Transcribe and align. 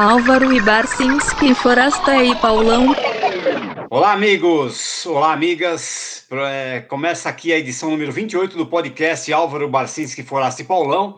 Álvaro 0.00 0.50
e 0.50 0.62
Barcinski, 0.62 1.54
Forasta 1.54 2.24
e 2.24 2.34
Paulão. 2.36 2.86
Olá, 3.90 4.14
amigos! 4.14 5.04
Olá, 5.04 5.34
amigas! 5.34 6.26
É, 6.32 6.80
começa 6.80 7.28
aqui 7.28 7.52
a 7.52 7.58
edição 7.58 7.90
número 7.90 8.10
28 8.10 8.56
do 8.56 8.66
podcast 8.66 9.30
Álvaro 9.30 9.68
Barcinski, 9.68 10.22
Forasta 10.22 10.62
e 10.62 10.64
Paulão. 10.64 11.16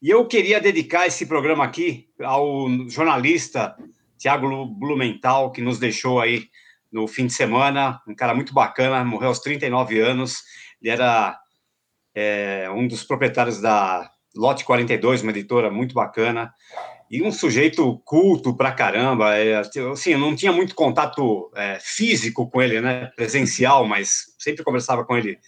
E 0.00 0.08
eu 0.08 0.26
queria 0.26 0.58
dedicar 0.58 1.06
esse 1.06 1.26
programa 1.26 1.64
aqui 1.64 2.08
ao 2.18 2.66
jornalista 2.88 3.76
Tiago 4.16 4.64
Blumenthal, 4.68 5.52
que 5.52 5.60
nos 5.60 5.78
deixou 5.78 6.18
aí 6.18 6.44
no 6.90 7.06
fim 7.06 7.26
de 7.26 7.34
semana. 7.34 8.00
Um 8.08 8.14
cara 8.14 8.34
muito 8.34 8.54
bacana, 8.54 9.04
morreu 9.04 9.28
aos 9.28 9.40
39 9.40 10.00
anos. 10.00 10.42
Ele 10.80 10.90
era 10.90 11.38
é, 12.14 12.70
um 12.74 12.88
dos 12.88 13.04
proprietários 13.04 13.60
da 13.60 14.10
Lote 14.34 14.64
42, 14.64 15.20
uma 15.20 15.30
editora 15.30 15.70
muito 15.70 15.94
bacana. 15.94 16.54
E 17.14 17.22
um 17.22 17.30
sujeito 17.30 17.96
culto 18.04 18.56
pra 18.56 18.72
caramba. 18.72 19.36
É, 19.36 19.54
assim, 19.54 20.10
eu 20.10 20.18
não 20.18 20.34
tinha 20.34 20.50
muito 20.50 20.74
contato 20.74 21.48
é, 21.54 21.78
físico 21.80 22.50
com 22.50 22.60
ele, 22.60 22.80
né? 22.80 23.06
Presencial, 23.14 23.86
mas 23.86 24.34
sempre 24.36 24.64
conversava 24.64 25.04
com 25.04 25.16
ele 25.16 25.38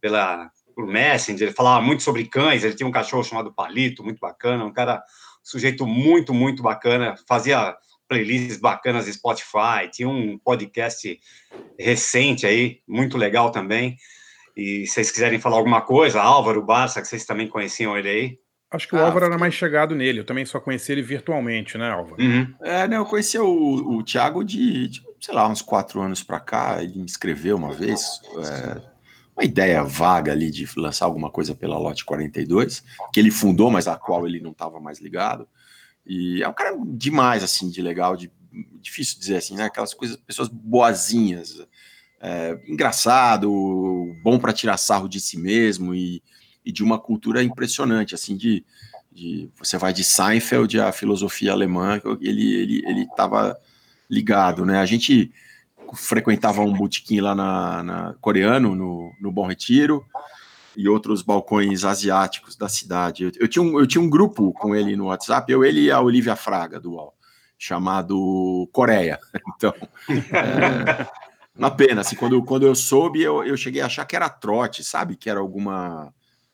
pela, 0.00 0.50
por 0.74 0.84
Messenger, 0.84 1.46
ele 1.46 1.54
falava 1.54 1.80
muito 1.80 2.02
sobre 2.02 2.24
cães, 2.24 2.64
ele 2.64 2.74
tinha 2.74 2.88
um 2.88 2.90
cachorro 2.90 3.22
chamado 3.22 3.54
Palito, 3.54 4.02
muito 4.02 4.18
bacana, 4.18 4.64
um 4.64 4.72
cara, 4.72 4.96
um 4.96 5.00
sujeito 5.44 5.86
muito, 5.86 6.34
muito 6.34 6.60
bacana, 6.60 7.14
fazia 7.28 7.76
playlists 8.08 8.58
bacanas 8.58 9.04
de 9.04 9.12
Spotify, 9.12 9.88
tinha 9.92 10.08
um 10.08 10.36
podcast 10.38 11.20
recente 11.78 12.44
aí, 12.44 12.80
muito 12.86 13.16
legal 13.16 13.52
também, 13.52 13.96
e 14.56 14.86
se 14.86 14.94
vocês 14.94 15.12
quiserem 15.12 15.38
falar 15.38 15.56
alguma 15.56 15.82
coisa, 15.82 16.20
Álvaro 16.20 16.62
Barça, 16.62 17.00
que 17.00 17.06
vocês 17.06 17.24
também 17.24 17.48
conheciam 17.48 17.96
ele 17.96 18.08
aí. 18.08 18.41
Acho 18.72 18.88
que 18.88 18.96
o 18.96 18.98
ah, 18.98 19.04
Álvaro 19.04 19.26
era 19.26 19.36
mais 19.36 19.52
chegado 19.52 19.94
nele, 19.94 20.20
eu 20.20 20.24
também 20.24 20.46
só 20.46 20.58
conheci 20.58 20.92
ele 20.92 21.02
virtualmente, 21.02 21.76
né, 21.76 21.90
Álvaro? 21.90 22.22
Uhum. 22.22 22.54
É, 22.62 22.88
né, 22.88 22.96
eu 22.96 23.04
conhecia 23.04 23.44
o, 23.44 23.98
o 23.98 24.02
Thiago 24.02 24.42
de, 24.42 24.88
de, 24.88 25.02
sei 25.20 25.34
lá, 25.34 25.46
uns 25.46 25.60
quatro 25.60 26.00
anos 26.00 26.22
para 26.22 26.40
cá, 26.40 26.82
ele 26.82 26.98
me 26.98 27.04
escreveu 27.04 27.56
uma 27.56 27.74
vez, 27.74 28.20
é, 28.38 28.80
uma 29.36 29.44
ideia 29.44 29.84
vaga 29.84 30.32
ali 30.32 30.50
de 30.50 30.66
lançar 30.74 31.04
alguma 31.04 31.30
coisa 31.30 31.54
pela 31.54 31.78
Lote 31.78 32.02
42, 32.02 32.82
que 33.12 33.20
ele 33.20 33.30
fundou, 33.30 33.70
mas 33.70 33.86
a 33.86 33.94
qual 33.96 34.26
ele 34.26 34.40
não 34.40 34.52
estava 34.52 34.80
mais 34.80 35.00
ligado. 35.00 35.46
E 36.06 36.42
é 36.42 36.48
um 36.48 36.54
cara 36.54 36.74
demais, 36.86 37.44
assim, 37.44 37.68
de 37.68 37.82
legal, 37.82 38.16
de, 38.16 38.32
difícil 38.80 39.20
dizer 39.20 39.36
assim, 39.36 39.54
né? 39.54 39.64
Aquelas 39.64 39.92
coisas, 39.92 40.16
pessoas 40.16 40.48
boazinhas, 40.48 41.62
é, 42.20 42.58
engraçado, 42.66 43.50
bom 44.22 44.38
para 44.38 44.52
tirar 44.52 44.78
sarro 44.78 45.08
de 45.08 45.20
si 45.20 45.38
mesmo 45.38 45.94
e, 45.94 46.22
e, 46.64 46.72
de 46.72 46.82
uma 46.82 46.98
cultura 46.98 47.42
impressionante, 47.42 48.14
assim, 48.14 48.36
de, 48.36 48.64
de 49.10 49.50
você 49.56 49.76
vai 49.78 49.92
de 49.92 50.04
Seinfeld 50.04 50.80
à 50.80 50.92
filosofia 50.92 51.52
alemã, 51.52 52.00
ele 52.20 52.54
ele 52.54 52.82
ele 52.86 53.02
estava 53.02 53.56
ligado, 54.10 54.64
né? 54.66 54.78
A 54.78 54.86
gente 54.86 55.32
frequentava 55.94 56.62
um 56.62 56.72
botequim 56.72 57.20
lá 57.20 57.34
na, 57.34 57.82
na, 57.82 58.14
coreano, 58.20 58.74
no, 58.74 59.12
no 59.20 59.32
Bom 59.32 59.46
Retiro, 59.46 60.04
e 60.76 60.88
outros 60.88 61.22
balcões 61.22 61.84
asiáticos 61.84 62.56
da 62.56 62.68
cidade. 62.68 63.24
Eu, 63.24 63.32
eu, 63.40 63.48
tinha 63.48 63.62
um, 63.62 63.78
eu 63.78 63.86
tinha 63.86 64.02
um 64.02 64.08
grupo 64.08 64.52
com 64.52 64.74
ele 64.74 64.96
no 64.96 65.06
WhatsApp, 65.06 65.50
eu, 65.50 65.64
ele 65.64 65.82
e 65.82 65.90
a 65.90 66.00
Olivia 66.00 66.36
Fraga, 66.36 66.80
do 66.80 66.92
UOL, 66.92 67.14
chamado 67.58 68.68
Coreia. 68.72 69.18
Então, 69.56 69.74
é, 70.08 71.06
uma 71.56 71.70
pena, 71.70 72.00
assim, 72.00 72.16
quando, 72.16 72.42
quando 72.42 72.66
eu 72.66 72.74
soube, 72.74 73.22
eu, 73.22 73.44
eu 73.44 73.56
cheguei 73.56 73.80
a 73.80 73.86
achar 73.86 74.04
que 74.04 74.16
era 74.16 74.28
trote, 74.28 74.82
sabe? 74.82 75.16
Que 75.16 75.28
era 75.28 75.40
alguma 75.40 76.12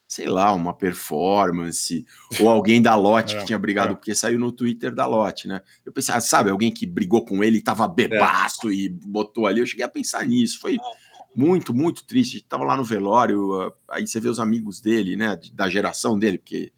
sei 0.08 0.26
lá, 0.26 0.54
uma 0.54 0.72
performance, 0.72 2.06
ou 2.40 2.48
alguém 2.48 2.80
da 2.80 2.96
Lotte 2.96 3.36
é, 3.36 3.40
que 3.40 3.44
tinha 3.44 3.58
brigado, 3.58 3.92
é. 3.92 3.94
porque 3.94 4.14
saiu 4.14 4.38
no 4.38 4.50
Twitter 4.50 4.94
da 4.94 5.04
Lotte, 5.04 5.46
né? 5.46 5.60
Eu 5.84 5.92
pensei, 5.92 6.14
ah, 6.14 6.20
sabe, 6.20 6.48
alguém 6.48 6.72
que 6.72 6.86
brigou 6.86 7.26
com 7.26 7.44
ele, 7.44 7.60
tava 7.60 7.86
bebaço 7.86 8.70
é. 8.70 8.72
e 8.72 8.88
botou 8.88 9.46
ali, 9.46 9.60
eu 9.60 9.66
cheguei 9.66 9.84
a 9.84 9.88
pensar 9.88 10.26
nisso, 10.26 10.58
foi 10.60 10.78
muito, 11.36 11.74
muito 11.74 12.06
triste, 12.06 12.40
tava 12.40 12.64
lá 12.64 12.74
no 12.74 12.82
velório, 12.82 13.60
ah, 13.60 13.72
aí 13.90 14.06
você 14.06 14.18
vê 14.18 14.30
os 14.30 14.40
amigos 14.40 14.80
dele, 14.80 15.14
né, 15.14 15.38
da 15.52 15.68
geração 15.68 16.18
dele, 16.18 16.38
porque 16.38 16.72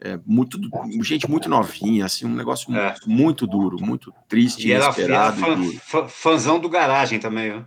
é 0.00 0.18
muito, 0.26 0.58
gente 1.04 1.30
muito 1.30 1.48
novinha, 1.48 2.04
assim, 2.04 2.26
um 2.26 2.34
negócio 2.34 2.72
muito, 2.72 2.82
é. 2.84 2.94
muito 3.06 3.46
duro, 3.46 3.80
muito 3.80 4.12
triste, 4.28 4.66
e 4.66 4.72
inesperado. 4.72 5.40
Era, 5.40 5.52
era 5.52 5.80
fã, 5.80 6.08
fãzão 6.08 6.58
do 6.58 6.68
garagem 6.68 7.20
também, 7.20 7.50
né? 7.50 7.64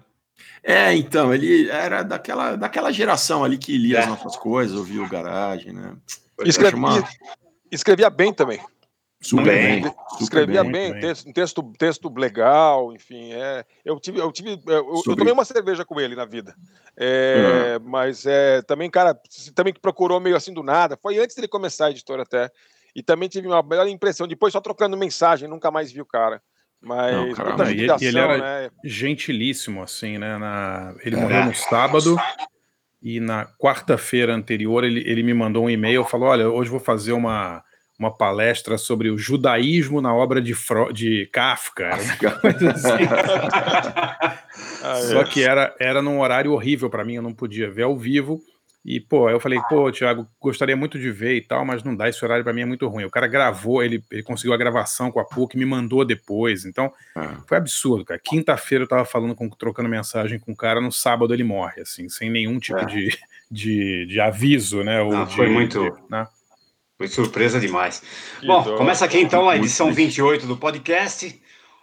É, 0.69 0.94
então, 0.94 1.33
ele 1.33 1.69
era 1.69 2.03
daquela, 2.03 2.57
daquela 2.57 2.91
geração 2.91 3.41
ali 3.41 3.57
que 3.57 3.78
lia 3.78 4.00
é. 4.00 4.01
as 4.01 4.09
nossas 4.09 4.35
coisas, 4.35 4.75
ouvia 4.75 5.01
o 5.01 5.07
garagem, 5.07 5.72
né? 5.72 5.95
Escrevia, 6.41 6.78
uma... 6.78 7.09
escrevia 7.72 8.09
bem 8.09 8.33
também. 8.33 8.59
Super 9.22 9.45
bem. 9.45 9.81
bem. 9.81 9.95
Escrevia 10.19 10.63
bem, 10.66 10.91
bem. 10.91 11.00
Texto, 11.00 11.31
texto, 11.31 11.73
texto 11.79 12.13
legal, 12.13 12.94
enfim. 12.94 13.31
É, 13.31 13.63
eu 13.85 13.97
tive, 13.97 14.19
eu 14.19 14.29
tive, 14.29 14.61
eu, 14.67 15.01
eu 15.07 15.16
tomei 15.16 15.31
uma 15.31 15.45
cerveja 15.45 15.85
com 15.85 16.01
ele 16.01 16.17
na 16.17 16.25
vida. 16.25 16.53
É, 16.97 17.77
uhum. 17.79 17.89
Mas 17.89 18.25
é, 18.25 18.61
também, 18.63 18.89
cara, 18.89 19.17
também 19.56 19.73
procurou 19.73 20.19
meio 20.19 20.35
assim 20.35 20.53
do 20.53 20.63
nada. 20.63 21.00
Foi 21.01 21.17
antes 21.17 21.33
dele 21.33 21.47
começar 21.47 21.85
a 21.85 21.91
editora 21.91 22.23
até. 22.23 22.51
E 22.94 23.01
também 23.01 23.29
tive 23.29 23.47
uma 23.47 23.63
melhor 23.63 23.88
impressão. 23.88 24.27
Depois 24.27 24.51
só 24.51 24.59
trocando 24.59 24.97
mensagem, 24.97 25.47
nunca 25.47 25.72
mais 25.72 25.94
vi 25.94 26.01
o 26.01 26.06
cara. 26.06 26.41
Mas 26.81 27.13
não, 27.13 27.33
cara, 27.33 27.71
e, 27.71 28.05
ele 28.05 28.19
era 28.19 28.38
né? 28.38 28.69
gentilíssimo, 28.83 29.81
assim, 29.81 30.17
né? 30.17 30.38
Na, 30.38 30.93
ele 31.03 31.15
é. 31.15 31.19
morreu 31.19 31.45
no 31.45 31.55
sábado 31.55 32.17
e 33.01 33.19
na 33.19 33.45
quarta-feira 33.59 34.33
anterior 34.33 34.83
ele, 34.83 35.01
ele 35.05 35.23
me 35.23 35.33
mandou 35.33 35.65
um 35.65 35.69
e-mail, 35.69 36.03
falou, 36.03 36.29
olha, 36.29 36.49
hoje 36.49 36.69
vou 36.69 36.79
fazer 36.79 37.13
uma, 37.13 37.63
uma 37.99 38.15
palestra 38.15 38.77
sobre 38.77 39.09
o 39.09 39.17
judaísmo 39.17 39.99
na 40.01 40.13
obra 40.13 40.41
de, 40.41 40.53
Fro 40.53 40.91
de 40.93 41.27
Kafka. 41.31 41.95
Assim. 44.83 45.13
Só 45.13 45.23
que 45.23 45.44
era, 45.44 45.75
era 45.79 46.01
num 46.01 46.19
horário 46.19 46.53
horrível 46.53 46.89
para 46.89 47.03
mim, 47.03 47.15
eu 47.15 47.21
não 47.21 47.33
podia 47.33 47.69
ver 47.69 47.83
ao 47.83 47.97
vivo. 47.97 48.39
E, 48.87 49.01
pô, 49.01 49.29
eu 49.29 49.37
falei, 49.37 49.59
pô, 49.67 49.91
Thiago, 49.91 50.25
gostaria 50.39 50.77
muito 50.77 50.97
de 50.97 51.11
ver 51.11 51.35
e 51.35 51.41
tal, 51.41 51.65
mas 51.65 51.83
não 51.83 51.93
dá, 51.93 52.07
esse 52.07 52.23
horário 52.23 52.41
para 52.41 52.53
mim 52.53 52.61
é 52.61 52.65
muito 52.65 52.87
ruim. 52.87 53.03
O 53.03 53.09
cara 53.09 53.27
gravou, 53.27 53.83
ele, 53.83 54.01
ele 54.09 54.23
conseguiu 54.23 54.53
a 54.53 54.57
gravação 54.57 55.11
com 55.11 55.19
a 55.19 55.25
PUC, 55.25 55.57
me 55.57 55.65
mandou 55.65 56.05
depois. 56.05 56.63
Então, 56.63 56.93
ah. 57.13 57.41
foi 57.45 57.57
absurdo, 57.57 58.05
cara. 58.05 58.17
Quinta-feira 58.17 58.85
eu 58.85 58.87
tava 58.87 59.03
falando, 59.03 59.35
com, 59.35 59.49
trocando 59.49 59.89
mensagem 59.89 60.39
com 60.39 60.53
o 60.53 60.55
cara, 60.55 60.79
no 60.79 60.89
sábado 60.89 61.33
ele 61.33 61.43
morre, 61.43 61.81
assim, 61.81 62.07
sem 62.07 62.29
nenhum 62.29 62.59
tipo 62.59 62.79
é. 62.79 62.85
de, 62.85 63.19
de, 63.51 64.05
de, 64.05 64.21
aviso, 64.21 64.81
né? 64.85 65.01
Ou 65.01 65.11
não, 65.11 65.25
de, 65.25 65.35
foi 65.35 65.49
muito. 65.49 65.83
De, 65.83 65.91
né? 66.09 66.25
Foi 66.97 67.09
surpresa 67.09 67.59
demais. 67.59 68.01
Que 68.39 68.47
Bom, 68.47 68.63
dó. 68.63 68.77
começa 68.77 69.03
aqui 69.03 69.19
então 69.19 69.49
a 69.49 69.57
edição 69.57 69.91
28 69.91 70.47
do 70.47 70.55
podcast, 70.55 71.37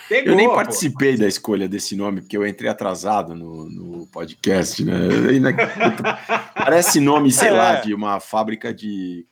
Pegou, 0.08 0.34
eu 0.34 0.36
nem 0.36 0.48
participei 0.48 1.14
pô. 1.14 1.20
da 1.20 1.28
escolha 1.28 1.68
desse 1.68 1.96
nome, 1.96 2.22
porque 2.22 2.38
eu 2.38 2.46
entrei 2.46 2.70
atrasado 2.70 3.34
no, 3.34 3.70
no 3.70 4.08
podcast, 4.08 4.84
né? 4.84 4.94
Parece 6.54 7.00
nome, 7.00 7.32
sei 7.32 7.50
é. 7.50 7.52
lá, 7.52 7.76
de 7.76 7.94
uma 7.94 8.20
fábrica 8.20 8.74
de 8.74 9.26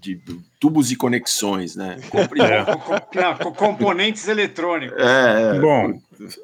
de 0.00 0.20
tubos 0.60 0.90
e 0.90 0.96
conexões, 0.96 1.74
né? 1.74 1.98
É. 2.12 3.52
Componentes 3.56 4.28
eletrônicos. 4.28 4.98
É, 4.98 5.56
é, 5.56 5.60
Bom, 5.60 5.98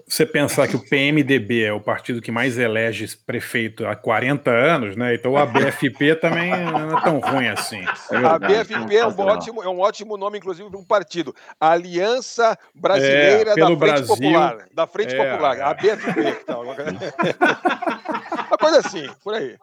você 0.06 0.25
pensar 0.25 0.67
que 0.67 0.77
o 0.77 0.81
PMDB 0.81 1.65
é 1.65 1.73
o 1.73 1.81
partido 1.81 2.21
que 2.23 2.33
mais 2.33 2.59
elege 2.59 3.17
prefeito 3.27 3.87
há 3.87 3.95
40 3.95 4.50
anos, 4.50 4.97
né? 4.97 5.15
Então 5.15 5.37
a 5.37 5.45
BFP 5.47 6.17
também 6.17 6.50
não 6.50 6.99
é 6.99 7.03
tão 7.03 7.19
ruim 7.19 7.49
assim. 7.49 7.85
É 8.11 8.17
a 8.17 8.39
BFP 8.39 8.97
é 8.97 9.06
um, 9.06 9.21
ótimo, 9.21 9.62
é 9.62 9.69
um 9.69 9.81
ótimo 9.81 10.17
nome, 10.17 10.39
inclusive, 10.39 10.69
para 10.71 10.79
um 10.79 10.85
partido. 10.85 11.35
Aliança 11.59 12.59
Brasileira 12.75 13.53
é, 13.53 13.56
da 13.56 13.67
Frente 13.67 13.79
Brasil, 13.79 14.06
Popular. 14.06 14.69
Da 14.73 14.87
Frente 14.87 15.15
é, 15.15 15.31
Popular. 15.31 15.61
A 15.61 15.75
BFP. 15.75 16.39
Então, 16.43 16.62
uma 16.65 18.59
coisa 18.59 18.79
assim, 18.79 19.09
por 19.23 19.35
aí. 19.35 19.56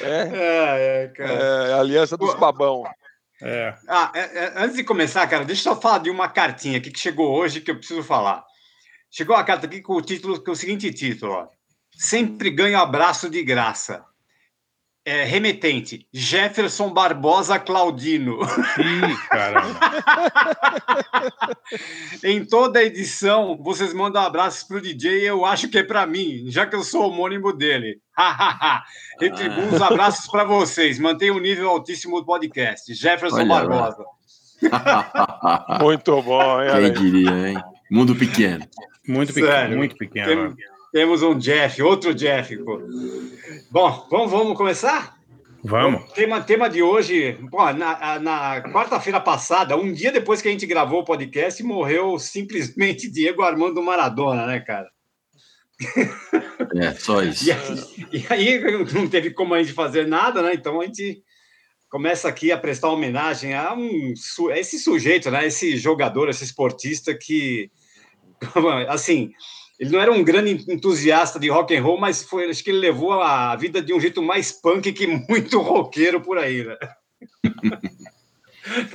É, 0.00 0.06
é, 0.06 1.04
é, 1.04 1.08
cara. 1.08 1.32
é 1.32 1.74
Aliança 1.74 2.16
dos 2.16 2.34
Babão. 2.34 2.84
É. 3.40 3.74
Ah, 3.88 4.12
é, 4.14 4.20
é, 4.20 4.52
antes 4.56 4.76
de 4.76 4.84
começar, 4.84 5.26
cara, 5.26 5.44
deixa 5.44 5.68
eu 5.68 5.74
só 5.74 5.80
falar 5.80 5.98
de 5.98 6.10
uma 6.10 6.28
cartinha 6.28 6.78
aqui 6.78 6.90
que 6.90 7.00
chegou 7.00 7.32
hoje 7.32 7.60
que 7.60 7.70
eu 7.70 7.76
preciso 7.76 8.02
falar. 8.02 8.44
Chegou 9.10 9.34
a 9.34 9.44
carta 9.44 9.66
aqui 9.66 9.80
com 9.80 9.94
o 9.94 10.02
título, 10.02 10.42
com 10.42 10.52
o 10.52 10.56
seguinte 10.56 10.92
título: 10.92 11.32
ó, 11.32 11.48
Sempre 11.96 12.50
ganho 12.50 12.78
abraço 12.78 13.28
de 13.28 13.42
graça. 13.42 14.04
É, 15.04 15.24
remetente, 15.24 16.06
Jefferson 16.12 16.92
Barbosa 16.92 17.58
Claudino. 17.58 18.38
Ih, 18.78 19.16
caramba. 19.28 19.80
em 22.22 22.44
toda 22.44 22.82
edição, 22.82 23.58
vocês 23.60 23.92
mandam 23.92 24.22
abraços 24.22 24.62
pro 24.62 24.80
DJ, 24.80 25.28
eu 25.28 25.44
acho 25.44 25.68
que 25.68 25.78
é 25.78 25.82
para 25.82 26.06
mim, 26.06 26.44
já 26.48 26.66
que 26.66 26.76
eu 26.76 26.84
sou 26.84 27.08
homônimo 27.08 27.52
dele. 27.52 28.00
Retribuo 29.20 29.64
ah. 29.72 29.74
os 29.74 29.82
abraços 29.82 30.30
para 30.30 30.44
vocês. 30.44 30.98
Mantenha 30.98 31.32
o 31.32 31.36
um 31.36 31.40
nível 31.40 31.68
altíssimo 31.70 32.20
do 32.20 32.26
podcast. 32.26 32.94
Jefferson 32.94 33.40
Olha, 33.40 33.48
Barbosa. 33.48 34.04
Muito 35.82 36.22
bom, 36.22 36.62
hein? 36.62 36.70
Quem 36.70 36.92
diria, 36.92 37.48
hein? 37.48 37.62
Mundo 37.90 38.14
pequeno. 38.14 38.64
Muito 39.06 39.34
pequeno, 39.34 39.52
Sério, 39.52 39.76
muito 39.76 39.96
pequeno. 39.96 40.54
Tem? 40.54 40.71
Temos 40.92 41.22
um 41.22 41.36
Jeff, 41.36 41.82
outro 41.82 42.14
Jeff. 42.14 42.54
Pô. 42.58 42.80
Bom, 43.70 44.06
vamos, 44.10 44.30
vamos 44.30 44.56
começar? 44.56 45.16
Vamos. 45.64 46.02
O 46.02 46.12
tema, 46.12 46.40
tema 46.42 46.68
de 46.68 46.82
hoje, 46.82 47.38
pô, 47.50 47.72
na, 47.72 48.18
na 48.18 48.62
quarta-feira 48.72 49.20
passada, 49.20 49.76
um 49.76 49.92
dia 49.92 50.12
depois 50.12 50.42
que 50.42 50.48
a 50.48 50.50
gente 50.50 50.66
gravou 50.66 51.00
o 51.00 51.04
podcast, 51.04 51.62
morreu 51.62 52.18
simplesmente 52.18 53.08
Diego 53.10 53.42
Armando 53.42 53.82
Maradona, 53.82 54.46
né, 54.46 54.60
cara? 54.60 54.90
É, 56.76 56.92
só 56.92 57.22
isso. 57.24 57.46
E 57.46 57.52
aí, 57.52 57.96
e 58.12 58.26
aí 58.28 58.84
não 58.92 59.08
teve 59.08 59.30
como 59.30 59.54
a 59.54 59.62
gente 59.62 59.72
fazer 59.72 60.06
nada, 60.06 60.42
né? 60.42 60.52
Então 60.52 60.80
a 60.80 60.84
gente 60.84 61.22
começa 61.88 62.28
aqui 62.28 62.52
a 62.52 62.58
prestar 62.58 62.88
homenagem 62.90 63.54
a, 63.54 63.72
um, 63.72 64.12
a 64.50 64.58
esse 64.58 64.78
sujeito, 64.78 65.30
né? 65.30 65.46
Esse 65.46 65.76
jogador, 65.76 66.28
esse 66.28 66.44
esportista 66.44 67.14
que, 67.14 67.70
assim, 68.88 69.30
ele 69.82 69.90
não 69.90 70.00
era 70.00 70.12
um 70.12 70.22
grande 70.22 70.64
entusiasta 70.72 71.40
de 71.40 71.48
rock 71.48 71.76
and 71.76 71.82
roll, 71.82 71.98
mas 71.98 72.22
foi, 72.22 72.48
acho 72.48 72.62
que 72.62 72.70
ele 72.70 72.78
levou 72.78 73.20
a 73.20 73.56
vida 73.56 73.82
de 73.82 73.92
um 73.92 73.98
jeito 73.98 74.22
mais 74.22 74.52
punk 74.52 74.92
que 74.92 75.08
muito 75.08 75.60
roqueiro 75.60 76.20
por 76.20 76.38
aí, 76.38 76.62
né? 76.62 76.76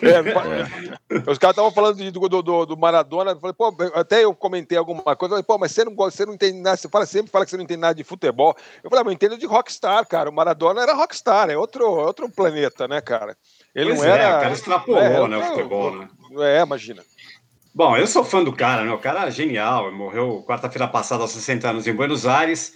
É, 0.01 0.11
é. 0.13 1.29
Os 1.29 1.37
caras 1.37 1.55
estavam 1.55 1.71
falando 1.71 1.97
de, 1.97 2.09
do, 2.09 2.29
do, 2.29 2.65
do, 2.65 2.77
Maradona, 2.77 3.31
eu 3.31 3.39
falei, 3.39 3.53
pô, 3.53 3.75
até 3.93 4.23
eu 4.23 4.33
comentei 4.33 4.77
alguma 4.77 5.03
coisa, 5.17 5.33
falei, 5.33 5.43
pô, 5.43 5.57
mas 5.57 5.73
você 5.73 5.83
não, 5.83 5.93
você 5.93 6.25
não 6.25 6.35
entende 6.35 6.57
nada, 6.57 6.77
você 6.77 6.87
fala, 6.87 7.05
sempre 7.05 7.29
fala 7.29 7.43
que 7.43 7.51
você 7.51 7.57
não 7.57 7.65
entende 7.65 7.81
nada 7.81 7.93
de 7.93 8.05
futebol. 8.05 8.55
Eu 8.81 8.89
falei, 8.89 9.01
ah, 9.01 9.03
mas 9.03 9.11
eu 9.11 9.15
entendo 9.15 9.37
de 9.37 9.45
rockstar, 9.45 10.07
cara. 10.07 10.29
O 10.29 10.33
Maradona 10.33 10.81
era 10.81 10.93
rockstar, 10.93 11.49
é 11.49 11.57
outro, 11.57 11.85
outro 11.85 12.29
planeta, 12.29 12.87
né, 12.87 13.01
cara? 13.01 13.35
Ele 13.75 13.89
pois 13.89 13.99
não 13.99 14.07
era. 14.07 14.23
É, 14.23 14.37
o 14.37 14.41
cara 14.41 14.53
extrapolou, 14.53 15.01
é, 15.01 15.27
né, 15.27 15.37
o 15.37 15.43
futebol, 15.43 15.97
né? 15.97 16.09
É, 16.39 16.61
imagina. 16.61 17.03
Bom, 17.77 17.95
eu 17.95 18.07
sou 18.07 18.25
fã 18.25 18.43
do 18.43 18.51
cara, 18.51 18.83
né? 18.83 18.91
O 18.91 18.97
cara 18.97 19.27
é 19.27 19.29
genial, 19.29 19.91
morreu 19.91 20.43
quarta-feira 20.47 20.87
passada 20.87 21.21
aos 21.21 21.29
60 21.29 21.69
anos 21.69 21.85
em 21.85 21.93
Buenos 21.93 22.25
Aires. 22.25 22.73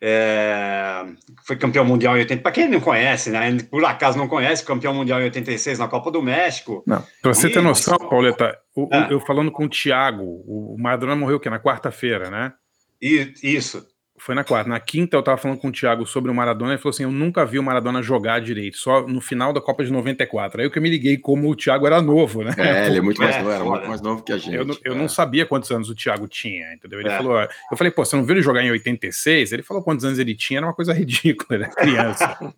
É, 0.00 1.04
foi 1.44 1.54
campeão 1.56 1.84
mundial 1.84 2.16
em 2.16 2.20
80. 2.20 2.42
Para 2.42 2.52
quem 2.52 2.66
não 2.66 2.80
conhece, 2.80 3.28
né? 3.28 3.58
Por 3.70 3.84
acaso 3.84 4.16
não 4.16 4.26
conhece, 4.26 4.64
campeão 4.64 4.94
mundial 4.94 5.20
em 5.20 5.24
86 5.24 5.78
na 5.78 5.86
Copa 5.86 6.10
do 6.10 6.22
México. 6.22 6.82
Para 6.86 7.34
você 7.34 7.48
e... 7.48 7.52
ter 7.52 7.60
noção, 7.60 7.98
Pauleta, 7.98 8.58
o, 8.74 8.88
é. 8.90 9.08
eu 9.10 9.20
falando 9.20 9.52
com 9.52 9.66
o 9.66 9.68
Thiago, 9.68 10.22
o 10.22 10.76
Maradona 10.78 11.14
morreu 11.14 11.38
que 11.38 11.50
na 11.50 11.60
quarta-feira, 11.60 12.30
né? 12.30 12.54
Isso. 13.02 13.86
Foi 14.18 14.34
na 14.34 14.44
quarta. 14.44 14.68
Na 14.68 14.80
quinta 14.80 15.16
eu 15.16 15.22
tava 15.22 15.36
falando 15.38 15.58
com 15.58 15.68
o 15.68 15.72
Thiago 15.72 16.06
sobre 16.06 16.30
o 16.30 16.34
Maradona. 16.34 16.72
Ele 16.72 16.78
falou 16.78 16.90
assim: 16.90 17.04
Eu 17.04 17.10
nunca 17.10 17.44
vi 17.44 17.58
o 17.58 17.62
Maradona 17.62 18.02
jogar 18.02 18.40
direito, 18.40 18.76
só 18.76 19.06
no 19.06 19.20
final 19.20 19.52
da 19.52 19.60
Copa 19.60 19.84
de 19.84 19.92
94. 19.92 20.60
Aí 20.60 20.70
que 20.70 20.78
eu 20.78 20.82
me 20.82 20.90
liguei 20.90 21.16
como 21.16 21.48
o 21.48 21.56
Thiago 21.56 21.86
era 21.86 22.00
novo, 22.00 22.42
né? 22.42 22.54
É, 22.56 22.86
ele 22.86 22.98
é 22.98 23.00
muito 23.00 23.20
mais 23.20 23.36
novo, 23.36 23.50
era 23.50 23.64
muito 23.64 23.88
mais 23.88 24.00
novo 24.00 24.22
que 24.22 24.32
a 24.32 24.38
gente. 24.38 24.54
Eu, 24.54 24.66
eu 24.84 24.94
é. 24.94 24.96
não 24.96 25.08
sabia 25.08 25.46
quantos 25.46 25.70
anos 25.70 25.88
o 25.88 25.94
Thiago 25.94 26.28
tinha, 26.28 26.72
entendeu? 26.74 27.00
Ele 27.00 27.08
é. 27.08 27.16
falou: 27.16 27.40
Eu 27.40 27.76
falei, 27.76 27.90
pô, 27.90 28.04
você 28.04 28.16
não 28.16 28.24
viu 28.24 28.34
ele 28.34 28.42
jogar 28.42 28.62
em 28.62 28.70
86? 28.70 29.52
Ele 29.52 29.62
falou 29.62 29.82
quantos 29.82 30.04
anos 30.04 30.18
ele 30.18 30.34
tinha, 30.34 30.58
era 30.58 30.66
uma 30.66 30.74
coisa 30.74 30.92
ridícula, 30.94 31.56
ele 31.56 31.64
era 31.64 31.74
criança. 31.74 32.38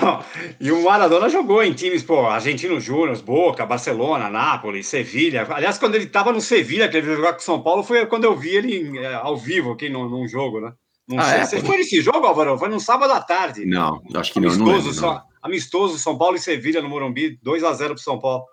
Bom, 0.00 0.24
e 0.60 0.70
o 0.70 0.84
Maradona 0.84 1.28
jogou 1.28 1.62
em 1.62 1.72
times, 1.72 2.02
pô, 2.02 2.26
Argentino 2.26 2.80
Júnior, 2.80 3.20
Boca, 3.22 3.64
Barcelona, 3.66 4.28
Nápoles, 4.28 4.86
Sevilha. 4.86 5.46
Aliás, 5.50 5.78
quando 5.78 5.94
ele 5.94 6.06
tava 6.06 6.32
no 6.32 6.40
Sevilha, 6.40 6.88
que 6.88 6.96
ele 6.96 7.06
veio 7.06 7.16
jogar 7.16 7.32
com 7.32 7.40
São 7.40 7.60
Paulo, 7.60 7.82
foi 7.82 8.06
quando 8.06 8.24
eu 8.24 8.36
vi 8.36 8.50
ele 8.50 8.98
é, 8.98 9.14
ao 9.14 9.36
vivo 9.36 9.72
aqui 9.72 9.88
num, 10.04 10.08
num 10.08 10.28
jogo, 10.28 10.60
né? 10.60 10.72
Não 11.08 11.18
ah, 11.18 11.24
sei. 11.24 11.38
É, 11.38 11.44
Você 11.46 11.60
foi 11.60 11.78
nesse 11.78 12.00
jogo, 12.02 12.26
Álvaro? 12.26 12.58
Foi 12.58 12.68
no 12.68 12.78
sábado 12.78 13.12
à 13.12 13.20
tarde. 13.20 13.64
Não, 13.64 14.02
acho 14.14 14.32
que 14.32 14.38
amistoso, 14.38 14.64
não. 14.64 14.72
Amistoso, 14.72 15.00
Só, 15.00 15.22
amistoso 15.42 15.98
São 15.98 16.18
Paulo 16.18 16.36
e 16.36 16.40
Sevilha 16.40 16.82
no 16.82 16.88
Morumbi, 16.88 17.38
2 17.42 17.64
a 17.64 17.72
0 17.72 17.94
para 17.94 18.02
São 18.02 18.18
Paulo. 18.18 18.44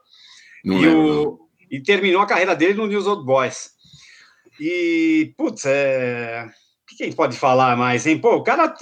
Não 0.63 0.77
e, 0.77 0.85
lembro, 0.85 1.29
o, 1.29 1.49
e 1.69 1.81
terminou 1.81 2.21
a 2.21 2.25
carreira 2.25 2.55
dele 2.55 2.75
no 2.75 2.87
News 2.87 3.05
Old 3.05 3.25
Boys. 3.25 3.71
E, 4.57 5.33
putz, 5.37 5.65
é... 5.65 6.47
o 6.47 6.95
que 6.95 7.03
a 7.03 7.05
gente 7.07 7.17
pode 7.17 7.37
falar 7.37 7.75
mais, 7.75 8.07
hein? 8.07 8.19
Pô, 8.19 8.35
o 8.35 8.43
cara, 8.43 8.73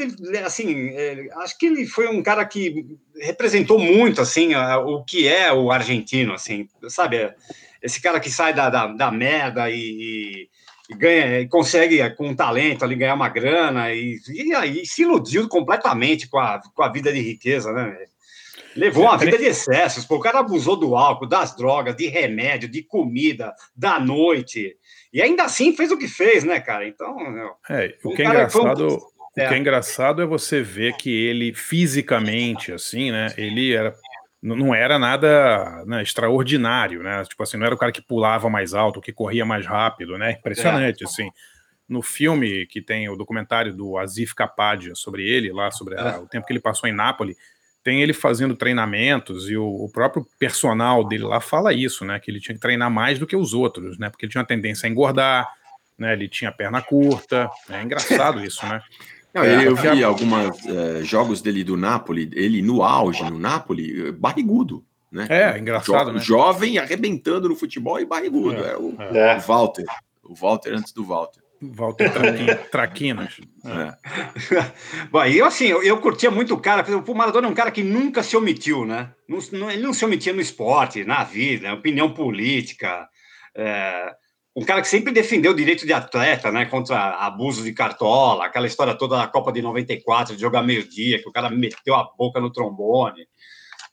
assim, 0.45 0.89
é, 0.89 1.27
acho 1.38 1.57
que 1.57 1.65
ele 1.65 1.88
foi 1.88 2.07
um 2.07 2.21
cara 2.21 2.45
que 2.45 2.86
representou 3.15 3.80
muito, 3.80 4.21
assim, 4.21 4.54
o 4.54 5.04
que 5.04 5.27
é 5.27 5.51
o 5.51 5.71
argentino, 5.71 6.33
assim, 6.33 6.68
sabe? 6.89 7.33
Esse 7.81 8.00
cara 8.00 8.19
que 8.19 8.30
sai 8.30 8.54
da, 8.54 8.69
da, 8.69 8.86
da 8.86 9.12
merda 9.12 9.68
e 9.71 10.48
e 10.48 10.50
ganha, 10.92 11.40
e 11.40 11.48
consegue 11.48 12.10
com 12.12 12.36
talento 12.36 12.84
ali 12.84 12.96
ganhar 12.96 13.14
uma 13.14 13.30
grana 13.30 13.94
e, 13.94 14.20
e 14.30 14.54
aí 14.54 14.86
se 14.86 15.04
iludiu 15.04 15.48
completamente 15.48 16.28
com 16.28 16.40
a, 16.40 16.62
com 16.74 16.84
a 16.84 16.92
vida 16.92 17.12
de 17.12 17.22
riqueza, 17.22 17.72
né? 17.72 17.98
Levou 18.76 19.04
uma 19.04 19.18
vida 19.18 19.38
de 19.38 19.46
excessos, 19.46 20.04
pô, 20.04 20.16
o 20.16 20.20
cara 20.20 20.40
abusou 20.40 20.76
do 20.76 20.96
álcool, 20.96 21.28
das 21.28 21.56
drogas, 21.56 21.96
de 21.96 22.08
remédio, 22.08 22.68
de 22.68 22.82
comida, 22.82 23.54
da 23.76 24.00
noite. 24.00 24.76
E 25.14 25.22
ainda 25.22 25.44
assim 25.44 25.76
fez 25.76 25.92
o 25.92 25.98
que 25.98 26.08
fez, 26.08 26.44
né, 26.44 26.60
cara? 26.60 26.88
Então. 26.88 27.16
É, 27.70 27.96
o 28.04 28.16
que 28.16 28.24
é 28.24 28.26
engraçado. 28.26 28.88
Um... 28.88 29.14
O 29.34 29.36
que 29.36 29.42
é 29.42 29.58
engraçado 29.58 30.22
é 30.22 30.26
você 30.28 30.62
ver 30.62 30.94
que 30.96 31.10
ele 31.10 31.54
fisicamente, 31.54 32.72
assim, 32.72 33.12
né? 33.12 33.34
Ele 33.36 33.74
era 33.74 33.96
não 34.44 34.75
era 34.75 35.00
nada 35.00 35.86
né, 35.86 36.04
extraordinário, 36.04 37.01
né? 37.01 37.24
Tipo 37.24 37.44
assim, 37.44 37.56
não 37.56 37.66
era 37.66 37.74
o 37.74 37.78
cara 37.78 37.94
que 37.94 38.01
pulava 38.01 38.50
mais 38.50 38.74
alto, 38.74 39.00
que 39.00 39.13
corria 39.13 39.45
mais 39.45 39.66
rápido, 39.66 40.18
né? 40.18 40.34
Impressionante, 40.34 41.04
é. 41.04 41.07
assim. 41.07 41.30
No 41.88 42.01
filme 42.01 42.66
que 42.66 42.81
tem 42.81 43.07
o 43.07 43.16
documentário 43.16 43.74
do 43.74 43.98
Azif 43.98 44.36
Kapadia 44.36 44.95
sobre 44.95 45.25
ele, 45.25 45.54
lá 45.54 45.72
sobre 45.72 45.98
a, 45.98 46.19
o 46.19 46.28
tempo 46.28 46.45
que 46.45 46.51
ele 46.51 46.60
passou 46.60 46.90
em 46.90 46.94
Nápoles, 46.94 47.38
tem 47.81 48.01
ele 48.01 48.13
fazendo 48.13 48.56
treinamentos 48.56 49.50
e 49.50 49.56
o, 49.56 49.66
o, 49.66 49.90
próprio 49.90 50.25
personal 50.38 51.07
dele 51.07 51.24
lá 51.24 51.39
fala 51.39 51.74
isso, 51.74 52.04
né? 52.04 52.19
Que 52.19 52.30
ele 52.30 52.42
tinha 52.42 52.56
que 52.56 52.62
treinar 52.62 52.92
mais 52.92 53.19
do 53.19 53.28
que 53.28 53.36
os 53.36 53.54
outros, 53.54 53.98
né? 53.98 54.10
Porque 54.10 54.25
ele 54.25 54.31
tinha 54.31 54.42
uma 54.42 54.48
tendência 54.48 54.88
a 54.88 54.89
engordar, 54.89 55.50
né? 55.98 56.12
Ele 56.13 56.28
tinha 56.28 56.51
perna 56.51 56.81
curta. 56.81 57.50
É 57.69 57.81
engraçado 57.81 58.44
isso, 58.44 58.66
né? 58.66 58.81
Não, 59.34 59.44
é, 59.44 59.68
eu 59.68 59.76
vi 59.76 60.04
alguns 60.04 60.66
é, 60.66 61.04
jogos 61.04 61.42
dele 61.42 61.64
do 61.64 61.76
Napoli, 61.76 62.30
ele 62.34 62.62
no 62.62 62.84
auge, 62.84 63.24
no 63.24 63.40
Napoli, 63.40 64.12
barrigudo. 64.12 64.86
Né? 65.12 65.28
É, 65.30 65.60
engraçado, 65.60 66.08
jo 66.08 66.14
né? 66.14 66.20
Jovem 66.20 66.78
arrebentando 66.80 67.48
no 67.48 67.56
futebol 67.56 68.00
e 68.00 68.06
barrigudo. 68.06 68.64
É, 68.64 68.72
é 68.72 68.78
o, 68.78 68.96
é. 69.00 69.38
o, 69.38 69.42
Walter. 69.42 69.86
O 70.24 70.34
Walter 70.34 70.74
antes 70.74 70.92
do 70.92 71.04
Walter. 71.04 71.42
Walter 71.62 72.12
Traquinas. 72.70 73.40
É. 73.66 73.96
Bom, 75.10 75.24
e 75.24 75.38
eu, 75.38 75.46
assim, 75.46 75.68
eu, 75.68 75.82
eu, 75.82 75.98
curtia 76.02 76.30
muito 76.30 76.54
o 76.54 76.60
cara, 76.60 76.86
o 76.98 77.16
Maradona 77.16 77.48
é 77.48 77.50
um 77.50 77.54
cara 77.54 77.72
que 77.72 77.82
nunca 77.82 78.22
se 78.22 78.36
omitiu, 78.36 78.86
né? 78.86 79.12
Não, 79.25 79.40
não, 79.54 79.72
ele 79.72 79.82
não 79.82 79.94
se 79.94 80.04
omitia 80.04 80.34
no 80.34 80.42
esporte, 80.42 81.06
na 81.06 81.24
vida, 81.24 81.70
né? 81.70 81.74
opinião 81.74 82.13
política. 82.13 83.08
É, 83.56 84.13
um 84.55 84.63
cara 84.63 84.81
que 84.81 84.88
sempre 84.88 85.12
defendeu 85.12 85.51
o 85.51 85.55
direito 85.55 85.86
de 85.86 85.93
atleta, 85.93 86.51
né, 86.51 86.65
contra 86.65 87.15
abuso 87.25 87.63
de 87.63 87.74
cartola, 87.74 88.45
aquela 88.45 88.67
história 88.67 88.93
toda 88.93 89.17
da 89.17 89.27
Copa 89.27 89.51
de 89.51 89.62
94, 89.62 90.36
de 90.36 90.41
jogar 90.41 90.62
meio-dia, 90.62 91.22
que 91.22 91.27
o 91.27 91.31
cara 91.31 91.50
meteu 91.50 91.95
a 91.95 92.03
boca 92.17 92.39
no 92.39 92.51
trombone. 92.51 93.27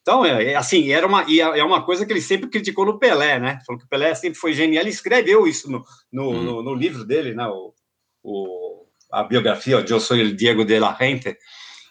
Então, 0.03 0.25
é, 0.25 0.53
é 0.53 0.57
assim, 0.57 0.91
era 0.91 1.07
uma, 1.07 1.23
é, 1.23 1.39
é 1.39 1.65
uma 1.65 1.83
coisa 1.83 2.05
que 2.05 2.13
ele 2.13 2.21
sempre 2.21 2.49
criticou 2.49 2.85
no 2.85 2.99
Pelé, 2.99 3.39
né? 3.39 3.59
Falou 3.67 3.79
que 3.79 3.87
o 3.87 3.89
Pelé 3.89 4.15
sempre 4.15 4.39
foi 4.39 4.53
genial. 4.53 4.83
Ele 4.83 4.91
escreveu 4.91 5.47
isso 5.47 5.71
no, 5.71 5.85
no, 6.13 6.31
hum. 6.31 6.43
no, 6.43 6.63
no 6.63 6.75
livro 6.75 7.05
dele, 7.05 7.35
né? 7.35 7.47
O, 7.47 7.75
o, 8.23 8.87
a 9.13 9.23
biografia, 9.23 9.85
Eu 9.87 10.01
Sou 10.01 10.17
o 10.17 10.35
Diego 10.35 10.65
de 10.65 10.79
la 10.79 10.97
Gente. 10.99 11.37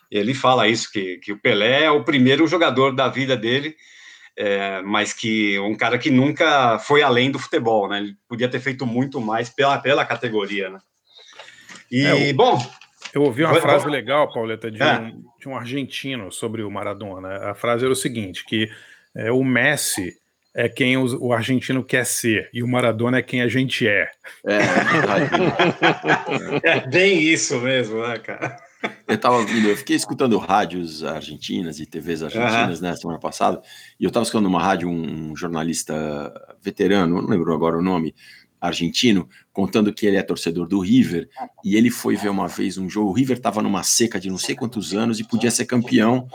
Ele 0.10 0.34
fala 0.34 0.68
isso, 0.68 0.92
que, 0.92 1.18
que 1.18 1.32
o 1.32 1.40
Pelé 1.40 1.84
é 1.84 1.92
o 1.92 2.04
primeiro 2.04 2.48
jogador 2.48 2.96
da 2.96 3.08
vida 3.08 3.38
dele 3.38 3.76
é, 4.40 4.82
mas 4.84 5.12
que 5.12 5.60
um 5.60 5.76
cara 5.76 5.98
que 5.98 6.10
nunca 6.10 6.80
foi 6.80 7.02
além 7.02 7.30
do 7.30 7.38
futebol, 7.38 7.90
né? 7.90 7.98
Ele 7.98 8.16
podia 8.26 8.48
ter 8.48 8.62
feito 8.62 8.86
muito 8.86 9.20
mais 9.20 9.50
pela, 9.50 9.78
pela 9.78 10.06
categoria, 10.06 10.70
né? 10.70 10.80
E, 11.92 12.06
é, 12.06 12.34
bom... 12.34 12.58
Eu 13.14 13.24
ouvi 13.24 13.44
uma 13.44 13.60
frase 13.60 13.88
legal, 13.88 14.32
Pauleta, 14.32 14.72
de, 14.72 14.82
é. 14.82 15.00
um, 15.00 15.24
de 15.40 15.50
um 15.50 15.58
argentino 15.58 16.32
sobre 16.32 16.62
o 16.62 16.72
Maradona. 16.72 17.50
A 17.50 17.56
frase 17.56 17.84
era 17.84 17.92
o 17.92 17.96
seguinte, 17.96 18.46
que 18.46 18.70
é, 19.16 19.32
o 19.32 19.44
Messi 19.44 20.14
é 20.56 20.70
quem 20.70 20.96
o, 20.96 21.06
o, 21.20 21.34
argentino 21.34 21.84
quer 21.84 22.06
ser 22.06 22.50
e 22.54 22.62
o 22.62 22.68
Maradona 22.68 23.18
é 23.18 23.24
quem 23.24 23.42
a 23.42 23.48
gente 23.48 23.88
é. 23.88 24.12
É, 24.46 24.60
é 26.78 26.88
bem 26.88 27.20
isso 27.20 27.60
mesmo, 27.60 28.08
né, 28.08 28.20
cara? 28.20 28.58
Eu 29.08 29.18
tava 29.18 29.38
ouvindo, 29.38 29.68
eu 29.68 29.76
fiquei 29.76 29.96
escutando 29.96 30.38
rádios 30.38 31.04
argentinas 31.04 31.80
e 31.80 31.86
TVs 31.86 32.24
argentinas, 32.24 32.80
uhum. 32.80 32.88
né, 32.88 32.96
semana 32.96 33.20
passada, 33.20 33.62
e 34.00 34.04
eu 34.04 34.08
estava 34.08 34.24
escutando 34.24 34.46
uma 34.46 34.62
rádio, 34.62 34.88
um, 34.88 35.36
jornalista 35.36 36.32
veterano, 36.62 37.22
não 37.22 37.28
lembro 37.28 37.54
agora 37.54 37.78
o 37.78 37.82
nome, 37.82 38.16
argentino, 38.62 39.28
contando 39.52 39.94
que 39.94 40.06
ele 40.06 40.18
é 40.18 40.24
torcedor 40.24 40.68
do 40.68 40.80
River, 40.80 41.30
e 41.64 41.76
ele 41.76 41.90
foi 41.90 42.16
ver 42.16 42.30
uma 42.30 42.48
vez 42.48 42.78
um 42.78 42.90
jogo, 42.90 43.10
o 43.10 43.14
River 43.14 43.38
estava 43.38 43.62
numa 43.62 43.84
seca 43.84 44.20
de 44.20 44.30
não 44.30 44.38
sei 44.38 44.56
quantos 44.56 44.94
anos 44.94 45.20
e 45.20 45.24
podia 45.24 45.52
ser 45.52 45.66
campeão 45.66 46.28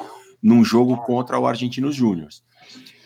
num 0.42 0.64
jogo 0.64 0.96
contra 0.98 1.38
o 1.38 1.46
Argentinos 1.46 1.94
Júnior. 1.94 2.28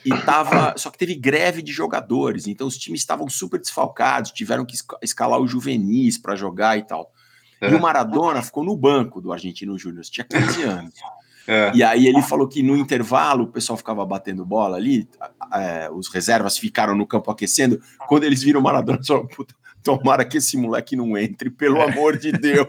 E 0.04 0.10
tava, 0.24 0.74
só 0.78 0.90
que 0.90 0.98
teve 0.98 1.14
greve 1.14 1.62
de 1.62 1.72
jogadores, 1.72 2.46
então 2.46 2.66
os 2.66 2.78
times 2.78 3.00
estavam 3.00 3.28
super 3.28 3.60
desfalcados, 3.60 4.30
tiveram 4.30 4.64
que 4.64 4.76
escalar 5.02 5.40
o 5.40 5.46
juvenis 5.46 6.16
para 6.16 6.34
jogar 6.34 6.78
e 6.78 6.82
tal. 6.82 7.12
E 7.60 7.74
o 7.74 7.80
Maradona 7.80 8.42
ficou 8.42 8.64
no 8.64 8.76
banco 8.76 9.20
do 9.20 9.32
Argentino 9.32 9.78
Júnior, 9.78 10.04
tinha 10.04 10.24
15 10.24 10.62
anos. 10.62 10.94
É. 11.50 11.72
E 11.74 11.82
aí 11.82 12.06
ele 12.06 12.20
falou 12.20 12.46
que 12.46 12.62
no 12.62 12.76
intervalo 12.76 13.44
o 13.44 13.46
pessoal 13.46 13.74
ficava 13.78 14.04
batendo 14.04 14.44
bola 14.44 14.76
ali, 14.76 15.08
é, 15.54 15.88
os 15.90 16.12
reservas 16.12 16.58
ficaram 16.58 16.94
no 16.94 17.06
campo 17.06 17.30
aquecendo. 17.30 17.80
Quando 18.06 18.24
eles 18.24 18.42
viram 18.42 18.60
o 18.60 18.62
Maradona, 18.62 18.98
falaram, 19.02 19.26
puta, 19.28 19.54
tomara 19.82 20.26
que 20.26 20.36
esse 20.36 20.58
moleque 20.58 20.94
não 20.94 21.16
entre, 21.16 21.48
pelo 21.48 21.80
amor 21.80 22.18
de 22.18 22.32
Deus. 22.32 22.66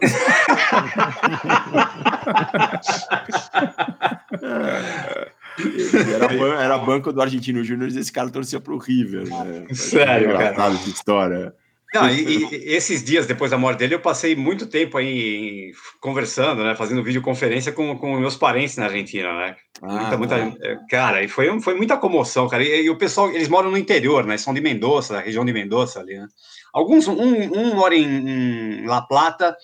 era, 6.14 6.62
era 6.62 6.78
banco 6.78 7.12
do 7.12 7.20
Argentino 7.20 7.62
Júnior 7.62 7.90
e 7.90 7.98
esse 7.98 8.10
cara 8.10 8.30
torcia 8.30 8.60
para 8.60 8.72
o 8.72 8.78
River. 8.78 9.28
Né? 9.28 9.66
Sério, 9.74 10.32
cara. 10.32 10.70
História. 10.86 11.54
Não, 11.92 12.08
e, 12.08 12.44
e, 12.44 12.74
esses 12.74 13.02
dias 13.02 13.26
depois 13.26 13.50
da 13.50 13.58
morte 13.58 13.78
dele, 13.78 13.94
eu 13.94 14.00
passei 14.00 14.36
muito 14.36 14.66
tempo 14.66 14.96
aí 14.96 15.72
conversando, 16.00 16.62
né, 16.62 16.74
fazendo 16.76 17.02
videoconferência 17.02 17.72
com, 17.72 17.96
com 17.98 18.18
meus 18.18 18.36
parentes 18.36 18.76
na 18.76 18.84
Argentina, 18.84 19.36
né? 19.36 19.56
Ah, 19.82 20.16
muita, 20.16 20.38
muita, 20.38 20.66
é, 20.66 20.76
cara, 20.88 21.22
e 21.24 21.28
foi, 21.28 21.60
foi 21.60 21.74
muita 21.74 21.96
comoção, 21.96 22.48
cara. 22.48 22.62
E, 22.62 22.84
e, 22.84 22.90
o 22.90 22.96
pessoal, 22.96 23.30
eles 23.30 23.48
moram 23.48 23.70
no 23.70 23.78
interior, 23.78 24.24
né? 24.24 24.36
São 24.38 24.54
de 24.54 24.60
Mendoza, 24.60 25.14
da 25.14 25.20
região 25.20 25.44
de 25.44 25.52
Mendoza 25.52 26.00
ali, 26.00 26.16
né? 26.16 26.26
Alguns, 26.72 27.08
um, 27.08 27.14
um 27.18 27.74
mora 27.74 27.96
em, 27.96 28.04
em 28.04 28.86
La 28.86 29.02
Plata 29.02 29.56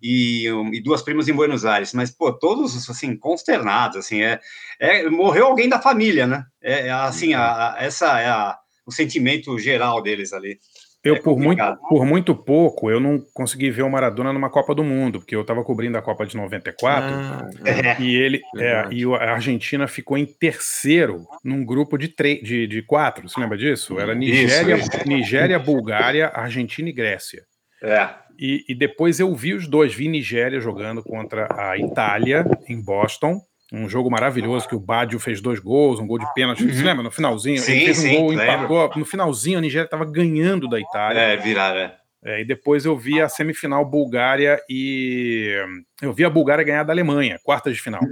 e, 0.00 0.46
e, 0.72 0.80
duas 0.80 1.02
primas 1.02 1.26
em 1.26 1.32
Buenos 1.32 1.64
Aires, 1.64 1.92
mas, 1.92 2.12
pô, 2.12 2.32
todos, 2.32 2.88
assim, 2.88 3.16
consternados, 3.16 3.96
assim, 3.96 4.22
é, 4.22 4.38
é 4.78 5.10
morreu 5.10 5.46
alguém 5.46 5.68
da 5.68 5.80
família, 5.80 6.26
né? 6.26 6.44
É, 6.62 6.86
é 6.86 6.90
assim, 6.92 7.34
a, 7.34 7.74
a, 7.74 7.76
essa 7.80 8.20
é 8.20 8.28
a, 8.28 8.56
o 8.86 8.92
sentimento 8.92 9.58
geral 9.58 10.00
deles 10.00 10.32
ali. 10.32 10.60
Eu, 11.04 11.16
é 11.16 11.20
por, 11.20 11.36
muito, 11.36 11.62
por 11.88 12.06
muito 12.06 12.34
pouco, 12.34 12.88
eu 12.88 13.00
não 13.00 13.18
consegui 13.34 13.70
ver 13.70 13.82
o 13.82 13.90
Maradona 13.90 14.32
numa 14.32 14.48
Copa 14.48 14.72
do 14.72 14.84
Mundo, 14.84 15.18
porque 15.18 15.34
eu 15.34 15.40
estava 15.40 15.64
cobrindo 15.64 15.98
a 15.98 16.02
Copa 16.02 16.24
de 16.24 16.36
94 16.36 17.10
ah, 17.10 17.50
e 17.98 18.14
ele 18.14 18.40
é, 18.56 18.86
e 18.92 19.04
a 19.04 19.32
Argentina 19.32 19.88
ficou 19.88 20.16
em 20.16 20.24
terceiro 20.24 21.26
num 21.42 21.64
grupo 21.64 21.98
de, 21.98 22.14
de, 22.40 22.68
de 22.68 22.82
quatro. 22.82 23.28
Você 23.28 23.40
lembra 23.40 23.58
disso? 23.58 23.98
Era 23.98 24.14
Nigéria, 24.14 24.76
isso, 24.76 24.96
isso. 24.96 25.08
Nigéria, 25.08 25.58
Bulgária, 25.58 26.30
Argentina 26.32 26.88
e 26.88 26.92
Grécia. 26.92 27.42
É. 27.82 28.08
E, 28.38 28.64
e 28.68 28.74
depois 28.74 29.18
eu 29.18 29.34
vi 29.34 29.54
os 29.54 29.66
dois, 29.66 29.92
vi 29.92 30.06
Nigéria 30.06 30.60
jogando 30.60 31.02
contra 31.02 31.48
a 31.50 31.76
Itália 31.76 32.44
em 32.68 32.80
Boston 32.80 33.40
um 33.72 33.88
jogo 33.88 34.10
maravilhoso 34.10 34.68
que 34.68 34.74
o 34.74 34.80
Badio 34.80 35.18
fez 35.18 35.40
dois 35.40 35.58
gols, 35.58 35.98
um 35.98 36.06
gol 36.06 36.18
de 36.18 36.34
pênalti. 36.34 36.62
Uhum. 36.62 36.72
Você 36.72 36.82
lembra? 36.82 37.02
No 37.02 37.10
finalzinho, 37.10 37.58
sim, 37.58 37.72
ele 37.72 37.84
fez 37.86 37.98
um 37.98 38.02
sim, 38.02 38.16
gol, 38.16 38.32
empatou. 38.34 38.92
No 38.96 39.04
finalzinho, 39.06 39.58
a 39.58 39.60
Nigéria 39.62 39.86
estava 39.86 40.04
ganhando 40.04 40.68
da 40.68 40.78
Itália. 40.78 41.18
É, 41.18 41.36
virar, 41.38 41.74
é. 41.74 41.96
é. 42.22 42.40
E 42.42 42.44
depois 42.44 42.84
eu 42.84 42.96
vi 42.96 43.20
a 43.20 43.28
semifinal 43.30 43.84
Bulgária 43.84 44.60
e. 44.68 45.56
Eu 46.02 46.12
vi 46.12 46.24
a 46.24 46.30
Bulgária 46.30 46.62
ganhar 46.62 46.82
da 46.82 46.92
Alemanha, 46.92 47.40
quartas 47.42 47.74
de 47.74 47.80
final. 47.80 48.02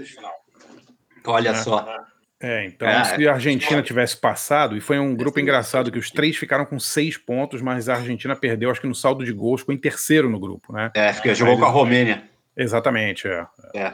Olha 1.26 1.50
é. 1.50 1.54
só. 1.54 1.86
É, 2.42 2.64
então 2.64 2.88
é, 2.88 3.04
se 3.04 3.28
a 3.28 3.34
Argentina 3.34 3.82
tivesse 3.82 4.16
passado, 4.16 4.74
e 4.74 4.80
foi 4.80 4.98
um 4.98 5.14
grupo 5.14 5.38
engraçado 5.38 5.92
que 5.92 5.98
os 5.98 6.10
três 6.10 6.38
ficaram 6.38 6.64
com 6.64 6.78
seis 6.80 7.18
pontos, 7.18 7.60
mas 7.60 7.86
a 7.86 7.96
Argentina 7.96 8.34
perdeu, 8.34 8.70
acho 8.70 8.80
que 8.80 8.86
no 8.86 8.94
saldo 8.94 9.26
de 9.26 9.32
gols, 9.32 9.60
ficou 9.60 9.74
em 9.74 9.78
terceiro 9.78 10.30
no 10.30 10.40
grupo, 10.40 10.72
né? 10.72 10.90
É, 10.94 11.12
porque 11.12 11.34
jogou 11.34 11.58
com 11.58 11.66
a 11.66 11.68
Romênia. 11.68 12.22
Exatamente, 12.56 13.28
é. 13.28 13.46
É. 13.74 13.92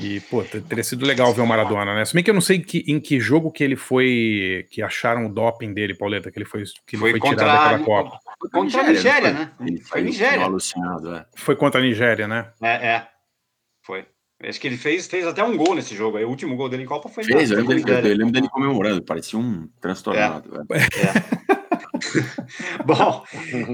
E, 0.00 0.20
pô, 0.20 0.44
teria 0.44 0.84
sido 0.84 1.04
legal 1.04 1.34
ver 1.34 1.40
o 1.40 1.46
Maradona, 1.46 1.94
né? 1.94 2.04
Se 2.04 2.14
bem 2.14 2.22
que 2.22 2.30
eu 2.30 2.34
não 2.34 2.40
sei 2.40 2.60
que, 2.60 2.84
em 2.86 3.00
que 3.00 3.18
jogo 3.18 3.50
que 3.50 3.64
ele 3.64 3.74
foi. 3.74 4.66
que 4.70 4.80
acharam 4.80 5.26
o 5.26 5.28
doping 5.28 5.74
dele, 5.74 5.94
Pauleta, 5.94 6.30
que 6.30 6.38
ele 6.38 6.44
foi, 6.44 6.62
que 6.86 6.94
ele 6.94 7.00
foi, 7.00 7.10
foi 7.12 7.20
contra 7.20 7.44
tirado 7.44 7.62
daquela 7.62 7.84
Copa. 7.84 8.20
Foi 8.40 8.50
contra 8.50 8.80
a 8.80 8.84
Nigéria, 8.84 9.32
né? 9.32 9.52
Ele 9.60 9.80
foi, 9.80 10.02
Nigéria. 10.02 10.44
Alucinado, 10.44 11.14
é. 11.14 11.26
Foi 11.34 11.56
contra 11.56 11.80
a 11.80 11.82
Nigéria, 11.82 12.28
né? 12.28 12.52
É, 12.62 12.86
é. 12.86 13.08
Foi. 13.82 14.06
Acho 14.40 14.60
que 14.60 14.68
ele 14.68 14.76
fez, 14.76 15.08
fez 15.08 15.26
até 15.26 15.42
um 15.42 15.56
gol 15.56 15.74
nesse 15.74 15.96
jogo. 15.96 16.16
Aí, 16.16 16.24
o 16.24 16.28
último 16.28 16.54
gol 16.54 16.68
dele 16.68 16.84
em 16.84 16.86
Copa 16.86 17.08
foi. 17.08 17.24
Fez, 17.24 17.50
eu 17.50 17.58
lembro, 17.58 17.74
dele, 17.74 18.12
eu 18.12 18.16
lembro 18.16 18.32
dele 18.32 18.48
comemorando, 18.48 19.02
parecia 19.02 19.36
um 19.36 19.68
transtornado. 19.80 20.64
É. 20.70 21.54
é. 21.54 21.57
Bom, 22.84 23.24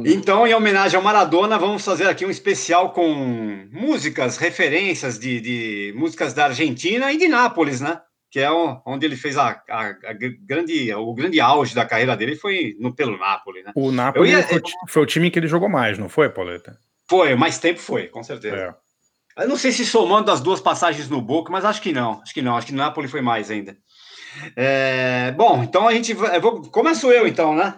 então, 0.05 0.47
em 0.47 0.55
homenagem 0.55 0.97
ao 0.97 1.03
Maradona, 1.03 1.59
vamos 1.59 1.85
fazer 1.85 2.07
aqui 2.07 2.25
um 2.25 2.31
especial 2.31 2.93
com 2.93 3.69
músicas, 3.73 4.37
referências 4.37 5.19
de, 5.19 5.41
de 5.41 5.95
músicas 5.97 6.33
da 6.35 6.47
Argentina 6.47 7.12
e 7.12 7.17
de 7.17 7.29
Nápoles, 7.29 7.81
né? 7.81 8.00
Que 8.31 8.41
é 8.41 8.50
onde 8.50 9.07
ele 9.07 9.17
fez 9.17 9.37
a, 9.37 9.62
a, 9.71 9.87
a, 9.87 10.12
grande, 10.47 10.93
o 10.95 11.14
grande 11.14 11.41
auge 11.41 11.75
da 11.75 11.87
carreira 11.87 12.17
dele 12.17 12.35
foi 12.35 12.76
no 12.81 12.95
pelo 12.95 13.17
Nápoles, 13.17 13.64
né? 13.64 13.73
O 13.75 13.93
Nápoles 13.93 14.33
ia... 14.33 14.43
foi, 14.43 14.62
foi, 14.88 15.03
o 15.03 15.07
time 15.07 15.31
que 15.31 15.38
ele 15.38 15.47
jogou 15.47 15.69
mais, 15.69 15.99
não 15.99 16.09
foi, 16.09 16.29
Pauleta? 16.29 16.76
Foi, 17.09 17.35
mais 17.35 17.59
tempo 17.59 17.79
foi, 17.79 18.09
com 18.09 18.23
certeza. 18.23 18.57
É. 18.57 18.85
Eu 19.37 19.49
não 19.49 19.57
sei 19.57 19.73
se 19.73 19.85
somando 19.85 20.31
as 20.31 20.41
duas 20.41 20.61
passagens 20.61 21.09
no 21.09 21.21
Boca, 21.21 21.50
mas 21.50 21.64
acho 21.64 21.83
que 21.83 21.93
não. 21.93 22.21
Acho 22.23 22.33
que 22.33 22.43
não. 22.43 22.57
Acho 22.57 22.69
que 22.69 22.73
no 22.73 22.79
Napoli 22.79 23.09
foi 23.09 23.21
mais 23.21 23.50
ainda. 23.50 23.76
É, 24.57 25.33
bom, 25.33 25.62
então 25.62 25.88
a 25.88 25.93
gente. 25.93 26.14
Vou, 26.14 26.62
começo 26.71 27.11
eu, 27.11 27.26
então, 27.26 27.55
né? 27.55 27.75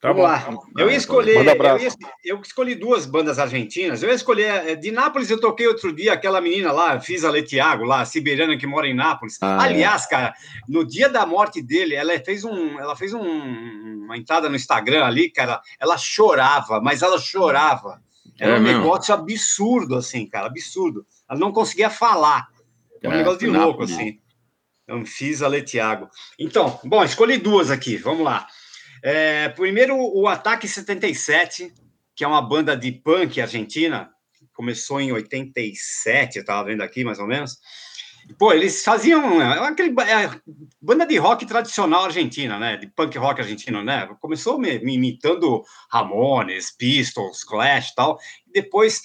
Tá 0.00 0.12
Vamos 0.12 0.22
bom. 0.22 0.28
lá. 0.28 0.58
Eu 0.76 0.90
ia 0.90 0.96
escolher. 0.96 1.36
Eu, 1.36 1.78
ia, 1.78 1.88
eu, 2.24 2.40
escolhi 2.40 2.74
duas 2.74 3.06
bandas 3.06 3.38
argentinas. 3.38 4.02
Eu 4.02 4.10
ia 4.10 4.14
escolher. 4.14 4.68
Eh, 4.68 4.74
de 4.76 4.90
Nápoles, 4.90 5.30
eu 5.30 5.40
toquei 5.40 5.66
outro 5.66 5.92
dia 5.92 6.12
aquela 6.12 6.40
menina 6.40 6.70
lá, 6.70 7.00
Fisa 7.00 7.30
Letiago, 7.30 7.84
lá, 7.84 8.04
siberiana 8.04 8.56
que 8.56 8.66
mora 8.66 8.86
em 8.86 8.94
Nápoles. 8.94 9.38
Ah, 9.40 9.58
é. 9.62 9.68
Aliás, 9.68 10.04
é. 10.04 10.08
cara, 10.08 10.34
no 10.68 10.84
dia 10.84 11.08
da 11.08 11.24
morte 11.24 11.62
dele, 11.62 11.94
ela 11.94 12.18
fez, 12.20 12.44
um, 12.44 12.78
ela 12.78 12.94
fez 12.94 13.14
um, 13.14 14.04
uma 14.04 14.16
entrada 14.16 14.48
no 14.48 14.56
Instagram 14.56 15.04
ali, 15.04 15.30
cara. 15.30 15.60
Ela 15.80 15.96
chorava, 15.96 16.80
mas 16.80 17.02
ela 17.02 17.18
chorava. 17.18 18.00
Era 18.38 18.56
é 18.56 18.58
um 18.58 18.62
mesmo? 18.62 18.80
negócio 18.80 19.14
absurdo, 19.14 19.96
assim, 19.96 20.26
cara, 20.26 20.46
absurdo. 20.46 21.06
Ela 21.28 21.38
não 21.38 21.52
conseguia 21.52 21.88
falar. 21.88 22.48
É 23.02 23.08
um 23.08 23.12
é, 23.12 23.16
negócio 23.16 23.38
de 23.38 23.46
louco, 23.46 23.80
Nápoles. 23.80 23.92
assim. 23.92 24.18
Anfisa 24.88 25.48
Letiago. 25.48 26.08
Então, 26.38 26.78
bom, 26.84 27.02
escolhi 27.02 27.38
duas 27.38 27.70
aqui. 27.70 27.96
Vamos 27.96 28.24
lá. 28.24 28.46
É, 29.02 29.48
primeiro, 29.50 29.96
o 29.96 30.26
Ataque 30.26 30.66
77, 30.66 31.72
que 32.14 32.24
é 32.24 32.28
uma 32.28 32.42
banda 32.42 32.76
de 32.76 32.92
punk 32.92 33.40
argentina, 33.40 34.10
começou 34.52 35.00
em 35.00 35.12
87, 35.12 36.36
eu 36.36 36.40
estava 36.40 36.64
vendo 36.64 36.82
aqui 36.82 37.04
mais 37.04 37.18
ou 37.18 37.26
menos. 37.26 37.58
Pô, 38.38 38.52
eles 38.52 38.82
faziam 38.82 39.40
é, 39.40 39.68
aquele 39.68 39.90
é, 40.00 40.30
banda 40.80 41.06
de 41.06 41.16
rock 41.16 41.46
tradicional 41.46 42.06
argentina, 42.06 42.58
né? 42.58 42.76
De 42.76 42.88
punk 42.88 43.16
rock 43.18 43.40
argentino, 43.40 43.84
né? 43.84 44.08
Começou 44.20 44.58
me, 44.58 44.78
me 44.80 44.94
imitando 44.94 45.62
Ramones, 45.90 46.74
Pistols, 46.76 47.44
Clash, 47.44 47.94
tal. 47.94 48.18
E 48.48 48.60
depois, 48.60 49.00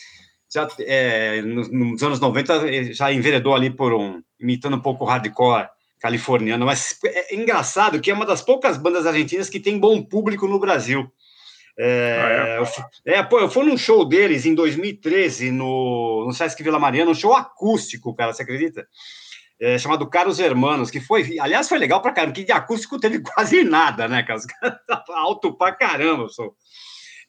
já 0.52 0.68
é, 0.80 1.42
nos, 1.44 1.72
nos, 1.72 2.02
anos 2.02 2.20
90, 2.20 2.94
já 2.94 3.14
enveredou 3.14 3.54
ali 3.54 3.70
por 3.70 3.94
um 3.94 4.24
imitando 4.40 4.78
um 4.78 4.82
pouco 4.82 5.06
hardcore 5.06 5.68
californiano, 6.02 6.66
mas 6.66 7.00
é 7.06 7.36
engraçado 7.36 8.02
que 8.02 8.10
é 8.10 8.14
uma 8.14 8.26
das 8.26 8.42
poucas 8.42 8.76
bandas 8.76 9.06
argentinas 9.06 9.50
que 9.50 9.60
tem 9.60 9.80
bom 9.80 10.02
público 10.02 10.48
no 10.48 10.60
Brasil. 10.60 11.10
É, 11.78 12.60
ah, 12.60 12.64
é? 13.06 13.14
é, 13.20 13.24
pô, 13.24 13.40
eu 13.40 13.50
fui 13.50 13.64
num 13.64 13.78
show 13.78 14.04
deles 14.04 14.46
em 14.46 14.54
2013 14.54 15.52
no, 15.52 16.26
no 16.26 16.34
Sesc 16.34 16.62
Vila 16.62 16.80
Mariana, 16.80 17.12
um 17.12 17.16
show 17.16 17.34
acústico, 17.34 18.14
cara, 18.16 18.34
você 18.34 18.42
acredita? 18.42 18.86
É, 19.60 19.78
chamado 19.78 20.10
Caros 20.10 20.40
Hermanos, 20.40 20.90
que 20.90 21.00
foi, 21.00 21.40
aliás, 21.40 21.70
foi 21.70 21.78
legal 21.78 22.02
pra 22.02 22.12
caramba, 22.12 22.34
que 22.34 22.44
de 22.44 22.52
acústico 22.52 23.00
teve 23.00 23.20
quase 23.24 23.64
nada, 23.64 24.08
né, 24.08 24.24
cara? 24.24 24.40
Alto 25.10 25.56
pra 25.56 25.72
caramba, 25.72 26.28
sou. 26.30 26.56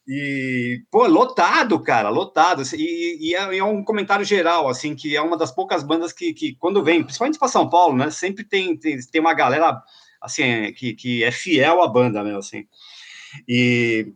E, 0.06 0.82
pô, 0.90 1.06
lotado, 1.06 1.78
cara, 1.80 2.08
lotado. 2.08 2.62
E, 2.74 3.30
e 3.30 3.34
é, 3.34 3.58
é, 3.58 3.64
um 3.64 3.84
comentário 3.84 4.24
geral, 4.24 4.68
assim, 4.68 4.94
que 4.94 5.16
é 5.16 5.22
uma 5.22 5.36
das 5.36 5.52
poucas 5.52 5.82
bandas 5.82 6.12
que, 6.12 6.32
que 6.34 6.56
quando 6.56 6.82
vem, 6.82 7.02
principalmente 7.02 7.38
para 7.38 7.48
São 7.48 7.68
Paulo, 7.68 7.96
né, 7.96 8.10
sempre 8.10 8.44
tem, 8.44 8.76
tem, 8.76 8.98
tem 9.00 9.20
uma 9.20 9.34
galera, 9.34 9.80
assim, 10.20 10.72
que, 10.72 10.94
que 10.94 11.22
é 11.22 11.30
fiel 11.30 11.82
à 11.82 11.88
banda 11.88 12.22
mesmo, 12.24 12.40
assim. 12.40 12.66
E, 13.48 14.12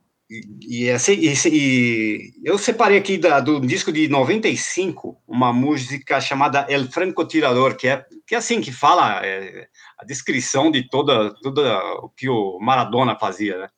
e, 0.61 0.91
assim, 0.91 1.13
e, 1.13 1.33
e 1.53 2.33
eu 2.45 2.59
separei 2.59 2.99
aqui 2.99 3.17
da, 3.17 3.39
do 3.39 3.61
disco 3.61 3.93
de 3.93 4.09
95 4.09 5.17
uma 5.27 5.53
música 5.53 6.21
chamada 6.21 6.67
El 6.69 6.91
Francotirador, 6.91 7.77
que 7.77 7.87
é, 7.87 8.05
que 8.27 8.35
é 8.35 8.39
assim, 8.39 8.61
que 8.61 8.73
fala 8.73 9.25
é, 9.25 9.69
a 9.99 10.05
descrição 10.05 10.69
de 10.71 10.89
toda, 10.89 11.33
toda 11.43 11.79
o 12.03 12.09
que 12.09 12.29
o 12.29 12.59
Maradona 12.61 13.17
fazia, 13.17 13.57
né? 13.57 13.69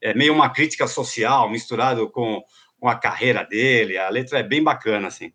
É 0.00 0.14
meio 0.14 0.32
uma 0.32 0.50
crítica 0.50 0.86
social 0.86 1.50
misturado 1.50 2.10
com, 2.10 2.42
com 2.78 2.88
a 2.88 2.94
carreira 2.94 3.44
dele. 3.44 3.98
A 3.98 4.08
letra 4.08 4.38
é 4.38 4.42
bem 4.42 4.62
bacana, 4.62 5.08
assim. 5.08 5.32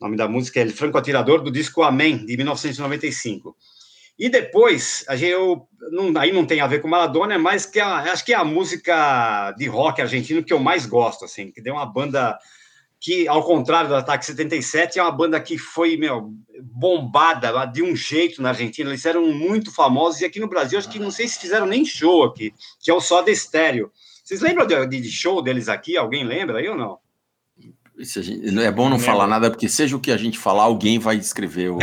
O 0.00 0.04
nome 0.04 0.16
da 0.16 0.28
música 0.28 0.60
é 0.60 0.68
Franco 0.68 0.96
Atirador, 0.96 1.42
do 1.42 1.50
disco 1.50 1.82
Amém, 1.82 2.24
de 2.24 2.36
1995. 2.36 3.54
E 4.18 4.28
depois, 4.28 5.04
a 5.08 5.16
eu, 5.16 5.66
não, 5.90 6.12
aí 6.20 6.30
não 6.30 6.44
tem 6.44 6.60
a 6.60 6.66
ver 6.66 6.80
com 6.80 6.88
Maradona, 6.88 7.38
mas 7.38 7.64
que 7.64 7.80
é, 7.80 7.82
acho 7.82 8.24
que 8.24 8.34
é 8.34 8.36
a 8.36 8.44
música 8.44 9.52
de 9.52 9.66
rock 9.66 10.02
argentino 10.02 10.44
que 10.44 10.52
eu 10.52 10.58
mais 10.58 10.84
gosto, 10.84 11.24
assim, 11.24 11.50
que 11.50 11.62
deu 11.62 11.74
uma 11.74 11.86
banda 11.86 12.38
que, 13.00 13.26
ao 13.26 13.42
contrário 13.42 13.88
do 13.88 13.96
Ataque 13.96 14.26
77, 14.26 14.98
é 14.98 15.02
uma 15.02 15.10
banda 15.10 15.40
que 15.40 15.56
foi, 15.56 15.96
meu, 15.96 16.30
bombada 16.62 17.64
de 17.64 17.82
um 17.82 17.96
jeito 17.96 18.42
na 18.42 18.50
Argentina, 18.50 18.90
eles 18.90 19.06
eram 19.06 19.26
muito 19.32 19.74
famosos, 19.74 20.20
e 20.20 20.26
aqui 20.26 20.38
no 20.38 20.48
Brasil, 20.48 20.78
acho 20.78 20.90
que 20.90 20.98
não 20.98 21.10
sei 21.10 21.26
se 21.26 21.40
fizeram 21.40 21.64
nem 21.66 21.82
show 21.84 22.24
aqui, 22.24 22.52
que 22.78 22.90
é 22.90 22.94
o 22.94 23.00
Soda 23.00 23.34
Stereo. 23.34 23.90
Vocês 24.22 24.42
lembram 24.42 24.66
de, 24.66 24.86
de 24.86 25.10
show 25.10 25.40
deles 25.42 25.68
aqui? 25.68 25.96
Alguém 25.96 26.24
lembra 26.24 26.58
aí 26.58 26.68
ou 26.68 26.76
não? 26.76 26.98
Gente, 27.98 28.58
é 28.60 28.70
bom 28.70 28.88
não 28.88 28.98
falar 28.98 29.26
nada, 29.26 29.50
porque 29.50 29.68
seja 29.68 29.94
o 29.94 30.00
que 30.00 30.10
a 30.10 30.16
gente 30.16 30.38
falar, 30.38 30.62
alguém 30.62 30.98
vai 30.98 31.16
escrever. 31.16 31.70
O... 31.70 31.78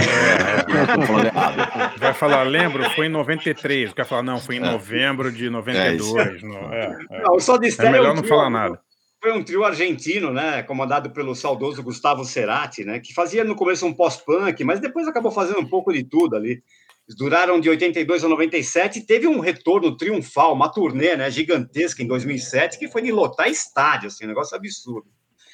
vai 2.00 2.14
falar, 2.14 2.44
lembro, 2.44 2.90
foi 2.92 3.06
em 3.06 3.10
93. 3.10 3.94
Quer 3.94 4.06
falar, 4.06 4.24
não, 4.24 4.40
foi 4.40 4.56
em 4.56 4.64
é. 4.64 4.72
novembro 4.72 5.32
de 5.32 5.50
92. 5.50 6.42
É, 6.42 6.46
no, 6.46 6.56
é, 6.74 6.98
é. 7.12 7.22
Não, 7.22 7.40
só 7.40 7.58
de 7.58 7.70
é 7.80 7.90
melhor 7.92 8.16
não 8.16 8.24
falar 8.24 8.50
nada. 8.50 8.80
Foi 9.22 9.32
um 9.32 9.44
trio 9.44 9.64
argentino, 9.64 10.32
né, 10.32 10.62
comandado 10.64 11.10
pelo 11.10 11.34
saudoso 11.34 11.82
Gustavo 11.82 12.24
Cerati, 12.24 12.84
né, 12.84 13.00
que 13.00 13.14
fazia 13.14 13.44
no 13.44 13.56
começo 13.56 13.86
um 13.86 13.94
pós-punk, 13.94 14.64
mas 14.64 14.80
depois 14.80 15.08
acabou 15.08 15.32
fazendo 15.32 15.60
um 15.60 15.68
pouco 15.68 15.92
de 15.92 16.04
tudo 16.04 16.36
ali. 16.36 16.62
Eles 17.08 17.18
duraram 17.18 17.60
de 17.60 17.70
82 17.70 18.24
a 18.24 18.28
97 18.28 19.00
e 19.00 19.06
teve 19.06 19.28
um 19.28 19.40
retorno 19.40 19.96
triunfal, 19.96 20.54
uma 20.54 20.70
turnê 20.70 21.16
né, 21.16 21.32
gigantesca 21.32 22.04
em 22.04 22.08
2007, 22.08 22.78
que 22.78 22.90
foi 22.90 23.02
de 23.02 23.12
lotar 23.12 23.48
estádio, 23.48 24.08
assim, 24.08 24.26
um 24.26 24.28
negócio 24.28 24.56
absurdo. 24.56 25.08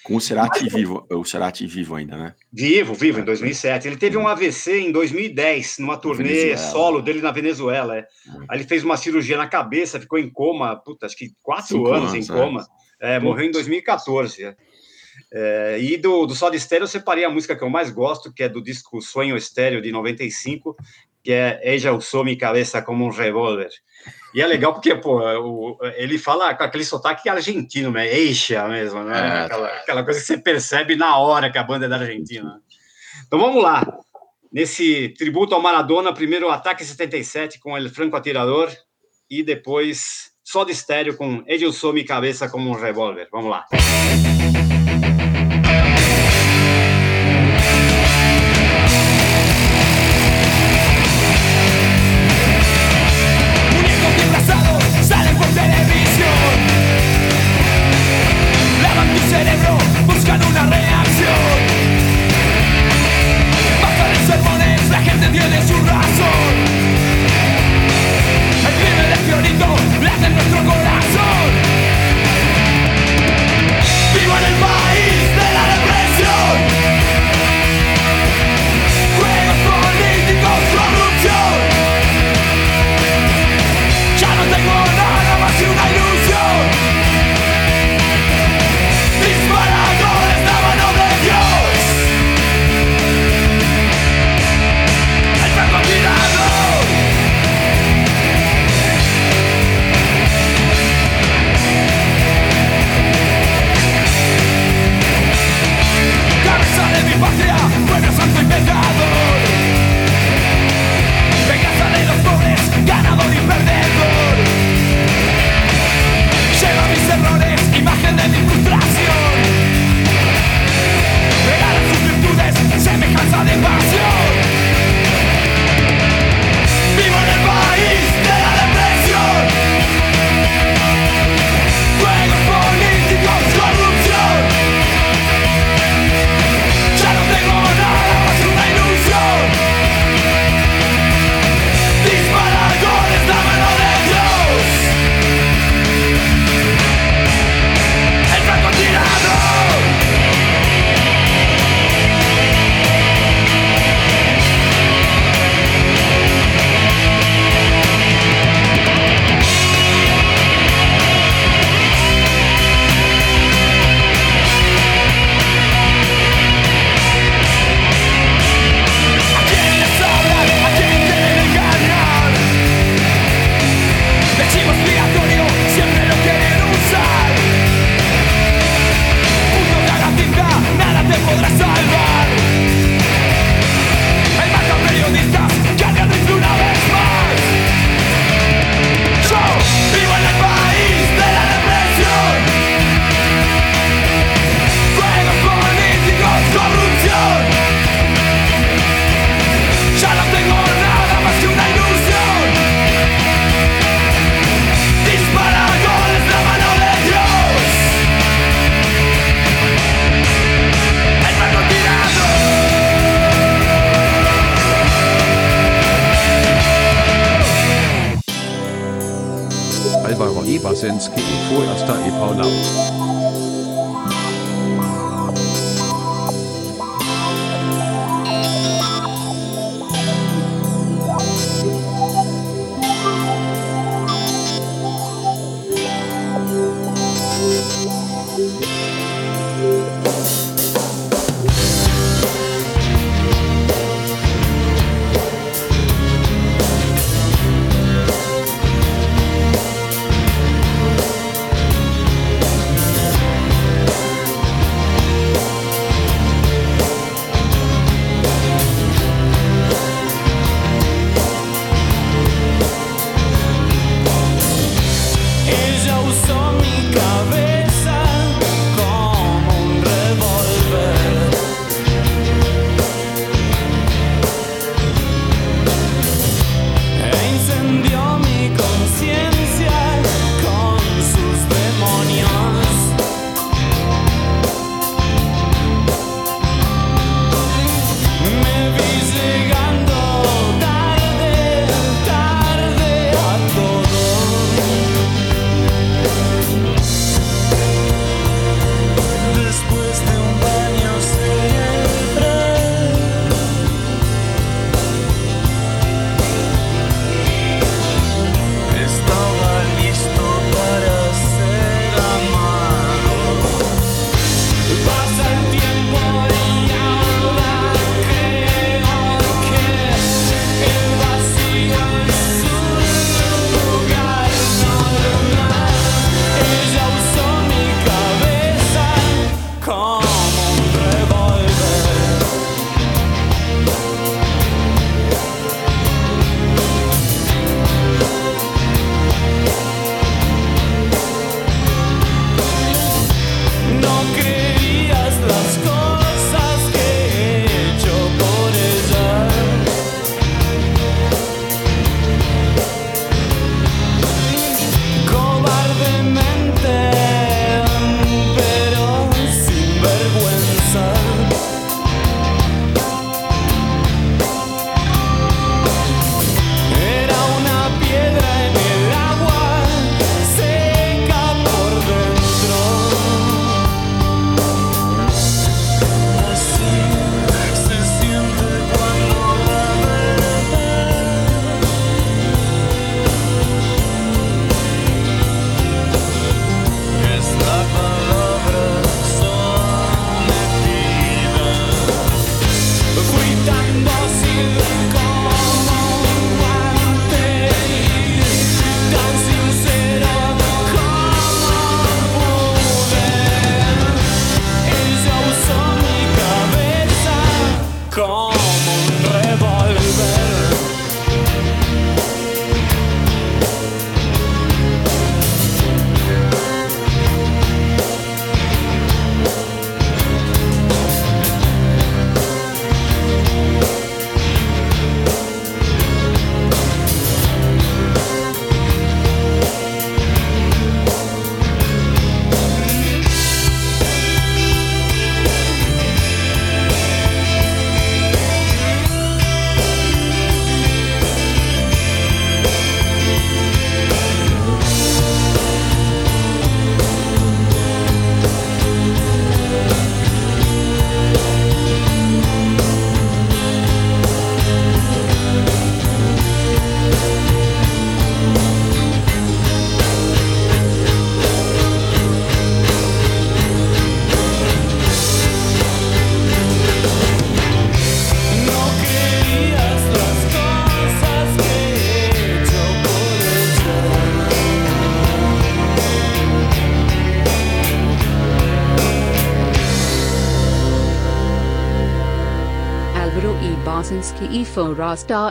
Com 0.04 0.18
o 0.18 0.22
Cerati 0.22 0.68
vivo, 0.68 1.08
o 1.10 1.24
Cerati 1.24 1.66
vivo 1.66 1.96
ainda, 1.96 2.18
né? 2.18 2.36
Vivo, 2.52 2.94
vivo, 2.94 3.22
em 3.22 3.24
2007. 3.24 3.88
Ele 3.88 3.96
teve 3.96 4.18
um 4.18 4.28
AVC 4.28 4.82
em 4.82 4.92
2010, 4.92 5.78
numa 5.80 5.96
turnê 5.96 6.58
solo 6.58 7.02
dele 7.02 7.22
na 7.22 7.32
Venezuela. 7.32 7.98
É. 7.98 8.08
Aí 8.50 8.58
ele 8.58 8.68
fez 8.68 8.84
uma 8.84 8.98
cirurgia 8.98 9.38
na 9.38 9.48
cabeça, 9.48 10.02
ficou 10.02 10.20
em 10.20 10.30
coma, 10.30 10.76
puta, 10.76 11.06
acho 11.06 11.16
que 11.16 11.32
quatro 11.42 11.88
anos, 11.88 12.12
anos, 12.14 12.30
em 12.30 12.34
é. 12.34 12.36
coma. 12.36 12.62
É, 12.62 12.83
morreu 13.20 13.46
em 13.46 13.52
2014. 13.52 14.46
É. 14.46 14.56
É, 15.36 15.80
e 15.80 15.98
do, 15.98 16.28
do 16.28 16.36
Soda 16.36 16.56
Estéreo 16.56 16.84
eu 16.84 16.88
separei 16.88 17.26
a 17.26 17.30
música 17.30 17.56
que 17.56 17.64
eu 17.64 17.70
mais 17.70 17.90
gosto, 17.90 18.32
que 18.32 18.44
é 18.44 18.50
do 18.50 18.62
disco 18.62 19.02
Sonho 19.02 19.36
Estéreo 19.36 19.82
de 19.82 19.92
95, 19.92 20.76
que 21.24 21.32
é 21.32 21.60
Ella 21.64 21.94
usou 21.94 22.24
minha 22.24 22.38
cabeça 22.38 22.82
como 22.84 23.06
um 23.06 23.10
revólver. 23.10 23.70
E 24.36 24.42
é 24.42 24.46
legal 24.48 24.74
porque, 24.74 24.94
pô, 24.96 25.20
o, 25.20 25.78
ele 25.96 26.20
fala 26.20 26.54
com 26.54 26.64
aquele 26.64 26.86
sotaque 26.86 27.30
argentino, 27.30 27.92
né? 27.92 28.08
Eixa 28.08 28.68
mesmo, 28.68 29.04
né? 29.04 29.18
É. 29.18 29.46
Aquela, 29.46 29.68
aquela, 29.68 30.04
coisa 30.04 30.20
que 30.20 30.26
você 30.26 30.38
percebe 30.38 30.96
na 30.96 31.18
hora 31.18 31.52
que 31.52 31.58
a 31.58 31.64
banda 31.64 31.86
é 31.86 31.90
da 31.90 31.98
Argentina. 31.98 32.62
Então 33.26 33.40
vamos 33.40 33.64
lá. 33.64 33.82
Nesse 34.52 35.10
tributo 35.18 35.56
ao 35.56 35.62
Maradona, 35.62 36.14
primeiro 36.14 36.50
Ataque 36.50 36.86
77 36.86 37.60
com 37.60 37.76
El 37.76 37.90
Franco 37.90 38.16
Atirador 38.16 38.72
e 39.28 39.42
depois 39.42 40.33
só 40.44 40.64
de 40.64 40.72
estéreo 40.72 41.16
com 41.16 41.44
Edilson 41.48 41.94
Mi 41.94 42.04
Cabeça 42.04 42.50
como 42.50 42.70
um 42.70 42.74
revólver. 42.74 43.28
Vamos 43.32 43.50
lá. 43.50 43.66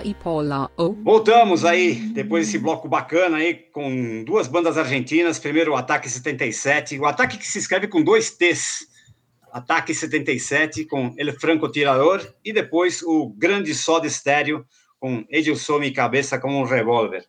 E 0.05 0.15
Paula 0.15 0.69
O. 0.77 0.95
Voltamos 0.95 1.65
aí, 1.65 1.95
depois 2.13 2.47
desse 2.47 2.59
bloco 2.59 2.89
bacana 2.89 3.37
aí, 3.37 3.55
com 3.55 4.25
duas 4.25 4.49
bandas 4.49 4.77
argentinas. 4.77 5.39
Primeiro 5.39 5.71
o 5.71 5.77
Ataque 5.77 6.11
77, 6.11 6.99
o 6.99 7.07
Ataque 7.07 7.39
que 7.39 7.47
se 7.47 7.61
escreve 7.61 7.87
com 7.87 8.03
dois 8.03 8.33
T's. 8.33 8.89
Ataque 9.53 9.95
77 9.95 10.87
com 10.87 11.15
El 11.17 11.33
Franco 11.39 11.71
Tirador 11.71 12.21
e 12.45 12.53
depois 12.53 13.01
o 13.01 13.29
Grande 13.39 13.73
Soda 13.77 14.09
Estéreo 14.09 14.67
com 14.99 15.25
Edilson 15.31 15.85
e 15.85 15.93
Cabeça 15.93 16.41
com 16.41 16.61
um 16.61 16.65
revólver. 16.65 17.25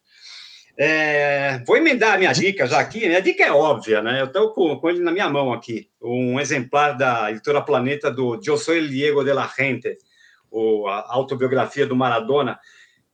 É, 0.75 1.63
vou 1.67 1.77
emendar 1.77 2.15
a 2.15 2.17
minha 2.17 2.33
dica 2.33 2.65
já 2.65 2.79
aqui. 2.79 3.01
Minha 3.01 3.21
dica 3.21 3.43
é 3.43 3.51
óbvia, 3.51 4.01
né? 4.01 4.19
Eu 4.19 4.25
estou 4.25 4.51
com, 4.51 4.75
com, 4.77 4.89
ele 4.89 5.03
na 5.03 5.11
minha 5.11 5.29
mão 5.29 5.53
aqui. 5.53 5.87
Um 6.01 6.39
exemplar 6.39 6.97
da 6.97 7.29
editora 7.29 7.61
Planeta 7.61 8.09
do 8.09 8.39
Eu 8.43 8.75
el 8.75 8.89
Diego 8.89 9.23
de 9.23 9.31
la 9.31 9.47
Gente, 9.55 9.95
ou 10.53 10.87
a 10.87 11.03
autobiografia 11.09 11.87
do 11.87 11.95
Maradona, 11.95 12.59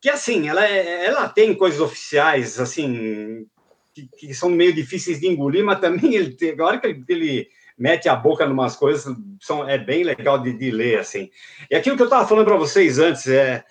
que 0.02 0.10
assim, 0.10 0.50
ela, 0.50 0.68
é, 0.68 1.06
ela 1.06 1.30
tem 1.30 1.56
coisas 1.56 1.80
oficiais, 1.80 2.60
assim, 2.60 3.48
que, 3.94 4.08
que, 4.08 4.34
são 4.34 4.50
meio 4.50 4.74
difíceis 4.74 5.22
de 5.22 5.28
engolir, 5.28 5.64
mas 5.64 5.80
também 5.80 6.16
ele 6.16 6.32
tem, 6.36 6.60
a 6.60 6.66
hora 6.66 6.78
que 6.78 6.88
ele, 6.88 7.04
ele 7.08 7.48
mete 7.78 8.10
a 8.10 8.16
boca 8.16 8.46
em 8.46 8.52
umas 8.52 8.76
coisas, 8.76 9.16
são, 9.42 9.68
é 9.68 9.78
bem 9.78 10.04
legal 10.04 10.38
de, 10.38 10.52
de 10.52 10.70
ler, 10.70 11.00
assim. 11.00 11.30
E 11.72 11.76
aquilo 11.76 11.96
que 11.96 12.02
eu 12.02 12.08
estava 12.08 12.28
falando 12.28 12.46
para 12.46 12.58
vocês 12.58 13.00
antes, 13.00 13.26
é 13.28 13.64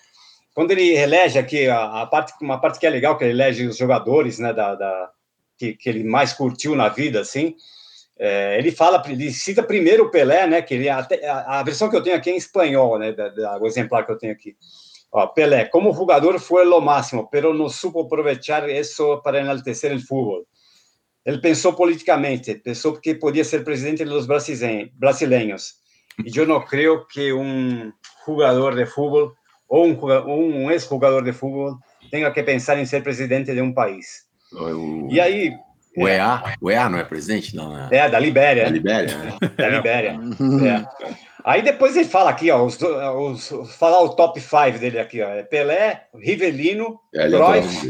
quando 0.55 0.71
ele 0.71 0.97
elege 0.97 1.37
aqui 1.37 1.67
a, 1.67 2.01
a, 2.01 2.07
parte, 2.07 2.33
uma 2.41 2.59
parte 2.59 2.79
que 2.79 2.87
é 2.87 2.89
legal, 2.89 3.17
que 3.17 3.23
ele 3.23 3.33
elege 3.33 3.67
os 3.67 3.77
jogadores, 3.77 4.39
né, 4.39 4.51
da, 4.51 4.73
da 4.73 5.11
que, 5.57 5.73
que, 5.73 5.87
ele 5.87 6.03
mais 6.03 6.33
curtiu 6.33 6.75
na 6.75 6.89
vida, 6.89 7.21
assim, 7.21 7.55
é, 8.19 8.57
ele 8.57 8.71
fala, 8.71 9.01
ele 9.07 9.31
cita 9.31 9.63
primeiro 9.63 10.05
o 10.05 10.11
Pelé, 10.11 10.45
né, 10.45 10.61
que 10.61 10.73
ele 10.73 10.89
até, 10.89 11.25
a, 11.25 11.59
a, 11.59 11.63
versão 11.63 11.89
que 11.89 11.95
eu 11.95 12.03
tenho 12.03 12.17
aqui 12.17 12.29
é 12.29 12.33
em 12.33 12.37
espanhol, 12.37 12.99
né, 12.99 13.13
da, 13.13 13.29
da, 13.29 13.57
o 13.57 13.65
exemplar 13.65 14.05
que 14.05 14.11
eu 14.11 14.17
tenho 14.17 14.33
aqui. 14.33 14.57
Ó, 15.11 15.25
Pelé, 15.27 15.65
como 15.65 15.93
jogador 15.93 16.37
foi 16.37 16.65
lo 16.65 16.81
máximo, 16.81 17.29
pero 17.31 17.53
no 17.53 17.69
supo 17.69 18.01
aprovechar 18.01 18.69
isso 18.69 19.21
para 19.23 19.39
enaltecer 19.39 19.95
o 19.95 19.99
futebol. 19.99 20.45
Ele 21.25 21.39
pensou 21.39 21.73
politicamente, 21.73 22.55
pensou 22.55 22.99
que 22.99 23.15
podia 23.15 23.43
ser 23.43 23.63
presidente 23.63 24.03
dos 24.03 24.25
brasileiros. 24.27 25.75
E 26.25 26.37
eu 26.37 26.45
não 26.45 26.63
creio 26.63 27.05
que 27.07 27.31
um 27.31 27.91
jogador 28.25 28.75
de 28.75 28.85
futebol 28.85 29.31
ou 29.67 29.85
um, 29.85 30.65
um 30.65 30.71
ex-jogador 30.71 31.23
de 31.23 31.31
futebol 31.31 31.77
tenha 32.11 32.29
que 32.31 32.43
pensar 32.43 32.77
em 32.77 32.85
ser 32.85 33.01
presidente 33.01 33.53
de 33.53 33.61
um 33.61 33.73
país. 33.73 34.25
O, 34.51 35.07
e 35.09 35.21
aí. 35.21 35.53
O 35.97 36.07
EA, 36.07 36.55
o 36.61 36.69
EA 36.69 36.87
não 36.87 36.99
é 36.99 37.03
presidente, 37.03 37.55
não, 37.55 37.73
né? 37.73 37.89
É, 37.91 38.09
da 38.09 38.19
Libéria. 38.19 38.65
Da 38.65 38.69
Libéria, 38.69 39.17
né? 39.17 39.37
Da 39.57 39.69
Libéria. 39.69 40.19
é. 40.65 41.15
Aí 41.43 41.61
depois 41.61 41.95
ele 41.95 42.07
fala 42.07 42.29
aqui, 42.29 42.51
ó, 42.51 42.63
os, 42.63 42.77
os, 42.81 43.75
falar 43.75 44.01
o 44.01 44.09
top 44.09 44.39
5 44.39 44.77
dele 44.77 44.99
aqui, 44.99 45.21
ó, 45.21 45.29
é 45.29 45.43
Pelé, 45.43 46.07
Rivelino, 46.13 46.99
é, 47.15 47.29
Cruyff, 47.29 47.89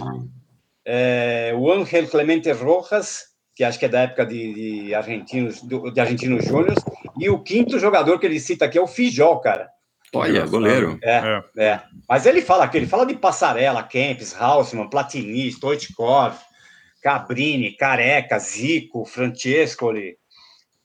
é, 0.85 1.53
o 1.55 1.71
Ángel 1.71 2.07
Clemente 2.07 2.51
Rojas, 2.51 3.25
que 3.55 3.63
acho 3.63 3.77
que 3.77 3.85
é 3.85 3.89
da 3.89 4.01
época 4.01 4.25
de, 4.25 4.85
de 4.85 4.95
argentinos, 4.95 5.61
de 5.61 5.99
argentinos 5.99 6.45
júniors, 6.45 6.79
e 7.19 7.29
o 7.29 7.39
quinto 7.43 7.79
jogador 7.79 8.19
que 8.19 8.25
ele 8.25 8.39
cita 8.39 8.65
aqui 8.65 8.77
é 8.77 8.81
o 8.81 8.87
Fijol, 8.87 9.39
cara. 9.39 9.69
Olha, 10.13 10.45
goleiro. 10.45 10.97
É, 11.03 11.43
é, 11.57 11.63
é. 11.63 11.81
Mas 12.07 12.25
ele 12.25 12.41
fala 12.41 12.63
aqui, 12.63 12.77
ele 12.77 12.87
fala 12.87 13.05
de 13.05 13.15
Passarela, 13.15 13.83
Kempis, 13.83 14.35
Hausmann, 14.39 14.89
Platini, 14.89 15.51
Stoichkov, 15.51 16.35
Cabrini, 17.01 17.75
Careca, 17.75 18.39
Zico, 18.39 19.05
Francescoli, 19.05 20.17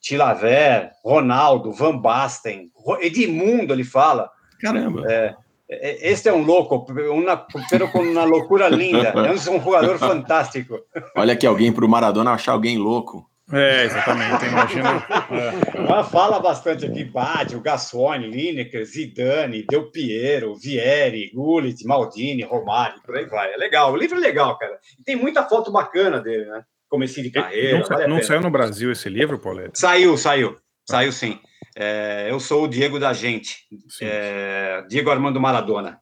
Tilaver, 0.00 0.92
Ronaldo, 1.04 1.72
Van 1.72 1.96
Basten, 1.96 2.70
Edmundo, 3.00 3.72
ele 3.72 3.84
fala. 3.84 4.30
Caramba. 4.60 5.02
É, 5.10 5.34
é 5.68 6.10
este 6.10 6.28
é 6.28 6.32
um 6.32 6.42
louco, 6.42 6.86
uma, 7.10 7.46
pero 7.70 7.90
com 7.90 8.00
uma 8.00 8.24
loucura 8.24 8.68
linda. 8.68 9.08
É 9.08 9.32
um 9.32 9.38
jogador 9.38 9.96
fantástico. 9.98 10.78
Olha 11.16 11.34
que 11.34 11.46
alguém 11.46 11.72
para 11.72 11.84
o 11.84 11.88
Maradona 11.88 12.32
achar 12.32 12.52
alguém 12.52 12.76
louco. 12.76 13.28
É, 13.52 13.84
exatamente, 13.84 14.46
imagina. 14.46 15.06
É. 15.30 15.78
Ela 15.78 16.02
fala 16.04 16.40
bastante 16.40 16.86
aqui, 16.86 17.04
Bade, 17.04 17.56
o 17.56 17.60
Gassone, 17.60 18.26
Lineker, 18.26 18.84
Zidane, 18.84 19.66
Del 19.66 19.90
Piero, 19.90 20.54
Vieri, 20.54 21.30
Gullit, 21.34 21.84
Maldini, 21.84 22.42
Romário, 22.42 23.02
por 23.02 23.16
aí 23.16 23.26
vai. 23.26 23.52
É 23.52 23.56
legal, 23.56 23.92
o 23.92 23.96
livro 23.96 24.16
é 24.16 24.20
legal, 24.20 24.56
cara. 24.56 24.78
E 24.98 25.04
tem 25.04 25.14
muita 25.14 25.44
foto 25.44 25.70
bacana 25.70 26.20
dele, 26.20 26.46
né? 26.46 26.64
Começo 26.88 27.20
de 27.22 27.30
carreira. 27.30 27.78
Não, 27.78 27.86
vale 27.86 28.06
não 28.06 28.22
saiu 28.22 28.40
no 28.40 28.50
Brasil 28.50 28.90
esse 28.90 29.08
livro, 29.08 29.38
Paulette? 29.38 29.78
Saiu, 29.78 30.16
saiu. 30.16 30.56
Saiu 30.88 31.12
sim. 31.12 31.38
É, 31.76 32.28
eu 32.30 32.38
sou 32.40 32.64
o 32.64 32.68
Diego 32.68 32.98
da 32.98 33.12
Gente. 33.12 33.66
É, 34.00 34.82
Diego 34.88 35.10
Armando 35.10 35.40
Maradona. 35.40 36.00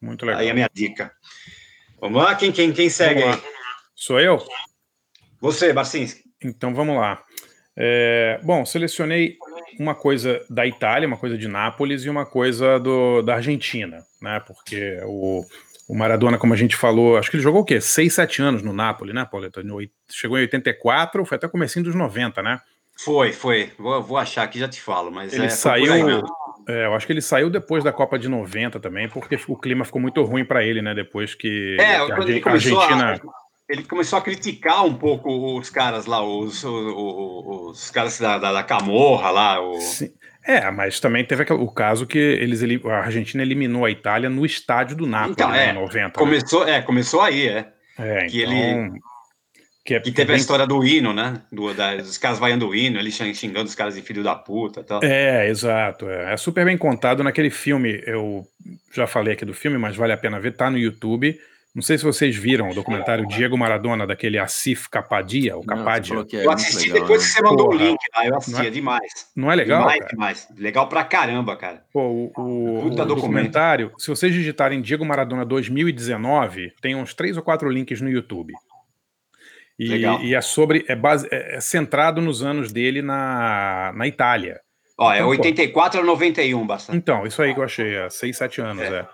Muito 0.00 0.24
legal. 0.24 0.40
Aí 0.40 0.48
é 0.48 0.50
a 0.50 0.54
minha 0.54 0.70
dica. 0.72 1.12
Vamos 2.00 2.22
lá, 2.22 2.34
quem, 2.34 2.52
quem, 2.52 2.72
quem 2.72 2.88
segue 2.88 3.22
aí? 3.22 3.42
Sou 3.94 4.20
eu? 4.20 4.44
Você, 5.40 5.72
Barcinski. 5.72 6.23
Então 6.44 6.74
vamos 6.74 6.96
lá. 6.96 7.22
É, 7.76 8.38
bom, 8.42 8.64
selecionei 8.64 9.36
uma 9.78 9.94
coisa 9.94 10.44
da 10.48 10.66
Itália, 10.66 11.08
uma 11.08 11.16
coisa 11.16 11.36
de 11.36 11.48
Nápoles 11.48 12.04
e 12.04 12.08
uma 12.08 12.24
coisa 12.24 12.78
do, 12.78 13.22
da 13.22 13.36
Argentina, 13.36 14.04
né? 14.22 14.40
Porque 14.46 15.00
o, 15.04 15.44
o 15.88 15.94
Maradona, 15.94 16.38
como 16.38 16.54
a 16.54 16.56
gente 16.56 16.76
falou, 16.76 17.16
acho 17.16 17.30
que 17.30 17.36
ele 17.36 17.42
jogou 17.42 17.62
o 17.62 17.64
quê? 17.64 17.80
6, 17.80 18.12
7 18.14 18.42
anos 18.42 18.62
no 18.62 18.72
Nápoles, 18.72 19.14
né, 19.14 19.26
Pauleta? 19.28 19.60
Chegou 20.08 20.38
em 20.38 20.42
84, 20.42 21.24
foi 21.24 21.36
até 21.36 21.48
comecinho 21.48 21.84
dos 21.84 21.94
90, 21.94 22.42
né? 22.42 22.60
Foi, 22.96 23.32
foi. 23.32 23.72
Vou, 23.76 24.00
vou 24.02 24.16
achar 24.16 24.44
aqui 24.44 24.58
já 24.58 24.68
te 24.68 24.80
falo, 24.80 25.10
mas 25.10 25.32
ele 25.32 25.46
é, 25.46 25.48
saiu. 25.48 26.22
É, 26.68 26.86
eu 26.86 26.94
acho 26.94 27.06
que 27.06 27.12
ele 27.12 27.20
saiu 27.20 27.50
depois 27.50 27.82
da 27.82 27.92
Copa 27.92 28.18
de 28.18 28.28
90 28.28 28.78
também, 28.78 29.08
porque 29.08 29.38
o 29.48 29.56
clima 29.56 29.84
ficou 29.84 30.00
muito 30.00 30.22
ruim 30.22 30.44
para 30.44 30.64
ele, 30.64 30.80
né? 30.80 30.94
Depois 30.94 31.34
que, 31.34 31.76
é, 31.80 32.06
que 32.06 32.48
a 32.48 32.52
Argentina. 32.52 33.14
A 33.14 33.43
ele 33.68 33.82
começou 33.84 34.18
a 34.18 34.22
criticar 34.22 34.84
um 34.84 34.94
pouco 34.94 35.58
os 35.58 35.70
caras 35.70 36.06
lá, 36.06 36.22
os, 36.22 36.62
os, 36.64 37.76
os 37.80 37.90
caras 37.90 38.18
da, 38.18 38.38
da, 38.38 38.52
da, 38.52 38.62
Camorra 38.62 39.30
lá. 39.30 39.60
O... 39.60 39.80
Sim. 39.80 40.12
É, 40.46 40.70
mas 40.70 41.00
também 41.00 41.24
teve 41.24 41.50
o 41.54 41.68
caso 41.68 42.06
que 42.06 42.18
eles, 42.18 42.62
a 42.84 42.98
Argentina 42.98 43.42
eliminou 43.42 43.84
a 43.86 43.90
Itália 43.90 44.28
no 44.28 44.44
estádio 44.44 44.94
do 44.94 45.06
Napoli 45.06 45.32
então, 45.32 45.50
né, 45.50 45.68
é, 45.68 45.70
em 45.70 45.74
90. 45.74 46.18
Começou, 46.18 46.66
né? 46.66 46.76
é, 46.76 46.82
começou 46.82 47.22
aí, 47.22 47.48
é. 47.48 47.72
É, 47.98 48.26
que 48.26 48.42
então, 48.42 48.52
ele 48.52 49.00
que, 49.84 49.94
é, 49.94 50.00
que 50.00 50.10
teve 50.10 50.28
bem... 50.28 50.36
a 50.36 50.38
história 50.38 50.66
do 50.66 50.82
hino, 50.82 51.12
né? 51.12 51.42
Do, 51.52 51.74
da, 51.74 51.96
dos 51.96 52.16
caras 52.16 52.38
vaiando 52.38 52.66
o 52.66 52.74
hino, 52.74 52.98
ele 52.98 53.10
xingando 53.10 53.68
os 53.68 53.74
caras 53.74 53.94
de 53.94 54.00
filho 54.00 54.22
da 54.22 54.34
puta 54.34 54.80
e 54.80 54.84
tal. 54.84 55.00
É, 55.04 55.48
exato. 55.48 56.08
É. 56.08 56.32
é 56.32 56.36
super 56.38 56.64
bem 56.64 56.78
contado 56.78 57.22
naquele 57.22 57.50
filme. 57.50 58.02
Eu 58.06 58.46
já 58.94 59.06
falei 59.06 59.34
aqui 59.34 59.44
do 59.44 59.52
filme, 59.52 59.76
mas 59.76 59.94
vale 59.94 60.14
a 60.14 60.16
pena 60.16 60.40
ver. 60.40 60.56
Tá 60.56 60.70
no 60.70 60.78
YouTube. 60.78 61.38
Não 61.74 61.82
sei 61.82 61.98
se 61.98 62.04
vocês 62.04 62.36
viram 62.36 62.70
o 62.70 62.74
documentário 62.74 63.26
Diego 63.26 63.58
Maradona, 63.58 64.06
daquele 64.06 64.38
Asif 64.38 64.88
Capadia, 64.88 65.56
o 65.56 65.66
Capadia. 65.66 66.24
É 66.32 66.46
eu 66.46 66.50
assisti 66.52 66.92
legal, 66.92 67.00
depois 67.00 67.20
né? 67.20 67.26
que 67.26 67.34
você 67.34 67.42
mandou 67.42 67.68
Porra, 67.68 67.82
o 67.82 67.86
link 67.88 67.98
lá, 68.14 68.26
eu 68.26 68.36
assisti, 68.36 68.66
é, 68.66 68.70
demais. 68.70 69.26
Não 69.34 69.50
é 69.50 69.56
legal? 69.56 69.80
Demais, 69.80 69.98
cara? 69.98 70.10
demais. 70.12 70.48
Legal 70.56 70.88
pra 70.88 71.02
caramba, 71.02 71.56
cara. 71.56 71.84
Pô, 71.92 72.00
o, 72.00 72.32
o, 72.36 72.86
o 72.86 72.90
documentário, 72.90 73.90
se 73.98 74.08
vocês 74.08 74.32
digitarem 74.32 74.80
Diego 74.80 75.04
Maradona 75.04 75.44
2019, 75.44 76.74
tem 76.80 76.94
uns 76.94 77.12
três 77.12 77.36
ou 77.36 77.42
quatro 77.42 77.68
links 77.68 78.00
no 78.00 78.08
YouTube. 78.08 78.54
E, 79.76 79.96
e 79.96 80.32
é 80.32 80.40
sobre, 80.40 80.84
é, 80.86 80.94
base, 80.94 81.26
é, 81.32 81.56
é 81.56 81.60
centrado 81.60 82.20
nos 82.20 82.40
anos 82.40 82.72
dele 82.72 83.02
na, 83.02 83.92
na 83.96 84.06
Itália. 84.06 84.60
Ó, 84.96 85.12
é 85.12 85.16
então, 85.16 85.28
84 85.28 86.00
a 86.00 86.04
91, 86.04 86.64
bastante. 86.64 86.96
Então, 86.96 87.26
isso 87.26 87.42
aí 87.42 87.52
que 87.52 87.58
eu 87.58 87.64
achei, 87.64 87.98
há 87.98 88.08
6, 88.08 88.36
7 88.36 88.60
anos, 88.60 88.84
é. 88.84 88.98
é. 88.98 89.08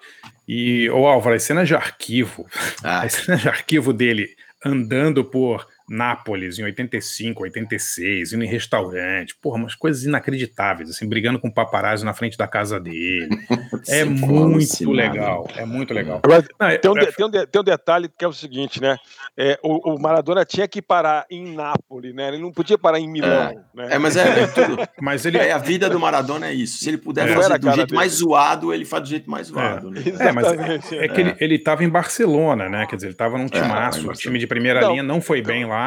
E, 0.52 0.90
ô 0.90 1.06
Álvaro, 1.06 1.36
as 1.36 1.44
cenas 1.44 1.68
de 1.68 1.76
arquivo, 1.76 2.44
ah. 2.82 3.02
as 3.02 3.12
cenas 3.12 3.40
de 3.40 3.48
arquivo 3.48 3.92
dele 3.92 4.34
andando 4.66 5.24
por 5.24 5.64
Nápoles 5.90 6.56
em 6.60 6.62
85, 6.62 7.42
86, 7.42 8.32
indo 8.32 8.44
em 8.44 8.46
restaurante, 8.46 9.34
porra, 9.42 9.56
umas 9.56 9.74
coisas 9.74 10.04
inacreditáveis, 10.04 10.88
assim, 10.88 11.08
brigando 11.08 11.40
com 11.40 11.48
o 11.48 11.52
paparazzi 11.52 12.04
na 12.04 12.14
frente 12.14 12.38
da 12.38 12.46
casa 12.46 12.78
dele. 12.78 13.28
é 13.88 14.04
muito 14.04 14.92
legal, 14.92 15.48
é 15.56 15.64
muito 15.64 15.92
legal. 15.92 16.20
Agora, 16.22 16.44
Não, 16.60 16.68
é, 16.68 16.78
tem, 16.78 16.88
um, 16.88 16.96
é, 16.96 17.06
tem, 17.06 17.26
um, 17.26 17.30
tem 17.30 17.60
um 17.60 17.64
detalhe 17.64 18.08
que 18.08 18.24
é 18.24 18.28
o 18.28 18.32
seguinte, 18.32 18.80
né? 18.80 18.96
É, 19.36 19.58
o, 19.64 19.94
o, 19.94 20.00
Maradona 20.00 20.44
tinha 20.44 20.68
que 20.68 20.80
parar 20.80 21.26
em 21.28 21.56
Nápoles, 21.56 22.14
né? 22.14 22.28
Ele 22.28 22.38
não 22.38 22.52
podia 22.52 22.78
parar 22.78 23.00
em 23.00 23.10
Milão. 23.10 23.28
É, 23.28 23.54
né? 23.74 23.88
é 23.90 23.98
mas 23.98 24.16
é, 24.16 24.42
é 24.42 24.46
tudo. 24.46 24.78
mas 25.02 25.26
ele, 25.26 25.38
é, 25.38 25.50
a 25.50 25.58
vida 25.58 25.90
do 25.90 25.98
Maradona 25.98 26.46
é 26.46 26.54
isso. 26.54 26.78
Se 26.78 26.88
ele 26.88 26.98
puder 26.98 27.34
fazer 27.34 27.58
do 27.58 27.66
jeito 27.72 27.88
dele. 27.88 27.96
mais 27.96 28.12
zoado, 28.12 28.72
ele 28.72 28.84
faz 28.84 29.02
do 29.02 29.08
jeito 29.08 29.28
mais 29.28 29.48
zoado. 29.48 29.90
Né? 29.90 30.02
É, 30.20 30.30
mas 30.30 30.46
é, 30.92 31.08
que 31.08 31.20
ele, 31.20 31.36
ele 31.40 31.58
tava 31.58 31.82
em 31.82 31.88
Barcelona, 31.88 32.68
né? 32.68 32.86
Quer 32.86 32.94
dizer, 32.94 33.08
ele 33.08 33.16
tava 33.16 33.36
num 33.36 33.48
timaço, 33.48 34.08
o 34.08 34.12
time 34.12 34.38
de 34.38 34.46
primeira 34.46 34.82
não. 34.82 34.90
linha 34.90 35.02
não 35.02 35.20
foi 35.20 35.40
então, 35.40 35.68
lá. 35.68 35.79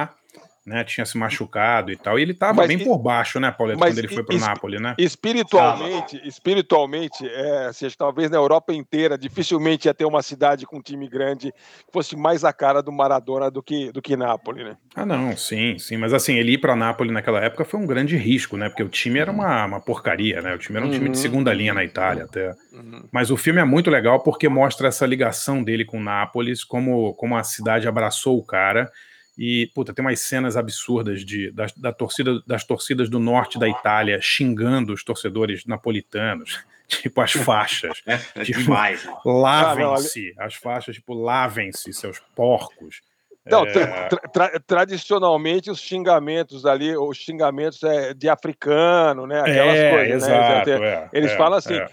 Né? 0.65 0.84
Tinha 0.84 1.06
se 1.06 1.17
machucado 1.17 1.91
e 1.91 1.97
tal. 1.97 2.17
E 2.17 2.21
ele 2.21 2.32
estava 2.32 2.65
bem 2.65 2.79
por 2.79 2.97
baixo, 2.97 3.39
né, 3.39 3.51
Paulo, 3.51 3.77
quando 3.77 3.97
ele 3.97 4.08
foi 4.08 4.23
para 4.23 4.36
o 4.36 4.39
Napoli, 4.39 4.79
né? 4.79 4.95
Espiritualmente, 4.97 6.21
espiritualmente, 6.25 7.27
é, 7.27 7.65
assim, 7.65 7.88
talvez 7.97 8.29
na 8.29 8.38
Europa 8.38 8.73
inteira, 8.73 9.17
dificilmente 9.17 9.88
ia 9.88 9.93
ter 9.93 10.06
uma 10.06 10.21
cidade 10.21 10.65
com 10.65 10.77
um 10.77 10.82
time 10.82 11.08
grande 11.08 11.51
que 11.51 11.91
fosse 11.91 12.15
mais 12.15 12.43
a 12.45 12.53
cara 12.53 12.82
do 12.82 12.91
Maradona 12.91 13.51
do 13.51 13.62
que, 13.62 13.91
do 13.91 14.01
que 14.01 14.15
Nápoles, 14.15 14.63
né? 14.63 14.77
Ah, 14.95 15.06
não, 15.06 15.36
sim, 15.36 15.77
sim. 15.77 15.97
Mas 15.97 16.13
assim, 16.13 16.36
ele 16.36 16.53
ir 16.53 16.58
para 16.60 16.75
Nápoles 16.75 17.12
naquela 17.12 17.43
época 17.43 17.65
foi 17.65 17.79
um 17.79 17.86
grande 17.86 18.15
risco, 18.15 18.56
né? 18.56 18.69
Porque 18.69 18.84
o 18.84 18.89
time 18.89 19.19
era 19.19 19.32
uma, 19.32 19.65
uma 19.65 19.82
porcaria, 19.82 20.41
né? 20.41 20.56
O 20.56 20.58
time 20.58 20.77
era 20.77 20.86
um 20.86 20.89
uhum. 20.89 20.93
time 20.93 21.10
de 21.10 21.17
uhum. 21.17 21.21
segunda 21.21 21.53
linha 21.53 21.73
na 21.73 21.84
Itália 21.84 22.23
até. 22.23 22.56
Uhum. 22.71 23.03
Mas 23.12 23.29
o 23.29 23.36
filme 23.36 23.60
é 23.60 23.65
muito 23.65 23.91
legal 23.91 24.21
porque 24.21 24.47
mostra 24.47 24.88
essa 24.88 25.06
ligação 25.06 25.62
dele 25.62 25.84
com 25.84 25.99
Nápoles, 25.99 26.63
como, 26.63 27.13
como 27.15 27.36
a 27.36 27.43
cidade 27.43 27.88
abraçou 27.88 28.38
o 28.38 28.45
cara 28.45 28.89
e, 29.38 29.69
puta, 29.74 29.93
tem 29.93 30.06
umas 30.06 30.19
cenas 30.19 30.56
absurdas 30.56 31.26
de, 31.26 31.52
da, 31.52 31.65
da, 31.76 31.91
torcida, 31.91 32.41
das 32.46 32.63
torcidas 32.63 33.10
do 33.10 33.19
norte 33.19 33.58
da 33.58 33.67
Itália 33.67 34.19
xingando 34.22 34.93
os 34.93 35.04
torcedores 35.04 35.65
napolitanos. 35.65 36.63
Tipo, 36.86 37.22
as 37.22 37.32
faixas. 37.32 38.04
É, 38.06 38.19
é 38.36 38.43
tipo, 38.43 38.60
demais. 38.60 39.08
Lavem-se. 39.26 40.34
As 40.38 40.54
faixas, 40.54 40.96
tipo, 40.96 41.13
lavem-se, 41.13 41.91
seus 41.91 42.19
porcos. 42.36 43.02
Não, 43.45 43.65
é... 43.65 44.08
tra 44.08 44.19
tra 44.29 44.60
tradicionalmente 44.65 45.69
os 45.69 45.79
xingamentos 45.79 46.65
ali, 46.65 46.95
os 46.95 47.17
xingamentos 47.17 47.84
é 47.84 48.13
de 48.13 48.29
africano, 48.29 49.27
né? 49.27 49.41
Aquelas 49.41 49.77
é, 49.77 49.91
coisas, 49.91 50.27
né? 50.27 50.36
exato, 50.36 50.69
né? 50.69 50.88
É, 50.88 51.10
Eles 51.12 51.32
é, 51.32 51.38
falam 51.38 51.58
assim, 51.58 51.73
é. 51.73 51.88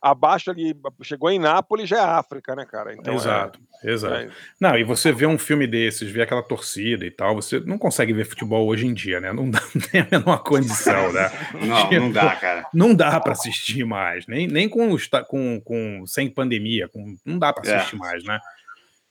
abaixo 0.00 0.50
ali, 0.50 0.74
chegou 1.02 1.30
em 1.30 1.38
Nápoles 1.38 1.88
já 1.88 1.98
é 1.98 2.00
África, 2.00 2.56
né, 2.56 2.64
cara? 2.64 2.94
Então, 2.94 3.14
exato, 3.14 3.58
exato. 3.82 4.32
Não, 4.58 4.78
e 4.78 4.84
você 4.84 5.12
vê 5.12 5.26
um 5.26 5.38
filme 5.38 5.66
desses, 5.66 6.10
vê 6.10 6.22
aquela 6.22 6.42
torcida 6.42 7.04
e 7.04 7.10
tal, 7.10 7.34
você 7.34 7.60
não 7.60 7.76
consegue 7.76 8.14
ver 8.14 8.24
futebol 8.24 8.66
hoje 8.66 8.86
em 8.86 8.94
dia, 8.94 9.20
né? 9.20 9.30
Não, 9.30 9.50
dá, 9.50 9.60
não 9.74 9.82
tem 9.82 10.00
a 10.00 10.06
menor 10.10 10.38
condição, 10.38 11.12
né? 11.12 11.30
não, 11.60 11.90
não 12.00 12.12
dá, 12.12 12.34
cara. 12.36 12.66
Não 12.72 12.94
dá 12.94 13.20
para 13.20 13.32
assistir 13.32 13.84
mais, 13.84 14.26
nem, 14.26 14.46
nem 14.46 14.70
com, 14.70 14.96
com, 15.28 15.60
com 15.60 16.06
sem 16.06 16.30
pandemia, 16.30 16.88
com, 16.88 17.14
não 17.26 17.38
dá 17.38 17.52
para 17.52 17.76
assistir 17.76 17.96
mais, 17.96 18.24
né? 18.24 18.40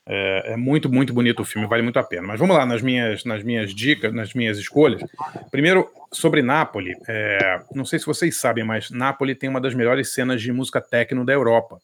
É, 0.06 0.54
é, 0.54 0.58
muito, 0.58 0.92
muito 0.92 1.13
bonito 1.13 1.42
o 1.42 1.46
filme, 1.46 1.68
vale 1.68 1.82
muito 1.82 1.98
a 1.98 2.04
pena. 2.04 2.28
Mas 2.28 2.39
vamos 2.39 2.56
lá 2.56 2.66
nas 2.66 2.82
minhas, 2.82 3.24
nas 3.24 3.42
minhas 3.42 3.74
dicas, 3.74 4.13
nas 4.13 4.34
minhas 4.34 4.58
escolhas. 4.58 5.02
Primeiro, 5.50 5.89
sobre 6.12 6.42
Nápoles. 6.42 6.98
É, 7.08 7.62
não 7.74 7.86
sei 7.86 8.00
se 8.00 8.06
vocês 8.06 8.38
sabem, 8.38 8.63
mas 8.63 8.89
Nápoles 8.89 9.38
tem 9.38 9.50
uma 9.50 9.62
das 9.62 9.74
melhores 9.74 10.13
cenas 10.13 10.42
de 10.42 10.52
música 10.52 10.82
techno 10.82 11.26
da 11.26 11.32
Europa. 11.32 11.80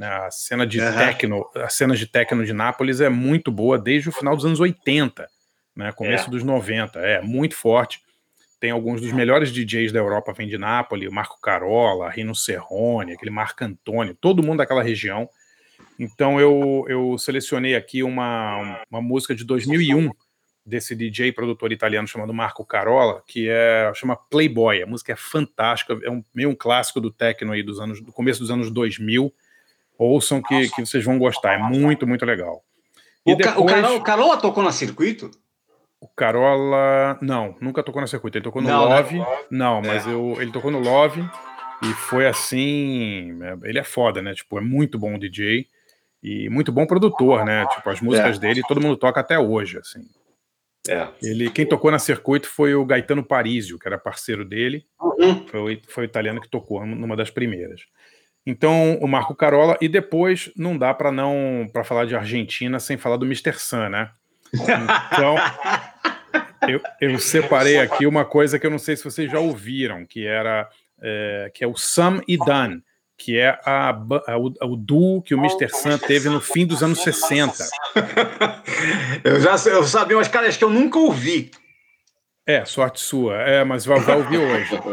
A 0.00 0.30
cena 0.30 0.66
de 0.66 0.80
uhum. 0.80 0.96
techno, 0.96 1.50
a 1.54 1.68
cena 1.68 1.96
de 1.96 2.06
techno 2.06 2.44
de 2.44 2.52
Nápoles 2.52 3.00
é 3.00 3.08
muito 3.08 3.50
boa 3.50 3.78
desde 3.78 4.08
o 4.08 4.12
final 4.12 4.36
dos 4.36 4.44
anos 4.44 4.60
80, 4.60 5.26
né, 5.74 5.90
começo 5.92 6.28
é. 6.28 6.30
dos 6.30 6.42
90. 6.42 6.98
É 6.98 7.20
muito 7.22 7.54
forte. 7.54 8.00
Tem 8.58 8.70
alguns 8.70 9.00
dos 9.00 9.12
melhores 9.12 9.52
DJs 9.52 9.92
da 9.92 9.98
Europa 9.98 10.32
vem 10.32 10.48
de 10.48 10.58
Nápoles, 10.58 11.08
o 11.08 11.12
Marco 11.12 11.40
Carola, 11.40 12.10
Rino 12.10 12.34
Serrone, 12.34 13.12
aquele 13.12 13.30
Marco 13.30 13.62
Antônio, 13.64 14.16
todo 14.18 14.42
mundo 14.42 14.58
daquela 14.58 14.82
região. 14.82 15.28
Então 15.98 16.40
eu, 16.40 16.84
eu 16.88 17.18
selecionei 17.18 17.74
aqui 17.74 18.02
uma, 18.02 18.82
uma 18.90 19.00
música 19.00 19.34
de 19.34 19.44
2001 19.44 20.10
desse 20.64 20.96
DJ 20.96 21.32
produtor 21.32 21.72
italiano 21.72 22.08
chamado 22.08 22.34
Marco 22.34 22.64
Carola, 22.64 23.22
que 23.26 23.48
é 23.48 23.90
chama 23.94 24.16
Playboy. 24.16 24.82
A 24.82 24.86
música 24.86 25.12
é 25.12 25.16
fantástica, 25.16 25.98
é 26.02 26.10
um 26.10 26.22
meio 26.34 26.50
um 26.50 26.54
clássico 26.54 27.00
do 27.00 27.10
techno 27.10 27.52
aí 27.52 27.62
dos 27.62 27.78
anos 27.78 28.00
do 28.00 28.12
começo 28.12 28.40
dos 28.40 28.50
anos 28.50 28.70
2000. 28.70 29.32
Ouçam 29.98 30.42
que, 30.42 30.68
que 30.70 30.84
vocês 30.84 31.04
vão 31.04 31.18
gostar, 31.18 31.54
é 31.54 31.58
muito 31.58 32.06
muito 32.06 32.26
legal. 32.26 32.62
E 33.24 33.32
o, 33.32 33.36
depois, 33.36 33.56
o, 33.56 33.64
Carola, 33.64 33.96
o 33.96 34.02
Carola 34.02 34.36
tocou 34.36 34.62
na 34.62 34.72
circuito? 34.72 35.30
O 36.00 36.08
Carola, 36.08 37.18
não, 37.22 37.56
nunca 37.60 37.82
tocou 37.82 38.00
na 38.00 38.06
circuito. 38.06 38.36
Ele 38.36 38.44
tocou 38.44 38.60
no 38.60 38.68
não, 38.68 38.88
né? 38.88 38.96
Love, 38.96 39.18
né? 39.18 39.26
não, 39.50 39.82
mas 39.82 40.06
é. 40.06 40.12
eu, 40.12 40.36
ele 40.40 40.52
tocou 40.52 40.70
no 40.70 40.78
Love 40.78 41.24
e 41.82 41.86
foi 41.94 42.26
assim. 42.26 43.38
É, 43.42 43.68
ele 43.68 43.78
é 43.78 43.84
foda, 43.84 44.20
né? 44.20 44.34
Tipo, 44.34 44.58
é 44.58 44.60
muito 44.60 44.98
bom 44.98 45.14
o 45.14 45.18
DJ. 45.18 45.66
E 46.26 46.50
muito 46.50 46.72
bom 46.72 46.84
produtor, 46.84 47.44
né? 47.44 47.64
Tipo, 47.68 47.88
as 47.88 48.00
músicas 48.00 48.36
é. 48.36 48.40
dele 48.40 48.60
todo 48.66 48.80
mundo 48.80 48.96
toca 48.96 49.20
até 49.20 49.38
hoje, 49.38 49.78
assim. 49.78 50.00
É. 50.88 51.06
Ele, 51.22 51.48
quem 51.50 51.64
tocou 51.64 51.88
na 51.88 52.00
circuito 52.00 52.48
foi 52.48 52.74
o 52.74 52.84
Gaetano 52.84 53.22
Parisio, 53.22 53.78
que 53.78 53.86
era 53.86 53.96
parceiro 53.96 54.44
dele. 54.44 54.84
Uhum. 55.00 55.46
Foi, 55.46 55.80
foi 55.86 56.02
o 56.02 56.06
italiano 56.06 56.40
que 56.40 56.48
tocou 56.48 56.84
numa 56.84 57.14
das 57.14 57.30
primeiras. 57.30 57.82
Então, 58.44 58.98
o 59.00 59.06
Marco 59.06 59.36
Carola, 59.36 59.78
e 59.80 59.88
depois 59.88 60.50
não 60.56 60.76
dá 60.76 60.92
para 60.92 61.12
não 61.12 61.68
para 61.72 61.84
falar 61.84 62.06
de 62.06 62.16
Argentina 62.16 62.80
sem 62.80 62.96
falar 62.96 63.18
do 63.18 63.26
Mr. 63.26 63.52
Sun, 63.52 63.88
né? 63.88 64.10
Então, 64.52 65.36
eu, 66.68 66.80
eu, 67.00 67.18
separei 67.20 67.78
aqui 67.78 68.04
uma 68.04 68.24
coisa 68.24 68.58
que 68.58 68.66
eu 68.66 68.70
não 68.70 68.80
sei 68.80 68.96
se 68.96 69.04
vocês 69.04 69.30
já 69.30 69.38
ouviram, 69.38 70.04
que 70.04 70.26
era 70.26 70.68
é, 71.00 71.52
que 71.54 71.62
é 71.62 71.68
o 71.68 71.76
Sam 71.76 72.20
e 72.26 72.36
Dan 72.36 72.80
que 73.18 73.38
é 73.38 73.58
a, 73.64 73.90
a, 73.90 74.38
o, 74.38 74.72
o 74.72 74.76
duo 74.76 75.22
que 75.22 75.34
o 75.34 75.38
Mr. 75.38 75.68
Sun 75.70 75.98
teve 75.98 76.28
no 76.28 76.40
fim 76.40 76.66
dos 76.66 76.82
anos 76.82 77.02
60. 77.02 77.64
eu 79.24 79.40
já 79.40 79.56
eu 79.70 79.84
sabia, 79.84 80.16
mas, 80.16 80.28
cara, 80.28 80.48
acho 80.48 80.58
que 80.58 80.64
eu 80.64 80.70
nunca 80.70 80.98
ouvi. 80.98 81.50
É, 82.46 82.64
sorte 82.64 83.00
sua. 83.00 83.36
É, 83.36 83.64
mas 83.64 83.84
vai, 83.84 83.98
vai 84.00 84.16
ouvir 84.16 84.38
hoje. 84.38 84.80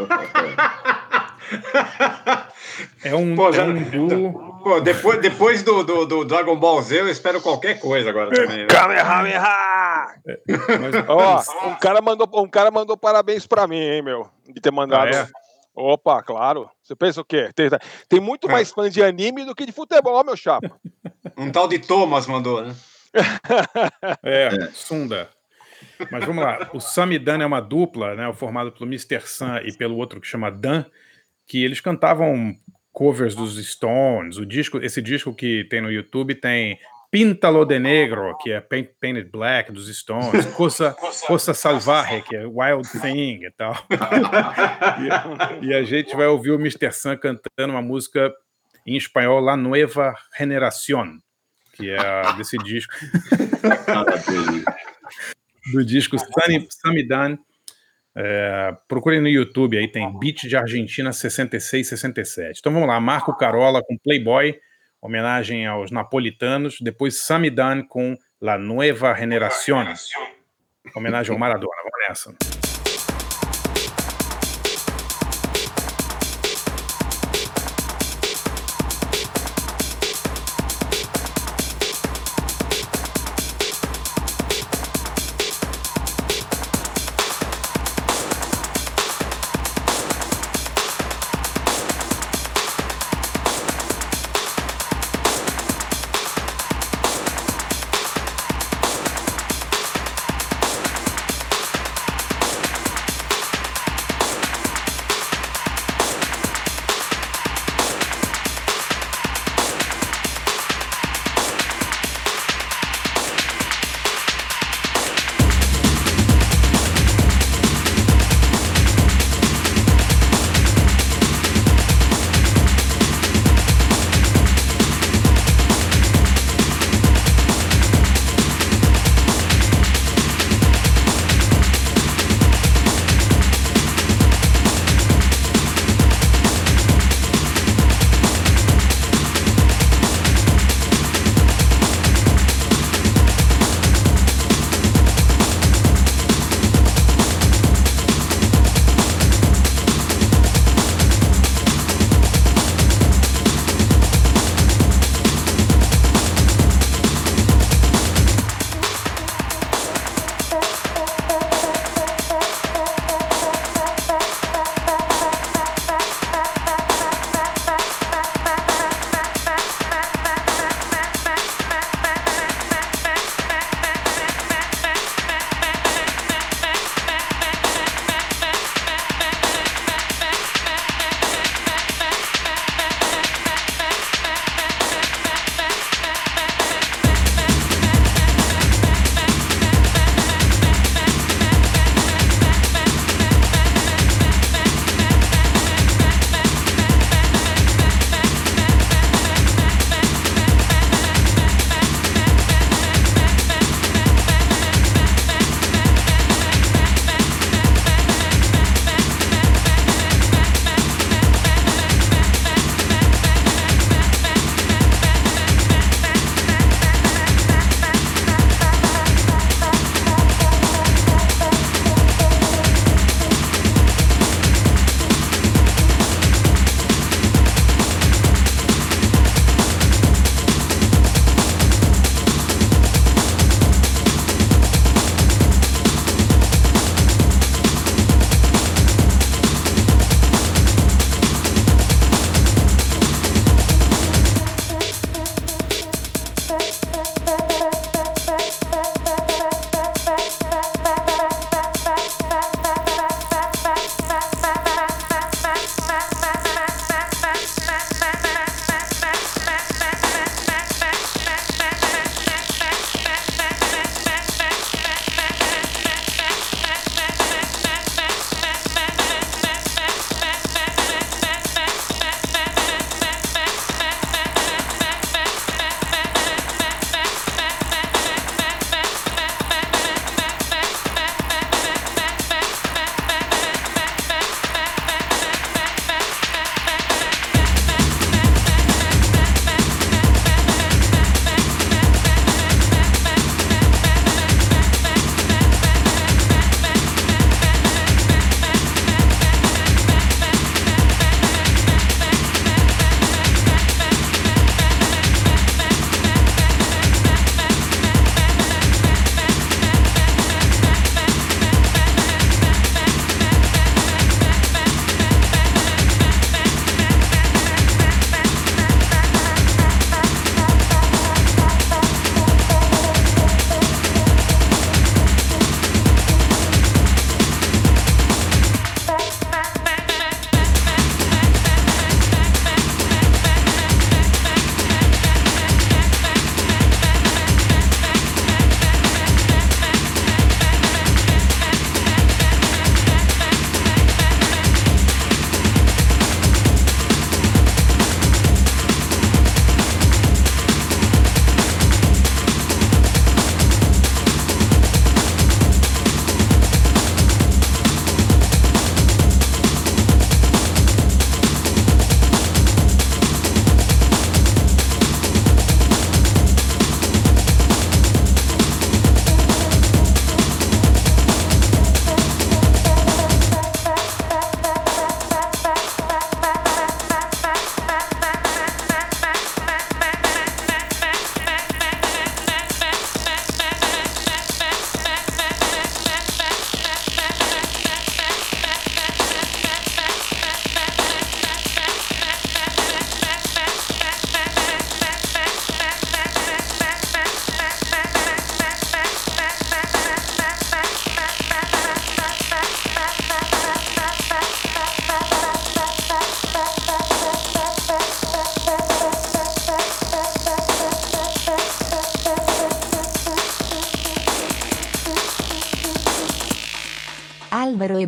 É 3.04 3.14
um, 3.14 3.36
Pô, 3.36 3.52
já, 3.52 3.62
é 3.62 3.66
um 3.66 3.82
duo. 3.82 4.60
Pô, 4.64 4.80
depois, 4.80 5.20
depois 5.20 5.62
do, 5.62 5.84
do, 5.84 6.06
do, 6.06 6.24
Dragon 6.24 6.56
Ball 6.56 6.80
Z, 6.80 7.00
eu 7.00 7.08
espero 7.08 7.40
qualquer 7.40 7.78
coisa 7.78 8.08
agora 8.08 8.30
também. 8.30 8.62
Né? 8.62 8.66
Kamehameha! 8.66 10.14
É, 10.26 10.38
mas, 10.78 11.04
Ó, 11.06 11.68
um 11.68 11.74
cara, 11.74 12.00
mandou, 12.00 12.28
um 12.34 12.48
cara 12.48 12.70
mandou 12.70 12.96
parabéns 12.96 13.46
pra 13.46 13.66
mim, 13.66 13.78
hein, 13.78 14.02
meu? 14.02 14.26
De 14.48 14.60
ter 14.60 14.72
mandado. 14.72 15.14
Ah, 15.14 15.20
é? 15.20 15.28
Opa, 15.74 16.22
claro. 16.22 16.70
Você 16.82 16.94
pensa 16.94 17.20
o 17.20 17.24
quê? 17.24 17.50
Tem, 17.54 17.68
tem 18.08 18.20
muito 18.20 18.48
mais 18.48 18.70
é. 18.70 18.74
fãs 18.74 18.94
de 18.94 19.02
anime 19.02 19.44
do 19.44 19.54
que 19.54 19.66
de 19.66 19.72
futebol, 19.72 20.24
meu 20.24 20.36
chapa. 20.36 20.70
Um 21.36 21.50
tal 21.50 21.66
de 21.66 21.80
Thomas 21.80 22.28
mandou, 22.28 22.62
né? 22.62 22.76
é, 24.22 24.46
é, 24.46 24.70
Sunda. 24.72 25.28
Mas 26.12 26.24
vamos 26.24 26.44
lá. 26.44 26.70
O 26.72 26.78
Sam 26.78 27.12
e 27.14 27.18
Dan 27.18 27.42
é 27.42 27.46
uma 27.46 27.60
dupla, 27.60 28.14
né? 28.14 28.32
Formado 28.34 28.70
pelo 28.70 28.86
Mr. 28.86 29.20
Sam 29.26 29.60
e 29.64 29.72
pelo 29.72 29.96
outro 29.96 30.20
que 30.20 30.28
chama 30.28 30.50
Dan, 30.50 30.84
que 31.46 31.64
eles 31.64 31.80
cantavam 31.80 32.56
covers 32.92 33.34
dos 33.34 33.56
Stones. 33.66 34.36
O 34.36 34.46
disco, 34.46 34.78
esse 34.78 35.02
disco 35.02 35.34
que 35.34 35.64
tem 35.64 35.80
no 35.80 35.90
YouTube 35.90 36.36
tem 36.36 36.78
Píntalo 37.14 37.64
de 37.64 37.78
Negro, 37.78 38.36
que 38.38 38.50
é 38.50 38.60
Painted 38.60 39.30
Black 39.30 39.70
dos 39.70 39.86
Stones, 39.86 40.46
Coisa, 40.56 40.96
Coisa 41.28 41.54
Salvaje, 41.54 42.22
que 42.22 42.34
é 42.34 42.44
Wild 42.44 42.90
Thing 43.00 43.44
e 43.44 43.50
tal. 43.52 43.72
e, 45.62 45.66
e, 45.70 45.74
a 45.74 45.84
gente 45.84 46.16
vai 46.16 46.26
ouvir 46.26 46.50
o 46.50 46.56
Mr. 46.56 46.90
Sun 46.90 47.16
cantando 47.16 47.72
uma 47.72 47.80
música 47.80 48.34
em 48.84 48.96
espanhol, 48.96 49.38
La 49.38 49.56
Nueva 49.56 50.12
Generación, 50.36 51.20
que 51.74 51.88
é 51.88 52.32
desse 52.36 52.58
disco. 52.58 52.92
do 55.72 55.84
disco 55.84 56.16
Sunny, 56.18 56.66
Samidan. 56.68 57.38
É, 58.16 58.76
procurem 58.88 59.20
no 59.20 59.28
YouTube, 59.28 59.78
aí 59.78 59.86
tem 59.86 60.18
Beat 60.18 60.48
de 60.48 60.56
Argentina 60.56 61.12
66, 61.12 61.90
67. 61.90 62.58
Então 62.58 62.72
vamos 62.72 62.88
lá, 62.88 62.98
Marco 62.98 63.36
Carola 63.36 63.84
com 63.84 63.96
Playboy 63.98 64.58
homenagem 65.04 65.66
aos 65.66 65.90
napolitanos, 65.90 66.78
depois 66.80 67.20
Samidan 67.20 67.82
com 67.86 68.16
La 68.40 68.56
Nueva 68.56 69.14
Generación, 69.14 69.86
homenagem 70.96 71.34
ao 71.34 71.38
Maradona. 71.38 71.76
Vamos 71.84 72.08
nessa. 72.08 72.63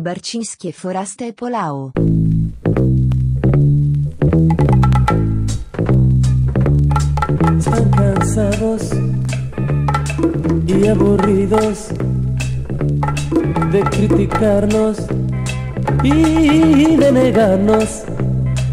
Álvaro 0.07 0.11
e 0.11 0.13
Barcinski 0.13 0.71
Forasta 0.71 1.25
e 1.25 1.33
Polao. 1.33 1.91
Están 7.57 7.89
cansados 7.91 8.89
y 10.65 10.87
aburridos 10.87 11.89
de 13.71 13.81
criticarnos 13.81 14.97
y 16.03 16.95
de 16.95 17.11
negarnos. 17.11 18.03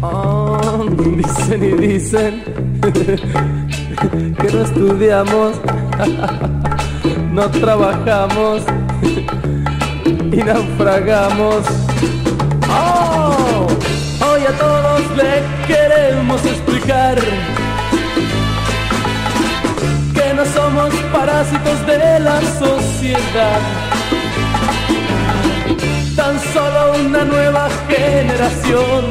Oh, 0.01 0.85
dicen 1.17 1.63
y 1.63 1.71
dicen 1.87 2.43
que 4.39 4.51
no 4.53 4.61
estudiamos, 4.61 5.59
no 7.33 7.49
trabajamos 7.49 8.63
y 10.35 10.43
naufragamos. 10.43 11.65
Oh, 12.69 13.67
hoy 14.27 14.41
a 14.45 14.51
todos 14.57 15.01
le 15.15 15.43
queremos 15.65 16.43
explicar 16.45 17.15
que 20.13 20.33
no 20.33 20.45
somos 20.45 20.93
parásitos 21.13 21.87
de 21.87 22.19
la 22.19 22.41
sociedad 22.59 23.59
tan 26.15 26.39
solo 26.53 26.93
una 27.05 27.23
nueva 27.23 27.69
generación 27.87 29.05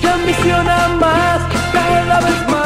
que 0.00 0.08
ambiciona 0.08 0.88
más 0.98 1.40
cada 1.72 2.20
vez 2.20 2.48
más. 2.50 2.63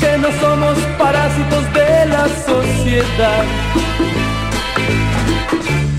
Que 0.00 0.18
no 0.18 0.28
somos 0.40 0.78
parásitos 0.98 1.72
de 1.72 2.06
la 2.06 2.28
sociedad, 2.46 3.44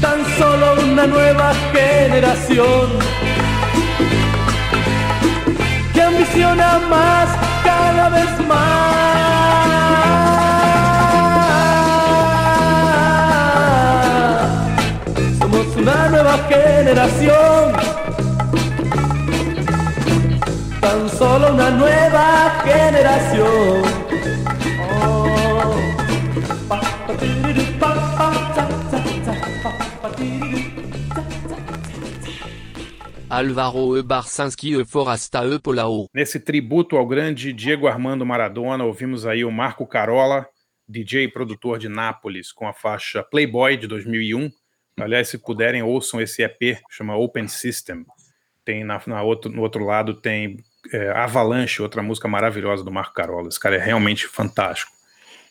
tan 0.01 0.26
solo 0.38 0.82
una 0.84 1.08
nueva 1.08 1.53
generación 1.74 2.89
que 5.93 6.01
ambiciona 6.01 6.80
más 6.89 7.30
cada 7.64 8.10
vez 8.10 8.47
más. 8.47 8.95
Somos 15.39 15.76
una 15.76 16.10
nueva 16.10 16.38
generación. 16.47 17.85
Tan 20.96 21.10
solo 21.10 21.54
una 21.54 21.70
nueva 21.72 22.64
generación. 22.64 23.82
Oh. 25.02 25.26
E 33.98 34.04
Barcinski 34.04 34.80
e 34.80 34.86
Forasta 34.86 35.46
e 35.46 35.60
Polao. 35.60 36.08
Nesse 36.14 36.39
tributo 36.39 36.96
ao 36.96 37.06
grande 37.06 37.52
Diego 37.52 37.88
Armando 37.88 38.26
Maradona, 38.26 38.86
ouvimos 38.86 39.26
aí 39.26 39.43
o 39.43 39.52
Marco 39.52 39.86
Carola, 39.86 40.48
DJ 40.88 41.26
e 41.26 41.28
produtor 41.28 41.78
de 41.78 41.89
Nápoles, 41.89 42.54
com 42.54 42.70
a 42.70 42.74
faixa 42.74 43.22
Playboy 43.22 43.76
de 43.76 43.86
2001. 43.86 44.50
Aliás, 45.02 45.28
se 45.28 45.38
puderem, 45.38 45.84
ouçam 45.84 46.22
esse 46.22 46.41
EP, 46.41 46.80
chama 46.89 47.18
Open 47.18 47.50
System. 47.50 48.06
Tem 48.64 48.86
na, 48.86 49.02
na 49.06 49.22
outro, 49.22 49.52
no 49.52 49.62
outro 49.62 49.84
lado 49.84 50.14
tem 50.14 50.56
é, 50.92 51.10
Avalanche, 51.12 51.82
outra 51.82 52.02
música 52.02 52.28
maravilhosa 52.28 52.84
do 52.84 52.92
Marco 52.92 53.14
Carola. 53.14 53.48
Esse 53.48 53.60
cara 53.60 53.76
é 53.76 53.80
realmente 53.80 54.28
fantástico. 54.28 54.92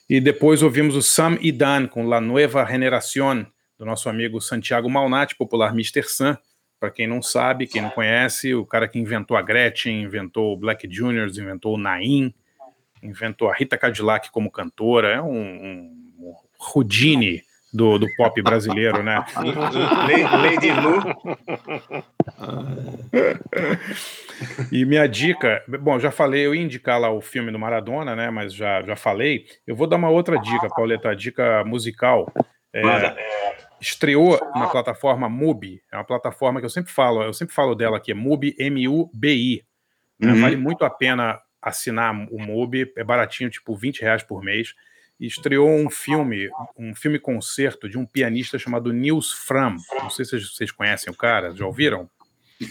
E 0.09 0.21
depois 0.21 0.63
ouvimos 0.63 0.95
o 0.95 1.03
Sam 1.03 1.39
e 1.41 1.51
Dan 1.51 1.87
com 1.87 2.07
La 2.07 2.21
Nueva 2.21 2.65
Generación, 2.67 3.47
do 3.79 3.85
nosso 3.85 4.09
amigo 4.09 4.41
Santiago 4.41 4.89
Malnati, 4.89 5.35
popular 5.35 5.73
Mr. 5.73 6.03
Sam. 6.05 6.39
Para 6.79 6.91
quem 6.91 7.07
não 7.07 7.23
sabe, 7.23 7.67
quem 7.67 7.81
não 7.81 7.91
conhece, 7.91 8.55
o 8.55 8.67
cara 8.67 8.87
que 8.87 8.99
inventou 8.99 9.37
a 9.37 9.43
Gretchen, 9.43 10.03
inventou 10.03 10.53
o 10.53 10.57
Black 10.57 10.87
Juniors, 10.91 11.39
inventou 11.39 11.75
o 11.75 11.79
Naim, 11.79 12.35
inventou 13.03 13.49
a 13.49 13.55
Rita 13.55 13.79
Cadillac 13.79 14.31
como 14.31 14.51
cantora, 14.51 15.15
é 15.15 15.23
um, 15.23 15.33
um, 15.33 16.15
um 16.19 16.35
Houdini 16.59 17.43
do, 17.75 17.99
do 17.99 18.07
pop 18.15 18.41
brasileiro, 18.41 19.03
né? 19.03 19.25
Lady 20.41 20.71
Lu. 20.71 21.03
E 24.71 24.85
minha 24.85 25.09
dica, 25.09 25.63
bom, 25.81 25.99
já 25.99 26.13
falei, 26.13 26.47
eu 26.47 26.55
ia 26.55 26.63
indicar 26.63 27.01
lá 27.01 27.11
o 27.11 27.21
filme 27.21 27.51
do 27.51 27.59
Maradona, 27.59 28.15
né? 28.15 28.31
Mas 28.31 28.55
já, 28.55 28.81
já 28.83 28.95
falei. 28.95 29.47
Eu 29.67 29.75
vou 29.75 29.89
dar 29.89 29.97
uma 29.97 30.09
outra 30.09 30.39
dica, 30.39 30.69
Pauleta, 30.69 31.15
dica 31.17 31.65
musical. 31.65 32.33
É, 32.73 32.83
estreou 33.81 34.39
na 34.55 34.69
plataforma 34.69 35.29
Mubi, 35.29 35.83
é 35.93 35.97
uma 35.97 36.05
plataforma 36.05 36.59
que 36.61 36.67
eu 36.67 36.71
sempre 36.71 36.93
falo, 36.93 37.23
eu 37.23 37.33
sempre 37.33 37.55
falo 37.55 37.75
dela 37.75 37.99
aqui, 37.99 38.11
é 38.11 38.15
Mubi, 38.15 38.55
M-U-B-I. 38.59 39.65
Né? 40.19 40.33
Uhum. 40.33 40.41
Vale 40.41 40.57
muito 40.57 40.85
a 40.85 40.91
pena 40.91 41.41
assinar 41.61 42.13
o 42.31 42.39
Mubi, 42.39 42.93
é 42.97 43.05
baratinho, 43.05 43.51
tipo 43.51 43.75
20 43.77 44.03
reais 44.03 44.23
por 44.23 44.43
mês. 44.43 44.75
E 45.21 45.27
estreou 45.27 45.69
um 45.71 45.89
filme, 45.89 46.49
um 46.77 46.95
filme 46.95 47.19
concerto 47.19 47.89
de 47.89 47.97
um 47.97 48.05
pianista 48.05 48.59
chamado 48.59 48.93
Nils 48.93 49.33
Fram. 49.33 49.77
Não 50.03 50.11
sei 50.11 50.25
se 50.25 50.39
vocês- 50.41 50.71
conhecem 50.73 51.13
o 51.13 51.17
cara, 51.17 51.55
já 51.55 51.65
ouviram? 51.65 52.09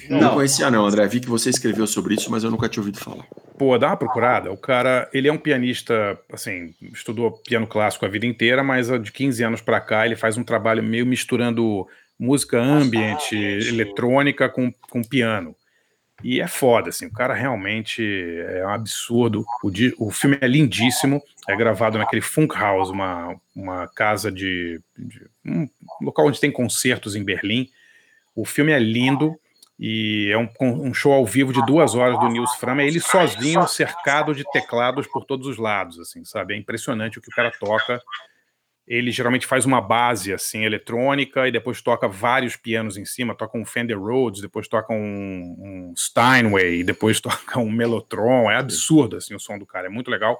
Não, 0.09 0.19
não 0.21 0.33
conhecia 0.35 0.71
não, 0.71 0.85
André. 0.85 1.05
Vi 1.07 1.19
que 1.19 1.29
você 1.29 1.49
escreveu 1.49 1.85
sobre 1.85 2.15
isso, 2.15 2.31
mas 2.31 2.43
eu 2.43 2.49
nunca 2.51 2.67
tinha 2.69 2.81
ouvido 2.81 2.99
falar. 2.99 3.25
Pô, 3.57 3.77
dá 3.77 3.87
uma 3.87 3.97
procurada. 3.97 4.51
O 4.51 4.57
cara, 4.57 5.09
ele 5.13 5.27
é 5.27 5.31
um 5.33 5.37
pianista, 5.37 6.17
assim, 6.31 6.73
estudou 6.93 7.31
piano 7.31 7.67
clássico 7.67 8.05
a 8.05 8.09
vida 8.09 8.25
inteira, 8.25 8.63
mas 8.63 8.87
de 9.01 9.11
15 9.11 9.43
anos 9.43 9.61
pra 9.61 9.79
cá 9.79 10.05
ele 10.05 10.15
faz 10.15 10.37
um 10.37 10.43
trabalho 10.43 10.81
meio 10.81 11.05
misturando 11.05 11.85
música 12.17 12.59
ambient, 12.61 13.31
eletrônica 13.33 14.47
com, 14.49 14.71
com 14.89 15.01
piano. 15.03 15.55
E 16.23 16.39
é 16.41 16.47
foda, 16.47 16.89
assim, 16.89 17.05
o 17.05 17.11
cara 17.11 17.33
realmente 17.33 18.01
é 18.49 18.65
um 18.65 18.69
absurdo. 18.69 19.45
O, 19.63 19.69
di- 19.69 19.93
o 19.97 20.09
filme 20.09 20.37
é 20.39 20.47
lindíssimo, 20.47 21.21
é 21.47 21.55
gravado 21.55 21.97
naquele 21.97 22.21
Funkhaus, 22.21 22.89
uma, 22.89 23.35
uma 23.55 23.87
casa 23.89 24.31
de, 24.31 24.79
de- 24.97 25.27
um 25.45 25.67
local 26.01 26.27
onde 26.27 26.39
tem 26.39 26.51
concertos 26.51 27.15
em 27.15 27.23
Berlim. 27.23 27.69
O 28.35 28.45
filme 28.45 28.71
é 28.71 28.79
lindo 28.79 29.37
e 29.79 30.29
é 30.31 30.37
um, 30.37 30.47
um 30.61 30.93
show 30.93 31.11
ao 31.11 31.25
vivo 31.25 31.51
de 31.51 31.63
duas 31.65 31.93
horas 31.93 32.17
do 32.19 32.29
Nils 32.29 32.55
Fram. 32.55 32.79
É 32.79 32.87
ele 32.87 32.99
sozinho, 33.01 33.67
cercado 33.67 34.33
de 34.33 34.43
teclados 34.51 35.05
por 35.07 35.25
todos 35.25 35.45
os 35.45 35.57
lados, 35.57 35.99
assim, 35.99 36.23
sabe? 36.23 36.53
É 36.53 36.57
impressionante 36.57 37.19
o 37.19 37.21
que 37.21 37.29
o 37.29 37.35
cara 37.35 37.51
toca. 37.59 38.01
Ele 38.85 39.11
geralmente 39.11 39.47
faz 39.47 39.65
uma 39.65 39.79
base 39.79 40.33
assim 40.33 40.65
eletrônica 40.65 41.47
e 41.47 41.51
depois 41.51 41.81
toca 41.81 42.07
vários 42.07 42.57
pianos 42.57 42.97
em 42.97 43.05
cima, 43.05 43.33
toca 43.33 43.57
um 43.57 43.65
Fender 43.65 43.97
Rhodes, 43.97 44.41
depois 44.41 44.67
toca 44.67 44.93
um, 44.93 44.97
um 44.99 45.93
Steinway, 45.95 46.83
depois 46.83 47.19
toca 47.21 47.59
um 47.59 47.71
Mellotron. 47.71 48.51
É 48.51 48.57
absurdo 48.57 49.15
assim 49.15 49.33
o 49.33 49.39
som 49.39 49.57
do 49.57 49.65
cara, 49.65 49.87
é 49.87 49.89
muito 49.89 50.11
legal. 50.11 50.39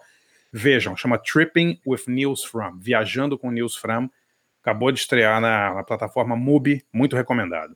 Vejam, 0.52 0.96
chama 0.96 1.18
Tripping 1.18 1.80
with 1.88 2.04
Nils 2.08 2.44
Fram, 2.44 2.78
Viajando 2.78 3.38
com 3.38 3.50
Nils 3.50 3.76
Fram. 3.76 4.10
Acabou 4.62 4.91
de 4.91 5.00
estrear 5.00 5.41
na, 5.41 5.74
na 5.74 5.84
plataforma 5.84 6.36
Mubi, 6.36 6.86
muito 6.91 7.16
recomendado. 7.16 7.76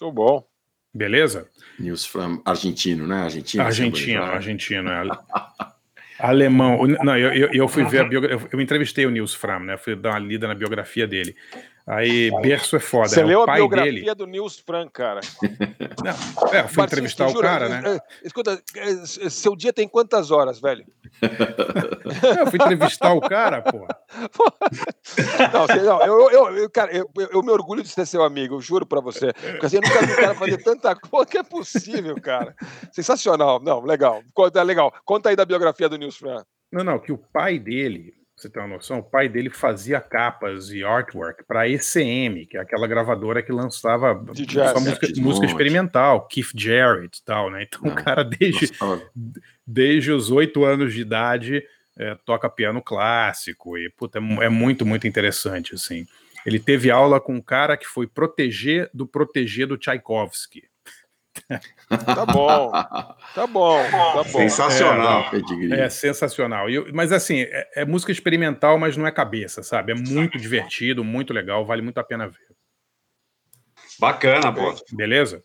Muito 0.00 0.12
bom. 0.12 0.46
Beleza? 0.92 1.48
Nils 1.78 2.04
Fram, 2.04 2.42
argentino, 2.44 3.06
né? 3.06 3.22
Argentino. 3.22 3.62
Argentino, 3.62 4.22
argentino. 4.22 4.90
É. 4.90 5.04
Alemão. 6.18 6.86
Não, 6.86 7.16
eu, 7.16 7.32
eu, 7.32 7.48
eu 7.52 7.68
fui 7.68 7.84
ver 7.84 8.00
a 8.00 8.04
biografia. 8.04 8.48
Eu 8.52 8.60
entrevistei 8.60 9.06
o 9.06 9.10
Nils 9.10 9.34
Fram, 9.34 9.60
né? 9.60 9.76
Fui 9.76 9.96
dar 9.96 10.10
uma 10.10 10.18
lida 10.18 10.46
na 10.46 10.54
biografia 10.54 11.06
dele. 11.06 11.34
Aí, 11.86 12.30
berço 12.40 12.76
é 12.76 12.80
foda. 12.80 13.08
Você 13.08 13.20
é 13.20 13.24
leu 13.24 13.40
o 13.40 13.42
a 13.42 13.54
biografia 13.54 13.92
dele. 13.92 14.14
do 14.14 14.26
Nils 14.26 14.58
Frank, 14.58 14.90
cara. 14.90 15.20
Não, 16.02 16.48
é, 16.52 16.60
eu 16.62 16.68
fui 16.68 16.82
entrevistar 16.82 17.28
o 17.28 17.38
cara, 17.38 17.68
né? 17.68 17.82
É, 17.84 18.26
Escuta, 18.26 18.62
é, 18.76 19.06
seu 19.06 19.54
dia 19.54 19.70
tem 19.70 19.86
quantas 19.86 20.30
horas, 20.30 20.58
velho? 20.58 20.84
É, 22.24 22.40
eu 22.42 22.46
fui 22.46 22.58
entrevistar 22.60 23.12
o 23.12 23.20
cara, 23.20 23.62
pô. 23.62 23.86
Não, 25.52 25.66
não, 25.66 26.02
eu, 26.06 26.30
eu, 26.30 26.56
eu- 26.58 26.70
cara, 26.70 26.90
eu, 26.96 27.08
eu- 27.16 27.28
eu 27.32 27.42
me 27.42 27.50
orgulho 27.50 27.82
de 27.82 27.88
ser 27.88 28.06
seu 28.06 28.22
amigo, 28.22 28.54
eu 28.56 28.60
juro 28.60 28.86
pra 28.86 29.00
você. 29.00 29.32
Porque 29.32 29.66
assim, 29.66 29.76
eu 29.76 29.82
nunca 29.82 30.06
vi 30.06 30.12
um 30.12 30.16
cara 30.16 30.34
fazer 30.34 30.56
tanta 30.62 30.94
coisa 30.96 31.26
que 31.30 31.38
é 31.38 31.42
possível, 31.42 32.14
cara. 32.20 32.54
Sensacional. 32.92 33.60
Não, 33.62 33.80
legal. 33.84 34.22
Conta, 34.32 34.62
legal. 34.62 34.92
Conta 35.04 35.28
aí 35.28 35.36
da 35.36 35.44
biografia 35.44 35.88
do 35.88 35.96
Nils 35.98 36.16
Frank. 36.16 36.44
Não, 36.72 36.82
não, 36.84 36.98
que 36.98 37.12
o 37.12 37.18
pai 37.18 37.58
dele, 37.58 38.12
pra 38.12 38.16
você 38.36 38.48
ter 38.50 38.58
uma 38.58 38.68
noção, 38.68 38.98
o 38.98 39.02
pai 39.02 39.28
dele 39.28 39.50
fazia 39.50 40.00
capas 40.00 40.70
e 40.70 40.82
artwork 40.82 41.44
para 41.46 41.68
ECM, 41.68 42.46
que 42.46 42.56
é 42.56 42.60
aquela 42.60 42.86
gravadora 42.86 43.42
que 43.42 43.52
lançava 43.52 44.14
jazz. 44.32 44.74
música, 44.74 45.00
Depeche 45.06 45.20
música 45.20 45.46
experimental, 45.46 46.26
Keith 46.26 46.50
Jarrett 46.56 47.18
e 47.20 47.24
tal, 47.24 47.50
né? 47.50 47.62
Então 47.68 47.80
Não. 47.84 47.92
o 47.92 47.94
cara 47.94 48.24
desde, 48.24 48.72
desde 49.66 50.10
os 50.10 50.30
oito 50.30 50.64
anos 50.64 50.92
de 50.94 51.00
idade 51.02 51.62
é, 51.98 52.14
toca 52.24 52.48
piano 52.50 52.82
clássico 52.82 53.78
e 53.78 53.90
puta, 53.90 54.18
é, 54.18 54.44
é 54.44 54.48
muito, 54.48 54.84
muito 54.84 55.06
interessante, 55.06 55.74
assim. 55.74 56.06
Ele 56.44 56.58
teve 56.58 56.90
aula 56.90 57.20
com 57.20 57.34
um 57.34 57.40
cara 57.40 57.76
que 57.76 57.86
foi 57.86 58.06
proteger 58.06 58.90
do 58.92 59.06
proteger 59.06 59.66
do 59.66 59.78
Tchaikovsky. 59.78 60.64
Tá 61.88 62.24
bom, 62.26 62.70
tá 63.34 63.46
bom, 63.46 63.90
tá 63.90 64.22
bom. 64.22 64.24
Sensacional. 64.24 65.30
pedigree. 65.30 65.72
É 65.72 65.88
sensacional. 65.88 66.70
E 66.70 66.74
eu- 66.76 66.86
mas 66.92 67.10
assim, 67.12 67.40
é, 67.42 67.70
é 67.76 67.84
música 67.84 68.12
experimental, 68.12 68.78
mas 68.78 68.96
não 68.96 69.06
é 69.06 69.10
cabeça, 69.10 69.62
sabe? 69.62 69.92
É 69.92 69.94
muito 69.94 70.38
divertido, 70.38 71.02
muito 71.02 71.32
legal, 71.32 71.64
vale 71.66 71.82
muito 71.82 71.98
a 71.98 72.04
pena 72.04 72.28
ver. 72.28 72.38
Bacana, 73.98 74.52
pô. 74.52 74.74
Beleza? 74.92 75.42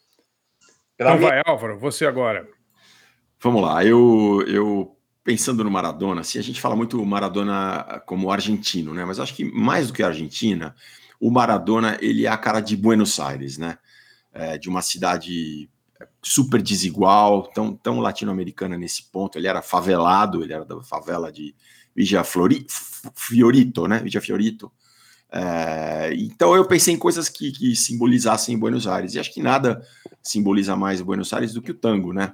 Pra 0.97 1.07
Então 1.11 1.17
mim- 1.17 1.25
vai, 1.25 1.41
Álvaro, 1.45 1.79
você 1.79 2.05
agora. 2.05 2.47
Vamos 3.41 3.61
lá, 3.61 3.83
eu, 3.85 4.43
eu 4.47 4.98
pensando 5.29 5.63
no 5.63 5.69
Maradona, 5.69 6.21
assim, 6.21 6.39
a 6.39 6.41
gente 6.41 6.59
fala 6.59 6.75
muito 6.75 7.05
Maradona 7.05 8.01
como 8.07 8.31
argentino, 8.31 8.95
né? 8.95 9.05
Mas 9.05 9.19
acho 9.19 9.35
que 9.35 9.45
mais 9.45 9.85
do 9.85 9.93
que 9.93 10.01
a 10.01 10.07
Argentina, 10.07 10.75
o 11.19 11.29
Maradona 11.29 11.99
ele 12.01 12.25
é 12.25 12.29
a 12.29 12.35
cara 12.35 12.61
de 12.61 12.75
Buenos 12.75 13.19
Aires, 13.19 13.59
né? 13.59 13.77
É, 14.33 14.57
de 14.57 14.67
uma 14.67 14.81
cidade 14.81 15.69
super 16.19 16.63
desigual, 16.63 17.43
tão, 17.53 17.75
tão 17.75 17.99
latino-americana 17.99 18.75
nesse 18.75 19.03
ponto. 19.03 19.37
Ele 19.37 19.45
era 19.45 19.61
favelado, 19.61 20.41
ele 20.41 20.51
era 20.51 20.65
da 20.65 20.81
favela 20.81 21.31
de 21.31 21.53
Villa 21.95 22.23
Flori, 22.23 22.65
Fiorito, 23.13 23.87
né? 23.87 23.99
Villa 23.99 24.21
Fiorito. 24.21 24.71
É, 25.31 26.11
então 26.15 26.55
eu 26.55 26.65
pensei 26.65 26.95
em 26.95 26.97
coisas 26.97 27.29
que, 27.29 27.51
que 27.51 27.75
simbolizassem 27.75 28.57
Buenos 28.57 28.87
Aires. 28.87 29.13
E 29.13 29.19
acho 29.19 29.31
que 29.31 29.43
nada 29.43 29.85
simboliza 30.23 30.75
mais 30.75 31.03
Buenos 31.03 31.31
Aires 31.33 31.53
do 31.53 31.61
que 31.61 31.69
o 31.69 31.77
tango, 31.77 32.13
né? 32.13 32.33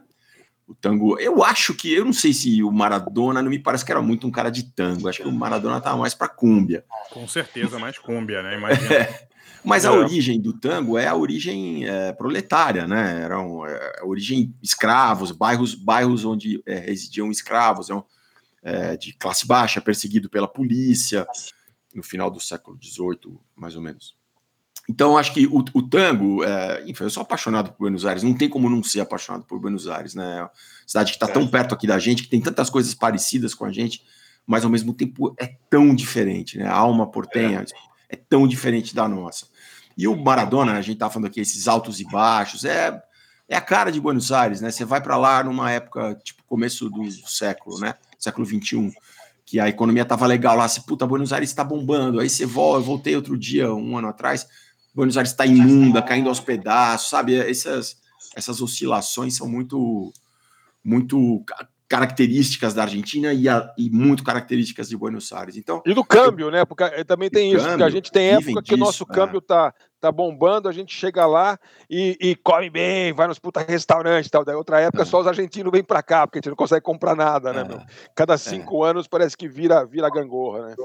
O 0.68 0.74
tango, 0.74 1.20
eu 1.20 1.44
acho 1.44 1.76
que, 1.76 1.94
eu 1.94 2.04
não 2.04 2.14
sei 2.14 2.34
se 2.34 2.64
o 2.64 2.72
Maradona, 2.72 3.40
não 3.42 3.52
me 3.52 3.60
parece 3.60 3.86
que 3.86 3.92
era 3.92 4.02
muito 4.02 4.26
um 4.26 4.32
cara 4.32 4.50
de 4.50 4.64
tango, 4.64 5.08
acho 5.08 5.22
que 5.22 5.28
o 5.28 5.32
Maradona 5.32 5.80
tava 5.80 5.98
mais 5.98 6.16
para 6.16 6.28
cúmbia. 6.28 6.84
Com 7.12 7.28
certeza, 7.28 7.78
mais 7.78 8.00
cúmbia, 8.00 8.42
né? 8.42 8.58
Imagina. 8.58 8.90
Mas 9.64 9.84
a 9.86 9.90
É. 9.90 9.92
origem 9.92 10.40
do 10.42 10.54
tango 10.54 10.98
é 10.98 11.08
a 11.08 11.16
origem 11.16 11.86
é, 11.88 12.14
proletária, 12.14 12.88
né? 12.88 13.22
Eram 13.24 13.66
é, 13.66 14.00
a 14.02 14.06
origem 14.06 14.54
escravos, 14.62 15.32
bairros, 15.32 15.74
bairros 15.76 16.24
onde 16.26 16.62
é, 16.68 16.78
residiam 16.80 17.30
escravos, 17.32 17.90
eram, 17.90 18.06
é, 18.64 18.96
de 18.98 19.14
classe 19.14 19.46
baixa, 19.48 19.80
perseguido 19.82 20.30
pela 20.30 20.48
polícia 20.48 21.28
no 21.94 22.02
final 22.04 22.30
do 22.30 22.40
século 22.40 22.78
XVIII, 22.84 23.40
mais 23.56 23.76
ou 23.76 23.82
menos. 23.82 24.16
Então, 24.90 25.18
acho 25.18 25.34
que 25.34 25.48
o, 25.48 25.64
o 25.74 25.82
tango, 25.82 26.44
é, 26.44 26.84
enfim, 26.86 27.04
eu 27.04 27.10
sou 27.10 27.24
apaixonado 27.24 27.72
por 27.72 27.80
Buenos 27.80 28.06
Aires, 28.06 28.22
não 28.22 28.36
tem 28.36 28.48
como 28.48 28.70
não 28.70 28.84
ser 28.84 29.02
apaixonado 29.02 29.44
por 29.44 29.60
Buenos 29.60 29.88
Aires, 29.88 30.14
né? 30.14 30.42
É 30.42 30.50
cidade 30.86 31.12
que 31.12 31.16
está 31.16 31.28
tão 31.28 31.48
perto 31.48 31.74
aqui 31.74 31.88
da 31.88 31.98
gente, 31.98 32.24
que 32.24 32.30
tem 32.30 32.40
tantas 32.40 32.70
coisas 32.70 32.94
parecidas 32.94 33.56
com 33.56 33.66
a 33.66 33.72
gente, 33.72 34.04
mas 34.46 34.64
ao 34.64 34.70
mesmo 34.70 34.94
tempo 34.94 35.36
é 35.40 35.56
tão 35.70 35.96
diferente, 35.96 36.60
né? 36.60 36.68
A 36.68 36.76
alma 36.76 37.10
portenha 37.10 37.66
é, 38.08 38.16
tão 38.16 38.48
diferente 38.48 38.94
da 38.94 39.08
nossa. 39.08 39.48
E 39.98 40.08
o 40.08 40.16
Maradona, 40.16 40.74
a 40.74 40.82
gente 40.82 40.98
tá 40.98 41.10
falando 41.10 41.28
aqui, 41.28 41.40
esses 41.40 41.68
altos 41.68 42.00
e 42.00 42.06
baixos, 42.06 42.66
é, 42.66 43.02
é 43.48 43.56
a 43.56 43.62
cara 43.62 43.92
de 43.92 44.00
Buenos 44.00 44.32
Aires, 44.32 44.62
né? 44.62 44.70
Você 44.70 44.86
vai 44.86 45.02
para 45.02 45.18
lá 45.18 45.44
numa 45.44 45.72
época, 45.72 46.16
tipo, 46.24 46.44
começo 46.44 46.90
do 46.90 47.10
século, 47.28 47.80
né? 47.80 47.96
Século 48.20 48.46
XXI, 48.46 48.94
que 49.46 49.60
a 49.60 49.70
economia 49.70 50.06
tava 50.06 50.26
legal 50.26 50.56
lá, 50.56 50.68
você, 50.68 50.82
puta, 50.82 51.08
Buenos 51.08 51.32
Aires 51.32 51.50
está 51.50 51.64
bombando, 51.64 52.20
aí 52.20 52.30
você 52.30 52.46
volta, 52.46 52.80
eu 52.80 52.84
voltei 52.84 53.16
outro 53.16 53.38
dia, 53.38 53.74
um 53.74 53.98
ano 53.98 54.10
atrás, 54.10 54.48
Buenos 54.96 55.18
Aires 55.18 55.32
está 55.32 55.46
imunda, 55.46 56.02
caindo 56.02 56.30
aos 56.30 56.40
pedaços, 56.40 57.10
sabe? 57.10 57.36
Essas, 57.36 57.98
essas 58.36 58.62
oscilações 58.62 59.36
são 59.36 59.48
muito, 59.50 60.12
muito 60.84 61.44
ca- 61.46 61.68
características 61.88 62.74
da 62.74 62.82
Argentina 62.84 63.32
e, 63.34 63.48
a- 63.48 63.72
e 63.78 63.90
muito 63.92 64.24
características 64.24 64.90
de 64.90 64.98
Buenos 64.98 65.32
Aires. 65.32 65.56
Então, 65.58 65.84
E 65.86 65.94
do 65.94 66.04
câmbio, 66.04 66.50
né? 66.50 66.66
Porque 66.66 66.84
eh, 66.84 67.04
também 67.04 67.30
tem 67.30 67.50
isso, 67.52 67.58
porque 67.60 67.74
a 67.74 67.78
câmbio, 67.78 67.92
gente 67.92 68.12
tem 68.12 68.28
época 68.30 68.64
que 68.64 68.74
o 68.74 68.78
nosso 68.78 69.04
é. 69.04 69.14
câmbio 69.14 69.40
tá, 69.42 69.72
tá 70.02 70.12
bombando, 70.12 70.68
a 70.68 70.72
gente 70.72 70.96
chega 70.96 71.26
lá 71.28 71.60
e, 71.90 72.18
e 72.20 72.36
come 72.38 72.70
bem, 72.70 73.14
vai 73.14 73.28
nos 73.28 73.38
puta 73.38 73.62
restaurantes 73.62 74.28
e 74.28 74.32
tal. 74.32 74.44
Daí 74.44 74.56
outra 74.56 74.80
época 74.82 75.04
É. 75.04 75.06
só 75.06 75.20
os 75.22 75.28
argentinos 75.28 75.72
vêm 75.72 75.84
pra 75.84 76.02
cá, 76.02 76.26
porque 76.26 76.40
a 76.40 76.42
gente 76.42 76.50
não 76.50 76.56
consegue 76.56 76.82
comprar 76.82 77.16
nada, 77.16 77.54
né, 77.54 77.62
É. 77.70 77.86
Cada 78.16 78.38
cinco 78.38 78.84
anos 78.84 79.08
parece 79.08 79.38
que 79.38 79.48
vira, 79.48 79.86
vira 79.86 80.10
gangorra, 80.10 80.68
né? 80.70 80.76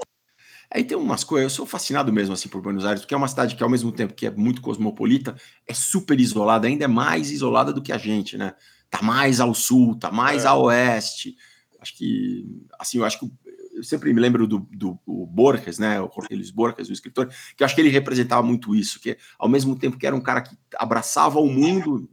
Aí 0.73 0.85
tem 0.85 0.97
umas 0.97 1.25
coisas, 1.25 1.51
eu 1.51 1.57
sou 1.57 1.67
fascinado 1.67 2.13
mesmo 2.13 2.33
assim 2.33 2.49
por 2.49 2.63
Buenos 2.63 2.85
Aires, 2.85 3.01
porque 3.03 3.15
é 3.15 3.17
uma 3.17 3.27
cidade 3.27 3.57
que 3.57 3.63
ao 3.63 3.69
mesmo 3.69 3.91
tempo 3.91 4.15
que 4.15 4.27
é 4.27 4.31
muito 4.31 4.63
cosmopolita, 4.63 5.35
é 5.67 5.75
super 5.75 6.19
isolada, 6.21 6.69
ainda 6.69 6.85
é 6.85 6.89
mais 6.89 7.31
isolada 7.31 7.73
do 7.73 7.83
que 7.83 7.93
a 7.93 7.99
gente, 7.99 8.39
né? 8.39 8.55
Tá 8.89 9.03
mais 9.03 9.41
ao 9.41 9.53
sul, 9.53 9.97
tá 9.97 10.13
mais 10.13 10.45
É. 10.45 10.49
a 10.49 10.55
oeste. 10.55 11.37
Acho 11.81 11.97
que, 11.97 12.45
assim, 12.79 12.99
eu 12.99 13.05
acho 13.05 13.19
que 13.19 13.31
eu 13.75 13.83
sempre 13.83 14.13
me 14.13 14.21
lembro 14.21 14.47
do, 14.47 14.59
do, 14.71 14.99
o 15.07 15.27
Borges, 15.27 15.79
né? 15.79 16.01
O 16.01 16.11
Jorge 16.15 16.53
Borges, 16.53 16.89
o 16.89 16.93
escritor, 16.93 17.29
que 17.57 17.63
eu 17.63 17.65
acho 17.65 17.75
que 17.75 17.81
ele 17.81 17.89
representava 17.89 18.43
muito 18.43 18.75
isso, 18.75 19.01
que 19.01 19.17
ao 19.39 19.49
mesmo 19.49 19.77
tempo 19.77 19.97
que 19.97 20.07
era 20.07 20.15
um 20.15 20.21
cara 20.21 20.43
que 20.43 20.55
abraçava 20.77 21.41
o 21.41 21.47
mundo 21.51 22.09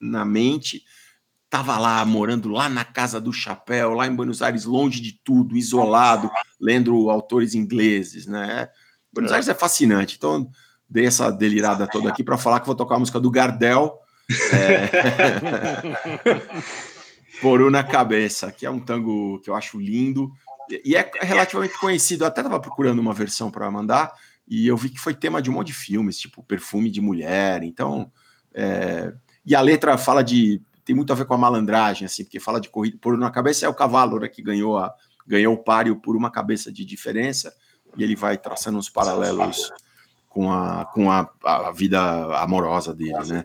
na 0.00 0.24
mente, 0.24 0.84
tava 1.50 1.78
lá 1.78 2.04
morando 2.04 2.48
lá 2.48 2.68
na 2.68 2.84
casa 2.84 3.20
do 3.20 3.32
chapéu, 3.32 3.94
lá 3.94 4.06
em 4.06 4.14
Buenos 4.14 4.42
Aires, 4.42 4.64
longe 4.64 5.00
de 5.00 5.12
tudo, 5.24 5.56
isolado, 5.56 6.30
lendo 6.60 7.08
autores 7.10 7.54
ingleses, 7.54 8.26
né? 8.26 8.68
Buenos 9.12 9.32
Aires 9.32 9.48
é 9.48 9.54
fascinante. 9.54 10.16
Então 10.16 10.50
dei 10.88 11.06
essa 11.06 11.30
delirada 11.30 11.86
toda 11.86 12.08
aqui 12.08 12.22
para 12.22 12.38
falar 12.38 12.60
que 12.60 12.66
vou 12.66 12.74
tocar 12.74 12.96
a 12.96 12.98
música 12.98 13.20
do 13.20 13.30
Gardel. 13.30 13.98
É... 14.52 14.88
Poru 17.40 17.70
na 17.70 17.84
cabeça, 17.84 18.50
que 18.50 18.66
é 18.66 18.70
um 18.70 18.80
tango 18.80 19.40
que 19.40 19.48
eu 19.48 19.54
acho 19.54 19.78
lindo 19.78 20.32
e 20.84 20.96
é 20.96 21.10
relativamente 21.20 21.78
conhecido. 21.78 22.24
Eu 22.24 22.28
até 22.28 22.40
estava 22.40 22.60
procurando 22.60 22.98
uma 22.98 23.14
versão 23.14 23.50
para 23.50 23.70
mandar 23.70 24.12
e 24.46 24.66
eu 24.66 24.76
vi 24.76 24.90
que 24.90 25.00
foi 25.00 25.14
tema 25.14 25.40
de 25.40 25.48
um 25.48 25.54
monte 25.54 25.68
de 25.68 25.74
filmes, 25.74 26.18
tipo 26.18 26.42
Perfume 26.42 26.90
de 26.90 27.00
Mulher. 27.00 27.62
Então, 27.62 28.10
é... 28.52 29.12
e 29.46 29.54
a 29.54 29.60
letra 29.60 29.96
fala 29.96 30.22
de 30.22 30.60
tem 30.88 30.96
muito 30.96 31.12
a 31.12 31.16
ver 31.16 31.26
com 31.26 31.34
a 31.34 31.38
malandragem, 31.38 32.06
assim, 32.06 32.24
porque 32.24 32.40
fala 32.40 32.58
de 32.58 32.70
corrida. 32.70 32.96
Por 32.98 33.18
na 33.18 33.30
cabeça 33.30 33.66
é 33.66 33.68
o 33.68 33.74
cavalo, 33.74 34.18
né, 34.18 34.26
que 34.26 34.40
ganhou, 34.40 34.78
a, 34.78 34.90
ganhou 35.26 35.52
o 35.52 35.62
páreo 35.62 35.96
por 35.96 36.16
uma 36.16 36.30
cabeça 36.30 36.72
de 36.72 36.82
diferença, 36.82 37.54
e 37.94 38.02
ele 38.02 38.16
vai 38.16 38.38
traçando 38.38 38.78
uns 38.78 38.88
paralelos 38.88 39.70
com 40.30 40.50
a, 40.50 40.86
com 40.86 41.10
a, 41.12 41.28
a 41.44 41.70
vida 41.72 42.00
amorosa 42.38 42.94
dele, 42.94 43.22
né? 43.26 43.44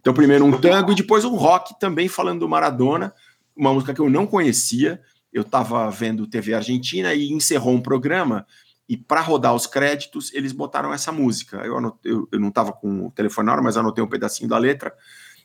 Então, 0.00 0.12
primeiro 0.12 0.44
um 0.44 0.60
tango 0.60 0.90
e 0.90 0.96
depois 0.96 1.24
um 1.24 1.36
rock 1.36 1.78
também 1.78 2.08
falando 2.08 2.40
do 2.40 2.48
Maradona, 2.48 3.14
uma 3.54 3.72
música 3.72 3.94
que 3.94 4.00
eu 4.00 4.10
não 4.10 4.26
conhecia. 4.26 5.00
Eu 5.32 5.42
estava 5.42 5.88
vendo 5.92 6.26
TV 6.26 6.54
Argentina 6.54 7.14
e 7.14 7.30
encerrou 7.30 7.72
um 7.72 7.80
programa, 7.80 8.44
e 8.88 8.96
para 8.96 9.20
rodar 9.20 9.54
os 9.54 9.68
créditos, 9.68 10.34
eles 10.34 10.50
botaram 10.50 10.92
essa 10.92 11.12
música. 11.12 11.58
Eu, 11.58 11.78
anotei, 11.78 12.10
eu, 12.10 12.28
eu 12.32 12.40
não 12.40 12.48
estava 12.48 12.72
com 12.72 13.06
o 13.06 13.12
telefone 13.12 13.46
na 13.46 13.52
hora, 13.52 13.62
mas 13.62 13.76
anotei 13.76 14.02
um 14.02 14.08
pedacinho 14.08 14.48
da 14.48 14.58
letra. 14.58 14.92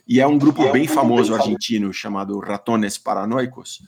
E 0.08 0.20
é 0.20 0.28
um 0.28 0.38
grupo 0.38 0.72
bem 0.72 0.88
famoso 0.88 1.34
argentino 1.34 1.92
chamado 1.92 2.40
Ratones 2.40 2.98
Paranoicos, 2.98 3.82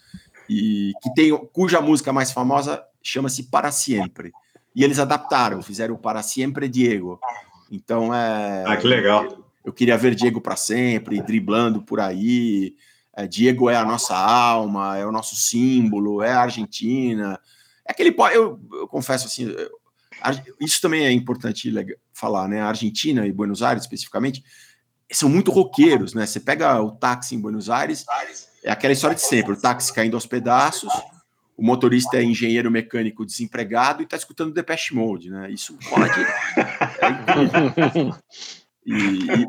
e 0.49 0.93
que 1.01 1.13
tem 1.13 1.36
cuja 1.53 1.80
música 1.82 2.11
mais 2.11 2.32
famosa 2.32 2.84
chama-se 3.01 3.43
Para 3.43 3.72
Siempre. 3.72 4.32
E 4.76 4.84
eles 4.84 4.99
adaptaram, 4.99 5.61
fizeram 5.61 5.95
o 5.95 5.97
Para 5.97 6.24
Siempre 6.24 6.68
Diego. 6.68 7.20
Então 7.72 8.13
é. 8.13 8.63
Ah, 8.65 8.78
que 8.78 8.88
legal. 8.88 9.26
Eu, 9.26 9.45
eu 9.65 9.74
queria 9.74 9.97
ver 9.97 10.15
Diego 10.15 10.39
para 10.39 10.55
sempre, 10.55 11.22
driblando 11.22 11.82
por 11.82 11.99
aí. 11.99 12.76
É, 13.15 13.28
Diego 13.28 13.70
é 13.70 13.76
a 13.76 13.86
nossa 13.86 14.15
alma, 14.15 14.97
é 14.97 15.05
o 15.05 15.11
nosso 15.11 15.36
símbolo, 15.36 16.22
é 16.22 16.32
a 16.32 16.41
Argentina. 16.41 17.39
É 17.86 17.91
aquele. 17.91 18.15
Eu, 18.34 18.59
eu 18.74 18.88
confesso 18.88 19.28
assim, 19.28 19.53
isso 20.59 20.82
também 20.82 21.05
é 21.05 21.11
importante 21.11 21.72
falar, 22.13 22.47
né? 22.47 22.61
A 22.61 22.68
Argentina 22.68 23.26
e 23.26 23.32
Buenos 23.32 23.61
Aires, 23.61 23.84
especificamente, 23.84 24.43
são 25.12 25.30
muito 25.30 25.51
roqueiros, 25.51 26.14
né? 26.14 26.26
Você 26.26 26.39
pega 26.39 26.82
o 26.82 26.91
táxi 26.91 27.36
em 27.36 27.39
Buenos 27.39 27.70
Aires, 27.70 28.05
é 28.64 28.72
aquela 28.72 28.93
história 28.93 29.16
de 29.16 29.22
sempre: 29.22 29.53
o 29.53 29.60
táxi 29.60 29.93
caindo 29.93 30.16
aos 30.16 30.26
pedaços, 30.26 30.91
o 31.55 31.64
motorista 31.64 32.18
é 32.18 32.24
engenheiro 32.24 32.70
mecânico 32.70 33.26
desempregado 33.26 34.01
e 34.01 34.05
está 34.05 34.16
escutando 34.16 34.53
Depeche 34.53 34.93
Mode, 34.93 35.32
né? 35.32 35.49
Isso 35.49 35.78
pode. 35.89 36.22
e, 38.86 38.93
e, 38.93 39.47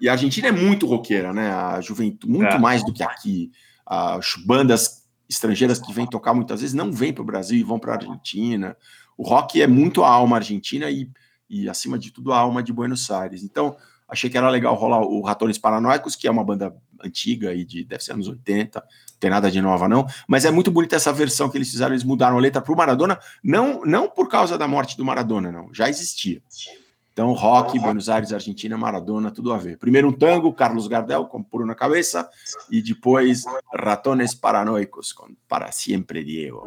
e, 0.00 0.08
a 0.08 0.12
Argentina 0.12 0.48
é 0.48 0.52
muito 0.52 0.86
roqueira, 0.86 1.32
né? 1.32 1.52
A 1.52 1.80
juventude, 1.80 2.32
muito 2.32 2.54
é. 2.54 2.58
mais 2.58 2.84
do 2.84 2.92
que 2.92 3.02
aqui. 3.02 3.52
As 3.86 4.34
bandas 4.44 5.04
estrangeiras 5.28 5.78
que 5.78 5.92
vêm 5.92 6.06
tocar 6.06 6.34
muitas 6.34 6.60
vezes 6.60 6.74
não 6.74 6.90
vêm 6.90 7.12
para 7.12 7.22
o 7.22 7.26
Brasil 7.26 7.58
e 7.58 7.62
vão 7.62 7.78
para 7.78 7.92
a 7.92 7.96
Argentina. 7.96 8.76
O 9.16 9.22
rock 9.22 9.62
é 9.62 9.66
muito 9.66 10.02
a 10.02 10.08
alma 10.08 10.36
argentina 10.36 10.90
e, 10.90 11.08
e, 11.48 11.68
acima 11.68 11.98
de 11.98 12.10
tudo, 12.10 12.32
a 12.32 12.38
alma 12.38 12.62
de 12.62 12.72
Buenos 12.72 13.10
Aires. 13.10 13.44
Então, 13.44 13.76
achei 14.14 14.30
que 14.30 14.38
era 14.38 14.48
legal 14.48 14.74
rolar 14.74 15.02
o 15.02 15.20
Ratones 15.20 15.58
Paranoicos, 15.58 16.16
que 16.16 16.26
é 16.26 16.30
uma 16.30 16.42
banda 16.42 16.74
antiga 17.02 17.52
e 17.52 17.64
de 17.64 17.84
deve 17.84 18.02
ser 18.02 18.12
anos 18.12 18.28
80, 18.28 18.80
não 18.80 18.86
tem 19.20 19.30
nada 19.30 19.50
de 19.50 19.60
nova 19.60 19.88
não, 19.88 20.06
mas 20.26 20.44
é 20.44 20.50
muito 20.50 20.70
bonita 20.70 20.96
essa 20.96 21.12
versão 21.12 21.50
que 21.50 21.58
eles 21.58 21.70
fizeram, 21.70 21.92
eles 21.92 22.04
mudaram 22.04 22.38
a 22.38 22.40
letra 22.40 22.62
para 22.62 22.72
o 22.72 22.76
Maradona, 22.76 23.18
não 23.42 23.82
não 23.84 24.08
por 24.08 24.28
causa 24.28 24.56
da 24.56 24.66
morte 24.66 24.96
do 24.96 25.04
Maradona, 25.04 25.52
não, 25.52 25.72
já 25.72 25.88
existia. 25.88 26.42
Então, 27.12 27.32
rock, 27.32 27.78
Buenos 27.78 28.08
Aires, 28.08 28.32
Argentina, 28.32 28.76
Maradona, 28.76 29.30
tudo 29.30 29.52
a 29.52 29.56
ver. 29.56 29.78
Primeiro 29.78 30.08
um 30.08 30.12
tango, 30.12 30.52
Carlos 30.52 30.88
Gardel, 30.88 31.26
com 31.26 31.40
Puro 31.44 31.64
na 31.64 31.76
Cabeça, 31.76 32.28
e 32.68 32.82
depois 32.82 33.44
Ratones 33.72 34.34
Paranoicos, 34.34 35.12
com 35.12 35.28
Para 35.46 35.70
Siempre 35.70 36.24
Diego. 36.24 36.66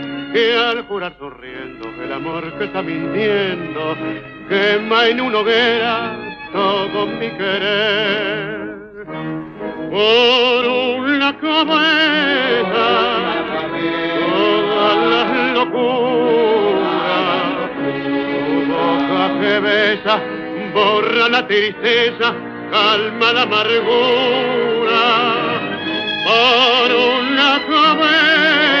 que 0.33 0.55
al 0.55 0.85
jurar 0.87 1.13
sonriendo 1.19 1.89
el 2.01 2.11
amor 2.13 2.57
que 2.57 2.65
está 2.65 2.81
mintiendo 2.81 3.95
quema 4.47 5.07
en 5.07 5.21
una 5.21 5.39
hoguera 5.39 6.15
todo 6.51 7.05
mi 7.07 7.29
querer. 7.31 8.71
Por 9.89 10.67
una 10.67 11.37
cabeza 11.37 12.87
todas 14.29 14.97
las 15.09 15.53
locuras 15.53 16.91
tu 17.75 18.65
boca 18.71 19.39
que 19.41 19.59
besa 19.59 20.21
borra 20.73 21.29
la 21.29 21.47
tristeza 21.47 22.33
calma 22.71 23.33
la 23.33 23.41
amargura. 23.41 25.03
Por 26.23 26.89
una 26.95 27.59
cabeza 27.67 28.80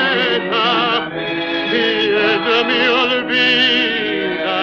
me 2.63 2.89
olvida. 2.89 4.61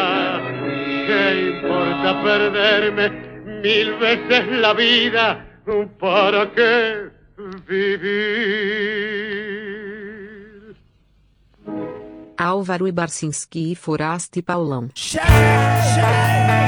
¿Qué 1.06 1.22
importa 1.52 2.22
perderme 2.22 3.10
mil 3.62 3.94
veces 3.94 4.48
la 4.48 4.72
vida? 4.74 5.44
¿Para 5.98 6.50
qué 6.52 7.10
vivir? 7.68 8.38
Álvaro 12.36 12.86
Ibarcinski 12.86 13.72
e 13.72 13.74
Foraste 13.74 14.40
Paulão. 14.40 14.88
Quisiera 14.94 16.67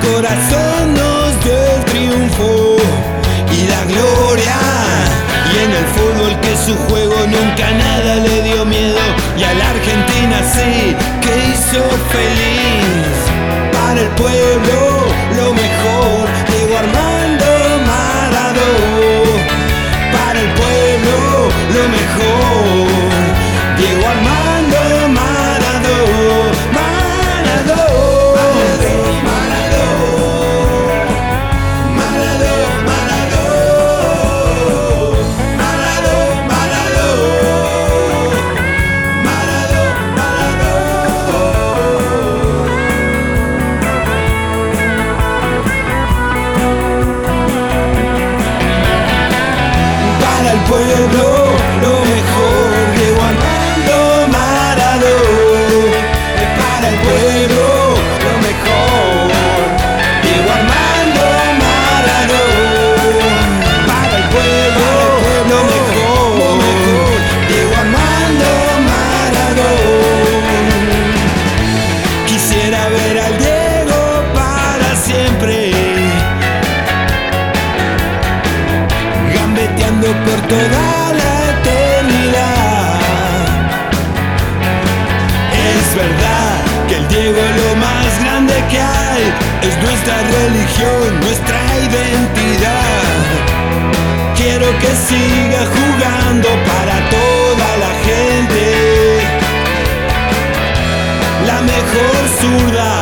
Corazón 0.00 0.94
nos 0.94 1.44
dio 1.44 1.60
triunfo 1.86 2.76
y 3.50 3.66
la 3.66 3.84
gloria. 3.84 4.56
Y 5.52 5.64
en 5.64 5.70
el 5.70 5.86
fútbol 5.96 6.40
que 6.40 6.56
su 6.56 6.76
juego 6.88 7.16
nunca 7.26 7.70
nada 7.70 8.16
le 8.16 8.42
dio 8.42 8.64
miedo. 8.64 8.98
Y 9.36 9.42
a 9.42 9.54
la 9.54 9.70
Argentina 9.70 10.42
sí 10.54 10.96
que 11.22 11.48
hizo 11.50 11.82
feliz. 12.12 13.16
Para 13.72 14.00
el 14.00 14.08
pueblo 14.10 14.97
nuestra 91.20 91.60
identidad. 91.88 93.22
Quiero 94.36 94.68
que 94.78 94.90
siga 95.08 95.60
jugando 95.76 96.48
para 96.70 96.96
toda 97.16 97.68
la 97.84 97.92
gente. 98.08 98.64
La 101.46 101.60
mejor 101.72 102.20
zurda, 102.40 102.92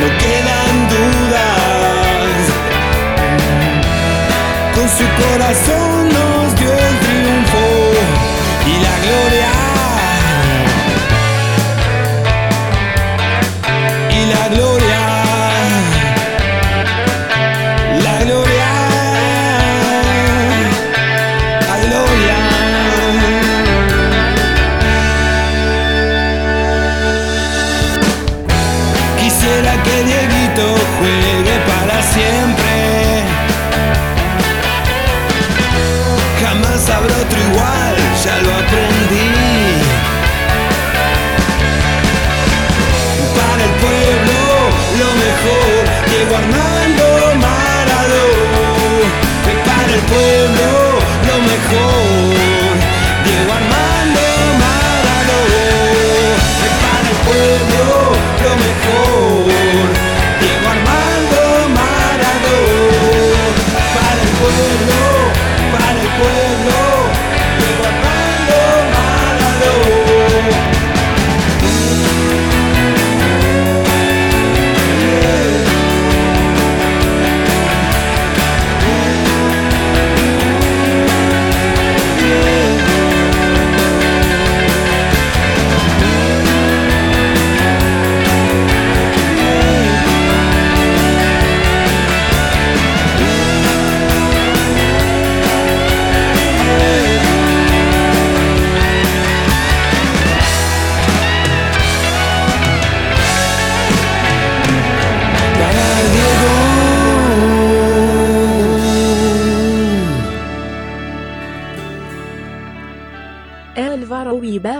no 0.00 0.06
quedan 0.22 0.74
dudas. 0.94 2.40
Con 4.74 4.86
su 4.88 5.06
corazón 5.22 5.87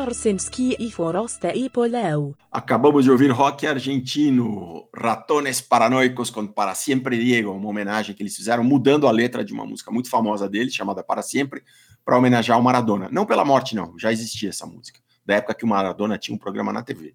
Ibersinski 0.09 0.75
e 0.79 0.91
Forasta 0.91 1.55
e 1.55 1.69
Polau. 1.69 2.35
Acabamos 2.51 3.05
de 3.05 3.11
ouvir 3.11 3.31
rock 3.31 3.67
argentino, 3.67 4.89
Ratones 4.97 5.61
Paranoicos 5.61 6.31
com 6.31 6.47
Para 6.47 6.75
Sempre 6.75 7.19
Diego, 7.19 7.51
uma 7.53 7.69
homenagem 7.69 8.15
que 8.15 8.23
eles 8.23 8.35
fizeram 8.35 8.65
mudando 8.65 9.07
a 9.07 9.11
letra 9.11 9.45
de 9.45 9.53
uma 9.53 9.67
música 9.67 9.91
muito 9.91 10.09
famosa 10.09 10.49
dele, 10.49 10.71
chamada 10.71 11.03
Para 11.03 11.21
Sempre, 11.21 11.63
para 12.07 12.17
homenagear 12.17 12.59
o 12.59 12.63
Maradona. 12.63 13.11
Não 13.13 13.27
pela 13.27 13.45
morte, 13.45 13.77
não, 13.77 13.99
já 13.99 14.11
existia 14.11 14.49
essa 14.49 14.65
música, 14.65 14.99
da 15.27 15.35
época 15.35 15.53
que 15.53 15.67
o 15.67 15.69
Maradona 15.69 16.17
tinha 16.17 16.35
um 16.35 16.39
programa 16.39 16.73
na 16.73 16.83
TV. 16.83 17.15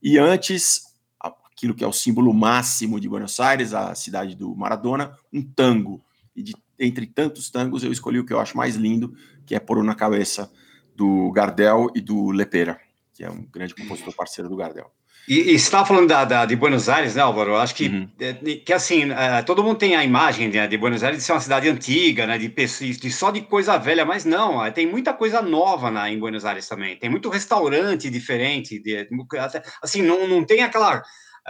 E 0.00 0.16
antes, 0.16 0.84
aquilo 1.18 1.74
que 1.74 1.82
é 1.82 1.88
o 1.88 1.92
símbolo 1.92 2.32
máximo 2.32 3.00
de 3.00 3.08
Buenos 3.08 3.40
Aires, 3.40 3.74
a 3.74 3.92
cidade 3.96 4.36
do 4.36 4.54
Maradona, 4.54 5.18
um 5.32 5.42
tango. 5.42 6.00
E 6.36 6.44
de, 6.44 6.54
entre 6.78 7.06
tantos 7.06 7.50
tangos, 7.50 7.82
eu 7.82 7.90
escolhi 7.90 8.20
o 8.20 8.24
que 8.24 8.32
eu 8.32 8.38
acho 8.38 8.56
mais 8.56 8.76
lindo, 8.76 9.12
que 9.44 9.56
é 9.56 9.58
Pôr 9.58 9.82
na 9.82 9.96
Cabeça, 9.96 10.48
do 11.00 11.32
Gardel 11.32 11.88
e 11.94 12.00
do 12.02 12.30
Lepera, 12.30 12.78
que 13.14 13.24
é 13.24 13.30
um 13.30 13.42
grande 13.50 13.74
compositor 13.74 14.14
parceiro 14.14 14.50
do 14.50 14.56
Gardel. 14.56 14.90
E, 15.28 15.38
e 15.38 15.44
você 15.58 15.64
estava 15.64 15.86
falando 15.86 16.08
da, 16.08 16.24
da, 16.24 16.44
de 16.44 16.56
Buenos 16.56 16.88
Aires, 16.88 17.14
né, 17.14 17.22
Álvaro? 17.22 17.52
Eu 17.52 17.56
acho 17.56 17.74
que, 17.74 17.88
Uhum. 17.88 18.08
é, 18.20 18.32
que 18.34 18.72
assim, 18.72 19.10
é, 19.12 19.40
todo 19.42 19.62
mundo 19.62 19.78
tem 19.78 19.94
a 19.96 20.04
imagem 20.04 20.50
de, 20.50 20.66
de 20.66 20.76
Buenos 20.76 21.02
Aires 21.02 21.18
de 21.18 21.24
ser 21.24 21.32
uma 21.32 21.40
cidade 21.40 21.68
antiga, 21.68 22.26
né, 22.26 22.36
de, 22.36 22.48
pessoas- 22.48 22.98
de 22.98 23.10
só 23.10 23.30
de 23.30 23.40
coisa 23.42 23.78
velha, 23.78 24.04
mas 24.04 24.24
não, 24.24 24.62
é, 24.64 24.70
tem 24.70 24.86
muita 24.86 25.12
coisa 25.14 25.40
nova 25.40 25.90
na, 25.90 26.10
em 26.10 26.18
Buenos 26.18 26.44
Aires 26.44 26.66
também. 26.68 26.96
Tem 26.96 27.08
muito 27.08 27.28
restaurante 27.30 28.10
diferente, 28.10 28.78
de, 28.82 29.06
até- 29.38 29.62
assim, 29.82 30.02
não, 30.02 30.26
não 30.28 30.44
tem 30.44 30.62
aquela, 30.62 31.02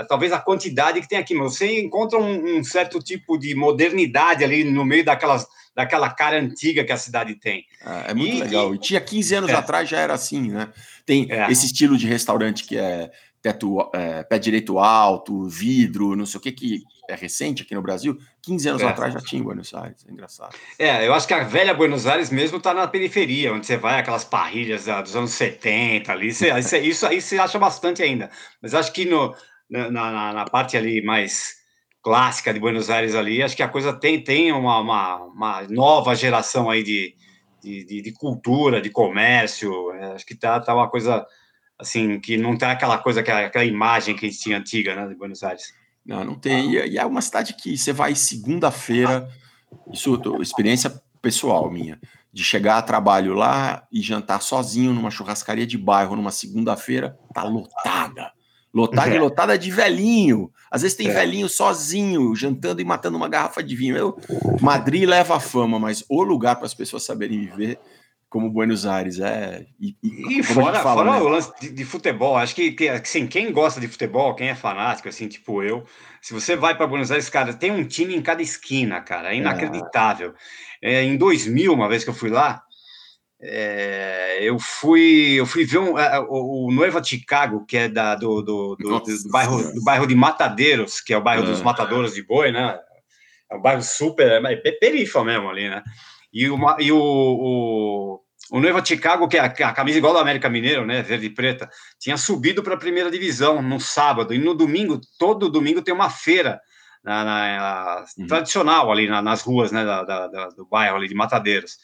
talvez 0.08 0.32
a 0.32 0.38
quantidade 0.40 1.00
que 1.00 1.08
tem 1.08 1.18
aqui, 1.18 1.34
mas 1.34 1.54
você 1.54 1.80
encontra 1.80 2.18
um, 2.18 2.58
um 2.58 2.64
certo 2.64 2.98
tipo 3.00 3.38
de 3.38 3.54
modernidade 3.54 4.44
ali 4.44 4.64
no 4.64 4.84
meio 4.84 5.04
daquelas, 5.04 5.46
daquela 5.74 6.10
cara 6.10 6.38
antiga 6.40 6.84
que 6.84 6.92
a 6.92 6.96
cidade 6.96 7.34
tem. 7.34 7.64
É, 7.84 8.10
é 8.10 8.14
muito 8.14 8.36
E- 8.36 8.40
legal. 8.40 8.74
E 8.74 8.78
tinha 8.78 9.00
15 9.00 9.34
anos 9.34 9.50
É. 9.50 9.54
atrás 9.54 9.88
já 9.88 9.98
era 9.98 10.14
assim, 10.14 10.50
né? 10.50 10.68
Tem 11.06 11.26
É. 11.30 11.50
esse 11.50 11.66
estilo 11.66 11.96
de 11.96 12.06
restaurante 12.06 12.64
que 12.64 12.76
é 12.78 13.10
teto, 13.42 13.78
é, 13.94 14.22
pé 14.22 14.38
direito 14.38 14.78
alto, 14.78 15.48
vidro, 15.48 16.14
não 16.14 16.26
sei 16.26 16.38
o 16.38 16.42
que, 16.42 16.52
que 16.52 16.82
é 17.08 17.14
recente 17.14 17.62
aqui 17.62 17.74
no 17.74 17.80
Brasil. 17.80 18.18
15 18.42 18.68
anos 18.68 18.82
É. 18.82 18.86
atrás 18.86 19.14
já 19.14 19.20
tinha 19.20 19.40
em 19.40 19.42
Buenos 19.42 19.72
Aires. 19.72 20.04
É 20.06 20.12
engraçado. 20.12 20.54
É, 20.78 21.06
eu 21.08 21.14
acho 21.14 21.26
que 21.26 21.32
a 21.32 21.42
velha 21.42 21.72
Buenos 21.72 22.06
Aires 22.06 22.28
mesmo 22.30 22.58
está 22.58 22.74
na 22.74 22.86
periferia, 22.86 23.52
onde 23.54 23.64
você 23.66 23.78
vai 23.78 23.98
aquelas 23.98 24.24
parrilhas 24.24 24.84
da- 24.84 25.00
dos 25.00 25.16
anos 25.16 25.30
70 25.30 26.12
ali, 26.12 26.32
você- 26.34 26.80
isso 26.80 27.06
aí 27.06 27.20
você 27.20 27.38
acha 27.38 27.58
bastante 27.58 28.02
ainda. 28.02 28.30
Mas 28.60 28.74
acho 28.74 28.92
que 28.92 29.06
no, 29.06 29.34
na, 29.70 29.90
na- 29.90 30.32
na 30.32 30.44
parte 30.44 30.76
ali 30.76 31.00
mais 31.02 31.54
clássica 32.02 32.52
de 32.52 32.58
Buenos 32.60 32.88
Aires 32.90 33.14
ali, 33.14 33.42
acho 33.42 33.54
que 33.56 33.62
a 33.62 33.68
coisa 33.68 33.92
tem, 33.92 34.22
tem 34.22 34.52
uma, 34.52 34.80
uma, 34.80 35.16
uma 35.24 35.62
nova 35.68 36.14
geração 36.14 36.70
aí 36.70 36.82
de, 36.82 37.14
de, 37.62 37.84
de- 37.84 38.02
de 38.02 38.12
cultura, 38.12 38.80
de 38.80 38.90
comércio, 38.90 39.92
é, 39.92 40.12
acho 40.14 40.24
que 40.26 40.34
tá, 40.34 40.58
tá 40.60 40.74
uma 40.74 40.88
coisa 40.88 41.26
assim, 41.78 42.18
que 42.20 42.36
não 42.36 42.56
tá 42.56 42.72
aquela 42.72 42.98
coisa, 42.98 43.20
aquela, 43.20 43.40
aquela 43.46 43.64
imagem 43.64 44.14
que 44.16 44.26
a 44.26 44.28
gente 44.28 44.40
tinha 44.40 44.58
antiga, 44.58 44.94
né, 44.94 45.06
de 45.08 45.14
Buenos 45.14 45.42
Aires. 45.42 45.72
Não, 46.04 46.24
não 46.24 46.34
tem. 46.38 46.72
E, 46.72 46.98
é 46.98 47.04
uma 47.06 47.20
cidade 47.20 47.54
que 47.54 47.76
você 47.76 47.92
vai 47.92 48.14
segunda-feira, 48.14 49.28
isso 49.92 50.20
experiência 50.40 50.90
pessoal 51.22 51.70
minha, 51.70 52.00
de 52.32 52.42
chegar 52.42 52.78
a 52.78 52.82
trabalho 52.82 53.34
lá 53.34 53.86
e 53.92 54.00
jantar 54.00 54.40
sozinho 54.40 54.92
numa 54.94 55.10
churrascaria 55.10 55.66
de 55.66 55.76
bairro 55.76 56.16
numa 56.16 56.30
segunda-feira, 56.30 57.18
tá 57.34 57.42
lotada. 57.42 58.32
Lotada 58.72 59.10
e 59.10 59.16
É. 59.16 59.20
lotada 59.20 59.58
de 59.58 59.70
velhinho. 59.70 60.50
Às 60.70 60.82
vezes 60.82 60.96
tem 60.96 61.08
É. 61.08 61.12
velhinho 61.12 61.48
sozinho, 61.48 62.34
jantando 62.36 62.80
e 62.80 62.84
matando 62.84 63.16
uma 63.16 63.28
garrafa 63.28 63.62
de 63.62 63.74
vinho. 63.74 63.96
Eu, 63.96 64.16
Madrid 64.60 65.08
leva 65.08 65.36
a 65.36 65.40
fama, 65.40 65.78
mas 65.78 66.04
o 66.08 66.22
lugar 66.22 66.56
para 66.56 66.66
as 66.66 66.74
pessoas 66.74 67.04
saberem 67.04 67.40
viver 67.40 67.78
como 68.28 68.48
Buenos 68.48 68.86
Aires 68.86 69.18
é. 69.18 69.66
E, 69.80 69.96
e 70.00 70.38
E 70.38 70.42
fora, 70.44 70.78
fala, 70.78 71.04
fora 71.04 71.18
né? 71.18 71.24
o 71.24 71.28
lance 71.28 71.50
de, 71.60 71.70
de 71.70 71.84
futebol, 71.84 72.36
acho 72.36 72.54
que, 72.54 72.70
que 72.70 72.88
assim, 72.88 73.26
quem 73.26 73.50
gosta 73.52 73.80
de 73.80 73.88
futebol, 73.88 74.36
quem 74.36 74.48
é 74.48 74.54
fanático, 74.54 75.08
assim, 75.08 75.26
tipo 75.26 75.64
eu, 75.64 75.82
se 76.22 76.32
você 76.32 76.54
vai 76.54 76.76
para 76.76 76.86
Buenos 76.86 77.10
Aires, 77.10 77.28
cara, 77.28 77.52
tem 77.52 77.72
um 77.72 77.82
time 77.84 78.14
em 78.14 78.22
cada 78.22 78.40
esquina, 78.40 79.00
cara, 79.00 79.34
é 79.34 79.36
inacreditável. 79.36 80.32
É, 80.80 81.02
em 81.02 81.16
2000, 81.16 81.72
uma 81.74 81.88
vez 81.88 82.04
que 82.04 82.10
eu 82.10 82.14
fui 82.14 82.30
lá, 82.30 82.62
é, 83.42 84.38
eu 84.42 84.58
fui 84.58 85.34
eu 85.40 85.46
fui 85.46 85.64
ver 85.64 85.78
um, 85.78 85.98
é, 85.98 86.20
o, 86.20 86.66
o 86.66 86.72
Nueva 86.72 87.02
Chicago, 87.02 87.64
que 87.66 87.76
é 87.76 87.88
da, 87.88 88.14
do, 88.14 88.42
do, 88.42 88.76
do, 88.76 88.88
Nossa 88.90 89.22
do 89.22 89.30
bairro, 89.30 89.72
do 89.72 89.82
bairro 89.82 90.06
de 90.06 90.14
Matadeiros, 90.14 91.00
que 91.00 91.12
é 91.14 91.16
o 91.16 91.22
bairro 91.22 91.44
dos 91.44 91.60
É. 91.60 91.64
matadores 91.64 92.14
de 92.14 92.22
boi, 92.22 92.52
né? 92.52 92.78
É 93.50 93.56
um 93.56 93.60
bairro 93.60 93.82
super, 93.82 94.30
é 94.44 94.56
pe- 94.56 94.72
perifa 94.72 95.24
mesmo 95.24 95.48
ali, 95.48 95.68
né? 95.68 95.82
E, 96.32 96.48
uma, 96.48 96.76
e 96.78 96.92
o, 96.92 96.98
o, 96.98 98.20
o 98.52 98.60
Nueva 98.60 98.84
Chicago, 98.84 99.26
que 99.26 99.36
é 99.36 99.40
a, 99.40 99.54
é 99.58 99.64
a 99.64 99.72
camisa 99.72 99.98
igual 99.98 100.12
do 100.12 100.20
América 100.20 100.48
Mineiro, 100.48 100.86
né? 100.86 101.02
Verde 101.02 101.26
e 101.26 101.30
preta, 101.30 101.68
tinha 101.98 102.16
subido 102.16 102.62
para 102.62 102.74
a 102.74 102.78
primeira 102.78 103.10
divisão 103.10 103.62
no 103.62 103.80
sábado. 103.80 104.34
E 104.34 104.38
no 104.38 104.54
domingo, 104.54 105.00
todo 105.18 105.48
domingo 105.48 105.82
tem 105.82 105.94
uma 105.94 106.10
feira 106.10 106.60
na, 107.02 107.24
na 107.24 108.04
uhum. 108.18 108.26
tradicional 108.26 108.92
ali 108.92 109.08
na, 109.08 109.22
nas 109.22 109.42
ruas, 109.42 109.72
né, 109.72 109.84
da, 109.84 110.04
da, 110.04 110.48
do 110.50 110.66
bairro 110.66 110.96
ali 110.96 111.08
de 111.08 111.14
Matadeiros. 111.14 111.78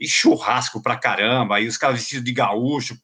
E 0.00 0.08
churrasco 0.08 0.82
pra 0.82 0.96
caramba, 0.96 1.60
e 1.60 1.68
os 1.68 1.76
caras 1.76 1.98
vestidos 1.98 2.24
de 2.24 2.32
gaúcho, 2.32 2.96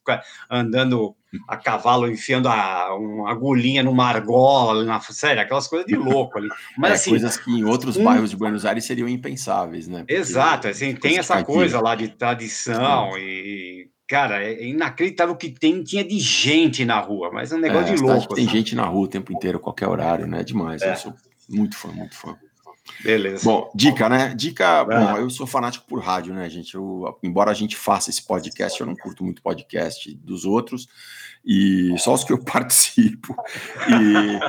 andando 0.50 1.14
a 1.46 1.56
cavalo, 1.56 2.10
enfiando 2.10 2.48
a, 2.48 2.96
uma 2.96 3.30
agulhinha 3.30 3.82
numa 3.82 4.06
argola, 4.06 4.82
na, 4.84 4.98
sério, 5.00 5.42
aquelas 5.42 5.68
coisas 5.68 5.86
de 5.86 5.94
louco 5.94 6.38
ali. 6.38 6.48
Mas 6.78 6.90
é, 6.90 6.94
assim. 6.94 7.10
Coisas 7.10 7.36
que 7.36 7.50
em 7.50 7.64
outros 7.64 7.96
um... 7.96 8.04
bairros 8.04 8.30
de 8.30 8.36
Buenos 8.36 8.64
Aires 8.64 8.84
seriam 8.84 9.08
impensáveis, 9.08 9.86
né? 9.86 9.98
Porque 9.98 10.14
Exato, 10.14 10.68
assim, 10.68 10.94
tem 10.94 11.18
essa 11.18 11.44
coisa 11.44 11.80
lá 11.80 11.94
de 11.94 12.08
tradição 12.08 13.16
e 13.18 13.90
Cara, 14.08 14.40
é 14.44 14.64
inacreditável 14.64 15.34
que 15.34 15.50
tem, 15.50 15.82
tinha 15.82 16.04
de 16.04 16.20
gente 16.20 16.84
na 16.84 17.00
rua, 17.00 17.30
mas 17.32 17.50
é 17.50 17.56
um 17.56 17.58
negócio 17.58 17.92
é, 17.92 17.96
de 17.96 18.02
louco. 18.02 18.34
Tem 18.36 18.44
assim. 18.44 18.56
gente 18.56 18.76
na 18.76 18.84
rua 18.84 19.04
o 19.04 19.08
tempo 19.08 19.32
inteiro, 19.32 19.58
qualquer 19.58 19.88
horário, 19.88 20.28
né? 20.28 20.44
Demais. 20.44 20.80
É. 20.80 20.92
Eu 20.92 20.96
sou 20.96 21.14
muito 21.48 21.76
fã, 21.76 21.88
muito 21.88 22.16
fã. 22.16 22.36
Beleza. 23.02 23.44
Bom, 23.44 23.70
dica, 23.74 24.08
né? 24.08 24.34
Dica. 24.34 24.84
Bom, 24.84 25.16
eu 25.16 25.30
sou 25.30 25.46
fanático 25.46 25.86
por 25.86 26.00
rádio, 26.00 26.34
né, 26.34 26.48
gente? 26.48 26.74
Eu, 26.74 27.18
embora 27.22 27.50
a 27.50 27.54
gente 27.54 27.76
faça 27.76 28.10
esse 28.10 28.24
podcast, 28.24 28.80
eu 28.80 28.86
não 28.86 28.96
curto 28.96 29.24
muito 29.24 29.42
podcast 29.42 30.12
dos 30.16 30.44
outros, 30.44 30.88
e 31.44 31.94
só 31.98 32.14
os 32.14 32.24
que 32.24 32.32
eu 32.32 32.42
participo. 32.44 33.34
E, 33.88 34.40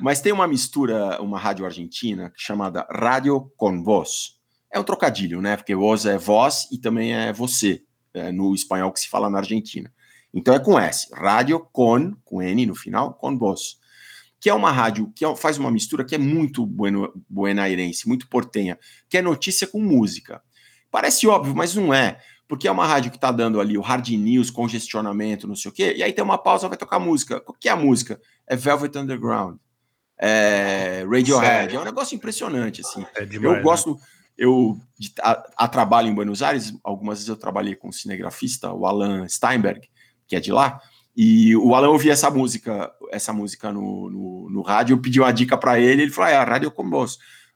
mas 0.00 0.20
tem 0.20 0.32
uma 0.32 0.46
mistura, 0.46 1.20
uma 1.20 1.38
rádio 1.38 1.64
argentina 1.64 2.32
chamada 2.36 2.86
Rádio 2.90 3.52
con 3.56 3.82
Voz. 3.82 4.36
É 4.72 4.78
um 4.78 4.84
trocadilho, 4.84 5.40
né? 5.40 5.56
Porque 5.56 5.74
voz 5.74 6.04
é 6.06 6.18
voz 6.18 6.68
e 6.70 6.78
também 6.78 7.14
é 7.14 7.32
você 7.32 7.82
é, 8.12 8.32
no 8.32 8.54
espanhol 8.54 8.92
que 8.92 9.00
se 9.00 9.08
fala 9.08 9.30
na 9.30 9.38
Argentina. 9.38 9.92
Então 10.34 10.54
é 10.54 10.58
com 10.58 10.78
S, 10.78 11.08
rádio 11.14 11.60
con, 11.72 12.14
com 12.24 12.42
N 12.42 12.66
no 12.66 12.74
final, 12.74 13.14
con 13.14 13.38
voz. 13.38 13.78
Que 14.40 14.50
é 14.50 14.54
uma 14.54 14.70
rádio 14.70 15.12
que 15.14 15.24
é, 15.24 15.36
faz 15.36 15.58
uma 15.58 15.70
mistura 15.70 16.04
que 16.04 16.14
é 16.14 16.18
muito 16.18 16.64
bueno, 16.66 17.12
buenairense, 17.28 18.06
muito 18.06 18.28
portenha, 18.28 18.78
que 19.08 19.16
é 19.16 19.22
notícia 19.22 19.66
com 19.66 19.80
música. 19.80 20.42
Parece 20.90 21.26
óbvio, 21.26 21.54
mas 21.54 21.74
não 21.74 21.92
é. 21.92 22.18
Porque 22.48 22.68
é 22.68 22.70
uma 22.70 22.86
rádio 22.86 23.10
que 23.10 23.16
está 23.16 23.32
dando 23.32 23.60
ali 23.60 23.76
o 23.76 23.80
hard 23.80 24.08
news, 24.08 24.50
congestionamento, 24.50 25.48
não 25.48 25.56
sei 25.56 25.70
o 25.70 25.74
quê, 25.74 25.94
e 25.96 26.02
aí 26.02 26.12
tem 26.12 26.24
uma 26.24 26.38
pausa, 26.38 26.68
vai 26.68 26.78
tocar 26.78 27.00
música. 27.00 27.42
O 27.46 27.52
que 27.52 27.68
é 27.68 27.72
a 27.72 27.76
música? 27.76 28.20
É 28.46 28.54
Velvet 28.54 28.96
Underground, 28.96 29.56
é 30.18 31.04
Radiohead, 31.10 31.46
Sério? 31.46 31.76
é 31.76 31.80
um 31.80 31.84
negócio 31.84 32.14
impressionante, 32.14 32.80
assim. 32.80 33.04
É 33.14 33.24
demais, 33.24 33.56
eu 33.56 33.62
gosto, 33.62 33.94
né? 33.94 34.00
eu 34.38 34.78
a, 35.22 35.46
a, 35.56 35.68
trabalho 35.68 36.08
em 36.08 36.14
Buenos 36.14 36.42
Aires, 36.42 36.72
algumas 36.82 37.18
vezes 37.18 37.28
eu 37.28 37.36
trabalhei 37.36 37.74
com 37.74 37.88
um 37.88 37.92
cinegrafista, 37.92 38.72
o 38.72 38.86
Alan 38.86 39.28
Steinberg, 39.28 39.88
que 40.26 40.36
é 40.36 40.40
de 40.40 40.52
lá, 40.52 40.80
e 41.16 41.56
o 41.56 41.74
Alan 41.74 41.88
ouvia 41.88 42.12
essa 42.12 42.30
música, 42.30 42.92
essa 43.10 43.32
música 43.32 43.72
no, 43.72 44.10
no, 44.10 44.50
no 44.50 44.62
rádio, 44.62 44.94
eu 44.94 45.00
pedi 45.00 45.20
uma 45.20 45.32
dica 45.32 45.56
para 45.56 45.80
ele, 45.80 46.02
ele 46.02 46.12
falou, 46.12 46.28
ah, 46.28 46.32
é 46.32 46.36
a 46.36 46.44
rádio 46.44 46.70
como 46.70 47.04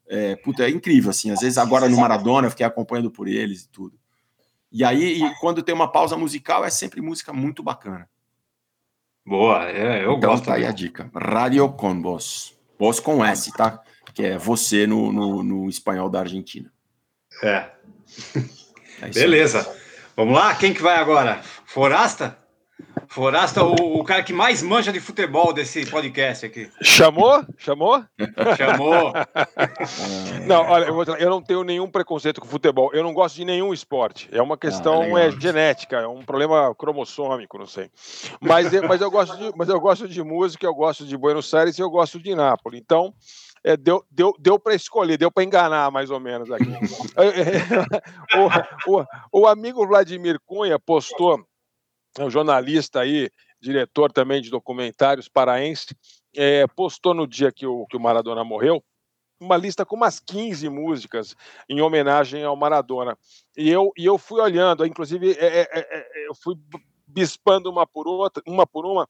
é, 0.09 0.35
puta, 0.37 0.65
é 0.65 0.71
incrível, 0.71 1.11
assim, 1.11 1.31
às 1.31 1.41
vezes 1.41 1.59
agora 1.59 1.89
no 1.89 1.99
Maradona 1.99 2.47
eu 2.47 2.51
fiquei 2.51 2.67
acompanhando 2.67 3.11
por 3.11 3.29
eles 3.29 3.63
e 3.63 3.69
tudo. 3.69 3.99
E 4.73 4.83
aí, 4.85 5.23
e 5.23 5.35
quando 5.41 5.63
tem 5.63 5.75
uma 5.75 5.91
pausa 5.91 6.17
musical, 6.17 6.65
é 6.65 6.71
sempre 6.71 7.01
música 7.01 7.33
muito 7.33 7.63
bacana. 7.63 8.09
Boa, 9.27 9.69
é, 9.69 10.05
eu 10.05 10.15
então, 10.15 10.31
gosto. 10.31 10.47
Tá 10.47 10.55
aí 10.55 10.65
a 10.65 10.73
dica. 10.73 11.11
Radio 11.15 11.69
con 11.73 12.01
vos. 12.01 12.57
Vos 12.79 12.99
com 12.99 13.25
S, 13.25 13.53
tá? 13.53 13.83
que 14.13 14.25
é 14.25 14.39
você 14.39 14.87
no, 14.87 15.13
no, 15.13 15.43
no 15.43 15.69
espanhol 15.69 16.09
da 16.09 16.21
Argentina. 16.21 16.73
É. 17.43 17.71
é 19.03 19.09
Beleza. 19.09 19.61
Aí. 19.61 19.81
Vamos 20.17 20.35
lá? 20.35 20.55
Quem 20.55 20.75
que 20.75 20.83
vai 20.83 20.97
agora? 20.97 21.41
Forasta? 21.65 22.39
Forasta, 23.09 23.65
o, 23.65 24.01
o, 24.01 24.05
cara 24.05 24.23
que 24.23 24.33
mais 24.33 24.63
manja 24.63 24.93
de 24.93 25.01
futebol 25.01 25.53
desse 25.53 25.85
podcast 25.85 26.47
aqui. 26.47 26.71
Chamou? 26.81 27.45
Chamou? 27.59 28.05
Chamou. 28.57 29.13
não, 30.47 30.63
olha, 30.63 30.85
eu, 30.85 31.17
eu, 31.17 31.31
não 31.31 31.43
tenho 31.43 31.65
nenhum 31.65 31.91
preconceito 31.91 32.41
com 32.41 32.47
futebol. 32.47 32.91
Eu 32.93 33.03
não 33.03 33.13
gosto 33.13 33.35
de 33.35 33.45
nenhum 33.45 33.75
esporte. 33.75 34.29
É 34.31 34.41
uma 34.41 34.57
questão 34.57 35.17
ah, 35.17 35.23
é, 35.23 35.31
genética, 35.33 35.97
é 35.97 36.07
um 36.07 36.23
problema 36.23 36.73
cromossômico, 36.77 37.59
não 37.59 37.67
sei. 37.67 37.91
Mas, 38.41 38.71
mas, 38.83 39.01
eu 39.01 39.11
gosto 39.11 39.37
de, 39.37 39.53
mas 39.57 39.69
eu 39.69 39.81
gosto 39.81 40.09
de 40.09 40.23
música, 40.23 40.65
eu 40.65 40.75
gosto 40.75 41.05
de 41.05 41.17
Buenos 41.17 41.53
Aires 41.53 41.79
e 41.79 41.83
eu 41.83 41.91
gosto 41.91 42.21
de 42.21 42.35
Nápoles. 42.35 42.81
Então, 42.81 43.13
é, 43.63 43.77
deu, 43.77 44.03
deu, 44.11 44.35
deu 44.39 44.59
para 44.59 44.75
escolher, 44.75 45.19
deu 45.19 45.31
para 45.31 45.45
enganar 45.45 45.91
mais 45.91 46.11
ou 46.11 46.19
menos 46.19 46.51
aqui. 46.51 46.65
o, 48.87 49.01
o, 49.01 49.05
o, 49.33 49.47
amigo 49.47 49.87
Vladimir 49.87 50.41
Cunha 50.47 50.79
postou, 50.79 51.45
é 52.19 52.25
um 52.25 52.31
jornalista 52.31 53.01
aí, 53.01 53.31
diretor 53.61 54.13
também 54.13 54.41
de 54.41 54.51
documentários 54.51 55.29
paraense, 55.29 55.95
é, 56.35 56.67
postou 56.69 57.15
no 57.15 57.27
dia 57.27 57.53
que 57.53 57.67
o, 57.67 57.87
que 57.87 57.97
o 57.97 58.01
Maradona 58.01 58.45
morreu, 58.45 58.83
uma 59.39 59.57
lista 59.57 59.87
com 59.87 59.97
umas 59.97 60.21
15 60.21 60.69
músicas 60.69 61.35
em 61.69 61.81
homenagem 61.81 62.45
ao 62.45 62.57
Maradona. 62.57 63.17
E 63.57 63.71
eu, 63.71 63.91
e 63.97 64.05
eu 64.05 64.19
fui 64.19 64.41
olhando, 64.41 64.85
inclusive 64.85 65.33
é, 65.33 65.61
é, 65.61 65.69
é, 65.73 66.25
é 66.25 66.29
eu 66.29 66.35
fui 66.35 66.55
bispando 67.07 67.71
uma 67.71 67.87
por 67.87 68.07
outra, 68.07 68.43
uma 68.47 68.67
por 68.67 68.85
uma, 68.85 69.09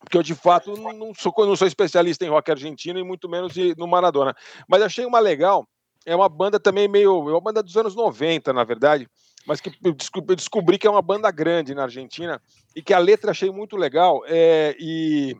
porque 0.00 0.18
eu 0.18 0.22
de 0.22 0.34
fato 0.34 0.76
não 0.76 1.14
sou, 1.14 1.32
não 1.38 1.56
sou 1.56 1.66
especialista 1.66 2.24
em 2.24 2.28
rock 2.28 2.50
argentino 2.50 2.98
e 2.98 3.04
muito 3.04 3.28
menos 3.28 3.54
no 3.76 3.86
Maradona. 3.86 4.34
Mas 4.68 4.82
achei 4.82 5.06
uma 5.06 5.18
legal, 5.18 5.66
é 6.04 6.14
uma 6.14 6.28
banda 6.28 6.60
também 6.60 6.86
meio. 6.86 7.28
É 7.28 7.32
uma 7.32 7.40
banda 7.40 7.62
dos 7.62 7.76
anos 7.76 7.94
90, 7.94 8.52
na 8.52 8.62
verdade, 8.62 9.08
mas 9.46 9.60
que 9.60 9.72
eu 9.82 9.94
descobri, 10.34 10.76
que 10.76 10.86
é 10.86 10.90
uma 10.90 11.00
banda 11.00 11.30
grande 11.30 11.74
na 11.74 11.84
Argentina 11.84 12.42
e 12.74 12.82
que 12.82 12.92
a 12.92 12.98
letra 12.98 13.30
achei 13.30 13.50
muito 13.50 13.76
legal. 13.76 14.22
É, 14.26 14.76
e, 14.78 15.36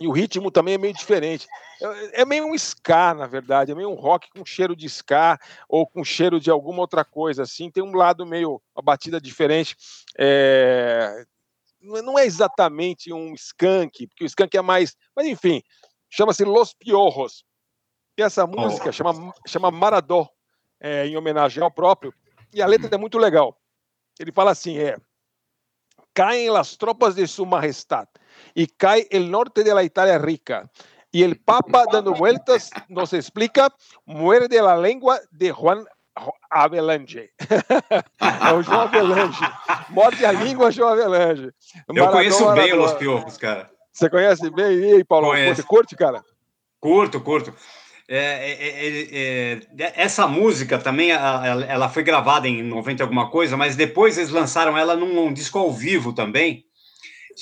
e 0.00 0.06
o 0.08 0.12
ritmo 0.12 0.50
também 0.50 0.74
é 0.74 0.78
meio 0.78 0.94
diferente. 0.94 1.46
É, 1.82 2.22
é 2.22 2.24
meio 2.24 2.46
um 2.46 2.54
ska, 2.54 3.12
na 3.12 3.26
verdade, 3.26 3.72
é 3.72 3.74
meio 3.74 3.90
um 3.90 3.94
rock 3.94 4.30
com 4.30 4.44
cheiro 4.44 4.74
de 4.74 4.86
ska 4.86 5.38
ou 5.68 5.86
com 5.86 6.02
cheiro 6.02 6.40
de 6.40 6.50
alguma 6.50 6.80
outra 6.80 7.04
coisa 7.04 7.42
assim. 7.42 7.70
Tem 7.70 7.82
um 7.82 7.94
lado 7.94 8.24
meio 8.24 8.60
uma 8.74 8.82
batida 8.82 9.20
diferente. 9.20 9.76
É, 10.18 11.24
não 11.82 12.18
é 12.18 12.24
exatamente 12.24 13.12
um 13.12 13.34
skunk, 13.34 14.06
porque 14.06 14.24
o 14.24 14.26
skunk 14.26 14.56
é 14.56 14.62
mais. 14.62 14.96
Mas 15.14 15.26
enfim, 15.26 15.62
chama-se 16.08 16.44
Los 16.44 16.72
Piorros. 16.72 17.44
E 18.16 18.22
essa 18.22 18.46
música 18.46 18.88
oh. 18.88 18.92
chama, 18.92 19.34
chama 19.46 19.70
Maradó, 19.70 20.28
é, 20.80 21.06
em 21.06 21.16
homenagem 21.16 21.62
ao 21.62 21.70
próprio. 21.70 22.14
E 22.52 22.62
a 22.62 22.66
letra 22.66 22.88
é 22.92 22.98
muito 22.98 23.18
legal. 23.18 23.56
Ele 24.18 24.32
fala 24.32 24.50
assim: 24.50 24.78
é. 24.78 24.96
Caem 26.14 26.50
las 26.50 26.76
tropas 26.76 27.14
de 27.14 27.26
su 27.26 27.46
majestad 27.46 28.08
e 28.54 28.66
cai 28.66 29.06
el 29.10 29.30
norte 29.30 29.62
de 29.62 29.72
la 29.72 29.82
Italia 29.82 30.18
rica. 30.18 30.68
E 31.12 31.22
el 31.24 31.40
Papa, 31.40 31.86
dando 31.90 32.14
vueltas, 32.14 32.70
nos 32.88 33.12
explica: 33.12 33.72
muerde 34.04 34.60
la 34.60 34.76
lengua 34.76 35.20
de 35.30 35.50
Juan 35.52 35.84
Avelange. 36.50 37.30
é 38.20 38.52
o 38.52 38.62
João 38.62 38.82
Avelange. 38.82 39.40
Morde 39.90 40.24
a 40.24 40.32
língua, 40.32 40.70
João 40.70 40.90
Avelange. 40.90 41.50
Eu 41.88 42.10
conheço 42.10 42.52
bem 42.52 42.72
Los 42.74 42.94
Piojos, 42.94 43.36
cara. 43.36 43.70
Você 43.92 44.08
conhece 44.08 44.50
bem? 44.50 44.78
E 44.78 44.94
aí, 44.94 45.04
Paulo? 45.04 45.32
Você 45.48 45.62
curte, 45.62 45.96
cara? 45.96 46.24
Curto, 46.80 47.20
curto. 47.20 47.54
É, 48.12 48.16
é, 48.16 49.08
é, 49.12 49.60
é 49.78 49.92
essa 49.94 50.26
música 50.26 50.80
também, 50.80 51.12
ela 51.12 51.88
foi 51.88 52.02
gravada 52.02 52.48
em 52.48 52.60
90 52.60 53.04
alguma 53.04 53.30
coisa, 53.30 53.56
mas 53.56 53.76
depois 53.76 54.18
eles 54.18 54.30
lançaram 54.30 54.76
ela 54.76 54.96
num 54.96 55.32
disco 55.32 55.56
ao 55.60 55.72
vivo 55.72 56.12
também, 56.12 56.64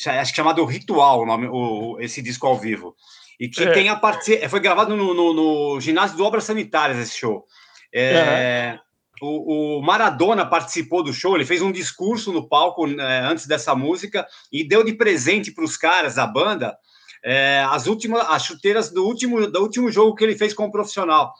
acho 0.06 0.30
que 0.30 0.36
chamado 0.36 0.62
Ritual, 0.66 1.22
o 1.22 1.26
nome, 1.26 1.48
o, 1.50 1.96
esse 2.00 2.20
disco 2.20 2.46
ao 2.46 2.58
vivo. 2.58 2.94
E 3.40 3.48
que 3.48 3.62
é. 3.62 3.72
tem 3.72 3.88
a 3.88 3.96
parte. 3.96 4.46
Foi 4.48 4.60
gravado 4.60 4.94
no, 4.94 5.14
no, 5.14 5.32
no 5.32 5.80
ginásio 5.80 6.16
de 6.16 6.22
obras 6.22 6.44
sanitárias 6.44 6.98
esse 6.98 7.16
show. 7.16 7.46
É, 7.94 8.78
o, 9.22 9.78
o, 9.78 9.82
Maradona 9.82 10.44
participou 10.44 11.02
do 11.02 11.14
show, 11.14 11.34
ele 11.34 11.46
fez 11.46 11.62
um 11.62 11.72
discurso 11.72 12.30
no 12.30 12.46
palco 12.46 12.86
né, 12.86 13.20
antes 13.20 13.46
dessa 13.46 13.74
música 13.74 14.26
e 14.52 14.66
deu 14.66 14.84
de 14.84 14.92
presente 14.92 15.50
para 15.50 15.64
os 15.64 15.76
caras 15.76 16.16
da 16.16 16.26
banda 16.26 16.76
é, 17.24 17.64
as 17.68 17.86
últimas 17.86 18.26
as 18.28 18.44
chuteiras 18.44 18.90
do 18.90 19.04
último, 19.04 19.46
do 19.46 19.60
último 19.60 19.90
jogo 19.90 20.14
que 20.14 20.24
ele 20.24 20.36
fez 20.36 20.54
como 20.54 20.72
profissional. 20.72 21.32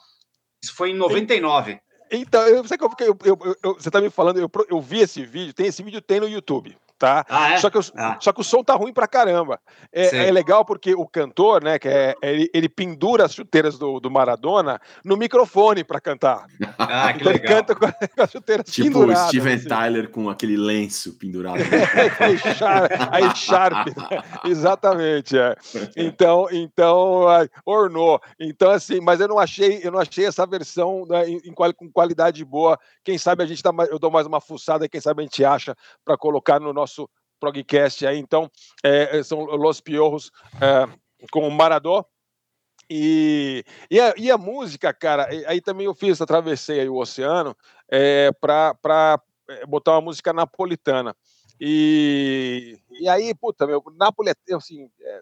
Isso 0.63 0.75
foi 0.75 0.91
em 0.91 0.95
99. 0.95 1.79
Então, 2.11 2.41
eu, 2.47 2.63
eu, 2.99 3.17
eu, 3.23 3.55
eu, 3.63 3.73
você 3.75 3.91
tá 3.91 4.01
me 4.01 4.09
falando, 4.09 4.39
eu, 4.39 4.49
eu 4.67 4.81
vi 4.81 4.99
esse 4.99 5.23
vídeo, 5.25 5.53
tem 5.53 5.67
esse 5.67 5.83
vídeo 5.83 6.01
tem 6.01 6.19
no 6.19 6.27
YouTube 6.27 6.75
tá? 6.99 7.25
Ah, 7.29 7.53
é? 7.53 7.57
só, 7.57 7.69
que 7.69 7.77
o, 7.77 7.81
ah. 7.95 8.17
só 8.19 8.33
que 8.33 8.41
o 8.41 8.43
som 8.43 8.61
tá 8.61 8.75
ruim 8.75 8.91
pra 8.91 9.07
caramba. 9.07 9.59
É, 9.91 10.27
é 10.27 10.31
legal 10.31 10.65
porque 10.65 10.93
o 10.93 11.07
cantor, 11.07 11.63
né, 11.63 11.79
que 11.79 11.87
é, 11.87 12.13
ele, 12.21 12.49
ele 12.53 12.67
pendura 12.67 13.25
as 13.25 13.33
chuteiras 13.33 13.79
do, 13.79 13.99
do 14.01 14.11
Maradona 14.11 14.79
no 15.03 15.15
microfone 15.15 15.83
para 15.83 16.01
cantar. 16.01 16.45
Ah, 16.81 17.13
que 17.13 17.19
então 17.19 17.31
legal. 17.31 17.51
Ele 17.51 17.55
canta 17.55 17.75
com, 17.75 17.85
com 18.15 18.23
as 18.23 18.31
chuteiras 18.31 18.65
tipo 18.65 18.87
penduradas. 18.87 19.29
Tipo 19.29 19.41
Steven 19.41 19.53
assim. 19.53 19.67
Tyler 19.67 20.09
com 20.09 20.29
aquele 20.29 20.57
lenço 20.57 21.13
pendurado. 21.17 21.59
aí, 22.19 22.37
Sharp, 22.37 22.91
aí 23.11 23.35
Sharp 23.35 23.87
né? 23.87 24.23
exatamente, 24.45 25.37
é. 25.37 25.55
Então, 25.95 26.47
então 26.51 27.25
ornou. 27.65 28.19
Então 28.39 28.71
assim, 28.71 28.99
mas 28.99 29.19
eu 29.19 29.27
não 29.27 29.37
achei, 29.37 29.81
eu 29.83 29.91
não 29.91 29.99
achei 29.99 30.25
essa 30.25 30.45
versão 30.47 31.05
né, 31.07 31.29
em, 31.29 31.37
em, 31.45 31.53
com 31.53 31.91
qualidade 31.91 32.43
boa. 32.43 32.79
Quem 33.03 33.17
sabe 33.17 33.43
a 33.43 33.45
gente 33.45 33.61
dá, 33.61 33.71
eu 33.89 33.99
dou 33.99 34.09
mais 34.09 34.25
uma 34.25 34.41
fuçada, 34.41 34.89
quem 34.89 34.99
sabe 34.99 35.21
a 35.21 35.25
gente 35.25 35.45
acha 35.45 35.75
para 36.03 36.17
colocar 36.17 36.59
no 36.59 36.73
nosso 36.73 36.88
nosso 36.89 37.09
progcast 37.39 38.05
aí. 38.05 38.17
Então, 38.17 38.49
é, 38.83 39.19
é, 39.19 39.23
são 39.23 39.39
Los 39.43 39.79
Piorros 39.79 40.31
é, 40.59 40.87
com 41.31 41.47
o 41.47 41.51
Maradó. 41.51 42.03
E, 42.89 43.63
e, 43.89 43.99
a, 43.99 44.13
e 44.17 44.31
a 44.31 44.37
música, 44.37 44.91
cara, 44.91 45.29
aí 45.45 45.61
também 45.61 45.85
eu 45.85 45.93
fiz, 45.93 46.19
atravessei 46.19 46.79
aí 46.79 46.89
o 46.89 46.95
oceano 46.95 47.55
é, 47.87 48.31
para 48.41 49.21
é, 49.47 49.65
botar 49.67 49.91
uma 49.91 50.01
música 50.01 50.33
napolitana. 50.33 51.15
E, 51.61 52.79
e 52.99 53.07
aí, 53.07 53.35
puta, 53.35 53.67
meu, 53.67 53.83
Nápoles 53.95 54.33
é 54.49 54.55
assim, 54.55 54.89
é, 55.01 55.21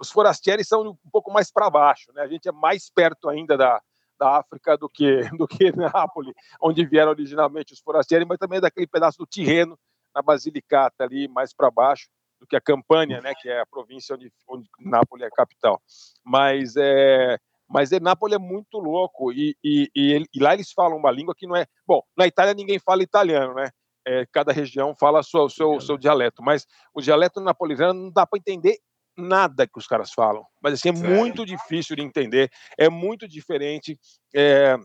os 0.00 0.10
forastieri 0.10 0.64
são 0.64 0.82
um 0.82 1.10
pouco 1.12 1.30
mais 1.30 1.52
para 1.52 1.70
baixo, 1.70 2.10
né? 2.14 2.22
A 2.22 2.26
gente 2.26 2.48
é 2.48 2.52
mais 2.52 2.90
perto 2.90 3.28
ainda 3.28 3.56
da, 3.56 3.80
da 4.18 4.38
África 4.38 4.76
do 4.76 4.88
que 4.88 5.20
do 5.38 5.46
que 5.46 5.70
Nápoles, 5.76 6.34
onde 6.60 6.84
vieram 6.84 7.10
originalmente 7.10 7.74
os 7.74 7.80
forastieri, 7.80 8.24
mas 8.24 8.38
também 8.38 8.60
daquele 8.60 8.88
pedaço 8.88 9.18
do 9.18 9.26
Tirreno, 9.26 9.78
na 10.18 10.22
Basilicata 10.22 11.04
ali 11.04 11.28
mais 11.28 11.54
para 11.54 11.70
baixo 11.70 12.08
do 12.40 12.46
que 12.46 12.56
a 12.56 12.60
Campânia, 12.60 13.20
né? 13.20 13.32
Que 13.40 13.48
é 13.48 13.60
a 13.60 13.66
província 13.66 14.14
onde, 14.14 14.32
onde 14.48 14.68
Nápoles 14.80 15.24
é 15.24 15.28
a 15.28 15.30
capital. 15.30 15.80
Mas 16.24 16.74
é 16.76 17.38
mas 17.70 17.92
é, 17.92 18.00
Nápoles 18.00 18.34
é 18.34 18.38
muito 18.38 18.78
louco 18.78 19.30
e, 19.30 19.54
e, 19.62 19.90
e, 19.94 20.24
e, 20.34 20.40
lá 20.40 20.54
eles 20.54 20.72
falam 20.72 20.96
uma 20.96 21.10
língua 21.10 21.34
que 21.36 21.46
não 21.46 21.54
é 21.54 21.66
bom. 21.86 22.02
Na 22.16 22.26
Itália 22.26 22.54
ninguém 22.54 22.78
fala 22.78 23.02
italiano, 23.02 23.54
né? 23.54 23.68
É, 24.06 24.24
cada 24.32 24.52
região 24.52 24.94
fala 24.98 25.20
o 25.20 25.22
seu, 25.22 25.50
seu, 25.50 25.78
seu 25.80 25.98
dialeto, 25.98 26.42
mas 26.42 26.66
o 26.94 27.02
dialeto 27.02 27.42
napolitano 27.42 27.92
não 27.92 28.10
dá 28.10 28.26
para 28.26 28.38
entender 28.38 28.78
nada 29.14 29.66
que 29.66 29.78
os 29.78 29.86
caras 29.86 30.12
falam. 30.12 30.46
Mas 30.62 30.74
assim, 30.74 30.88
é 30.88 30.92
muito 30.92 31.44
difícil 31.44 31.94
de 31.94 32.00
entender, 32.00 32.50
é 32.78 32.88
muito 32.88 33.28
diferente. 33.28 33.98
É, 34.34 34.78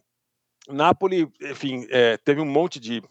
Nápoles, 0.68 1.28
enfim, 1.42 1.88
é, 1.90 2.18
teve 2.18 2.42
um 2.42 2.46
monte 2.46 2.82
de 2.82 3.02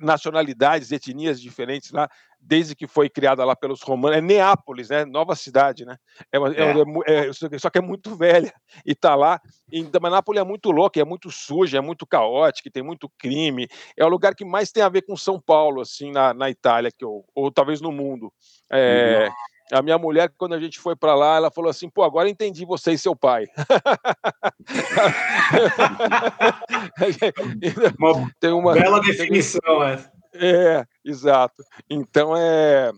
nacionalidades, 0.00 0.92
etnias 0.92 1.40
diferentes 1.40 1.90
lá, 1.90 2.08
desde 2.40 2.74
que 2.74 2.86
foi 2.86 3.08
criada 3.08 3.44
lá 3.44 3.54
pelos 3.54 3.82
romanos. 3.82 4.18
É 4.18 4.20
Neápolis, 4.20 4.88
né? 4.88 5.04
Nova 5.04 5.36
cidade, 5.36 5.84
né? 5.84 5.96
É, 6.32 6.38
é. 6.38 7.26
é, 7.26 7.28
é 7.28 7.58
só 7.58 7.68
que 7.68 7.78
é 7.78 7.82
muito 7.82 8.16
velha 8.16 8.52
e 8.84 8.94
tá 8.94 9.14
lá. 9.14 9.40
Então, 9.70 10.00
mas 10.02 10.12
Nápoles 10.12 10.40
é 10.40 10.44
muito 10.44 10.70
louca, 10.70 11.00
é 11.00 11.04
muito 11.04 11.30
suja, 11.30 11.78
é 11.78 11.80
muito 11.80 12.06
caótica, 12.06 12.70
tem 12.70 12.82
muito 12.82 13.10
crime. 13.18 13.68
É 13.96 14.04
o 14.04 14.08
lugar 14.08 14.34
que 14.34 14.44
mais 14.44 14.72
tem 14.72 14.82
a 14.82 14.88
ver 14.88 15.02
com 15.02 15.16
São 15.16 15.40
Paulo, 15.40 15.80
assim, 15.80 16.10
na, 16.10 16.32
na 16.32 16.50
Itália, 16.50 16.90
que 16.90 17.04
eu, 17.04 17.24
ou 17.34 17.50
talvez 17.52 17.80
no 17.80 17.92
mundo. 17.92 18.32
É. 18.70 19.28
A 19.72 19.82
minha 19.82 19.98
mulher, 19.98 20.32
quando 20.36 20.54
a 20.54 20.60
gente 20.60 20.78
foi 20.78 20.96
para 20.96 21.14
lá, 21.14 21.36
ela 21.36 21.50
falou 21.50 21.70
assim: 21.70 21.88
pô, 21.88 22.02
agora 22.02 22.28
entendi 22.28 22.64
você 22.64 22.92
e 22.92 22.98
seu 22.98 23.14
pai. 23.14 23.46
uma, 27.98 28.30
Tem 28.40 28.52
uma 28.52 28.72
bela 28.72 29.00
definição, 29.00 29.82
essa. 29.82 30.10
É, 30.34 30.84
exato. 31.04 31.62
Então 31.88 32.36
é. 32.36 32.90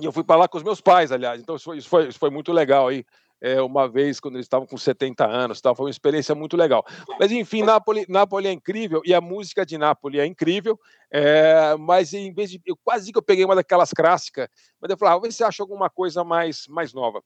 Eu 0.00 0.10
fui 0.10 0.24
para 0.24 0.36
lá 0.36 0.48
com 0.48 0.56
os 0.56 0.64
meus 0.64 0.80
pais, 0.80 1.12
aliás. 1.12 1.40
Então 1.40 1.54
isso 1.54 1.64
foi, 1.64 1.78
isso 1.78 1.88
foi, 1.88 2.08
isso 2.08 2.18
foi 2.18 2.30
muito 2.30 2.52
legal 2.52 2.88
aí. 2.88 3.04
É, 3.44 3.60
uma 3.60 3.88
vez, 3.88 4.20
quando 4.20 4.36
eles 4.36 4.44
estavam 4.44 4.68
com 4.68 4.78
70 4.78 5.26
anos, 5.26 5.60
tal, 5.60 5.74
foi 5.74 5.86
uma 5.86 5.90
experiência 5.90 6.32
muito 6.32 6.56
legal. 6.56 6.86
Mas, 7.18 7.32
enfim, 7.32 7.64
Nápoles, 7.64 8.06
Nápoles 8.08 8.48
é 8.48 8.52
incrível 8.52 9.02
e 9.04 9.12
a 9.12 9.20
música 9.20 9.66
de 9.66 9.76
Nápoles 9.76 10.20
é 10.20 10.26
incrível. 10.26 10.78
É, 11.10 11.74
mas, 11.76 12.12
em 12.12 12.32
vez 12.32 12.50
de. 12.52 12.62
Eu, 12.64 12.76
quase 12.84 13.10
que 13.10 13.18
eu 13.18 13.22
peguei 13.22 13.44
uma 13.44 13.56
daquelas 13.56 13.90
clássicas, 13.90 14.48
mas 14.80 14.88
eu 14.88 14.96
falei, 14.96 15.16
ah, 15.16 15.18
ver 15.18 15.32
se 15.32 15.42
acha 15.42 15.60
alguma 15.60 15.90
coisa 15.90 16.22
mais, 16.22 16.68
mais 16.68 16.94
nova. 16.94 17.20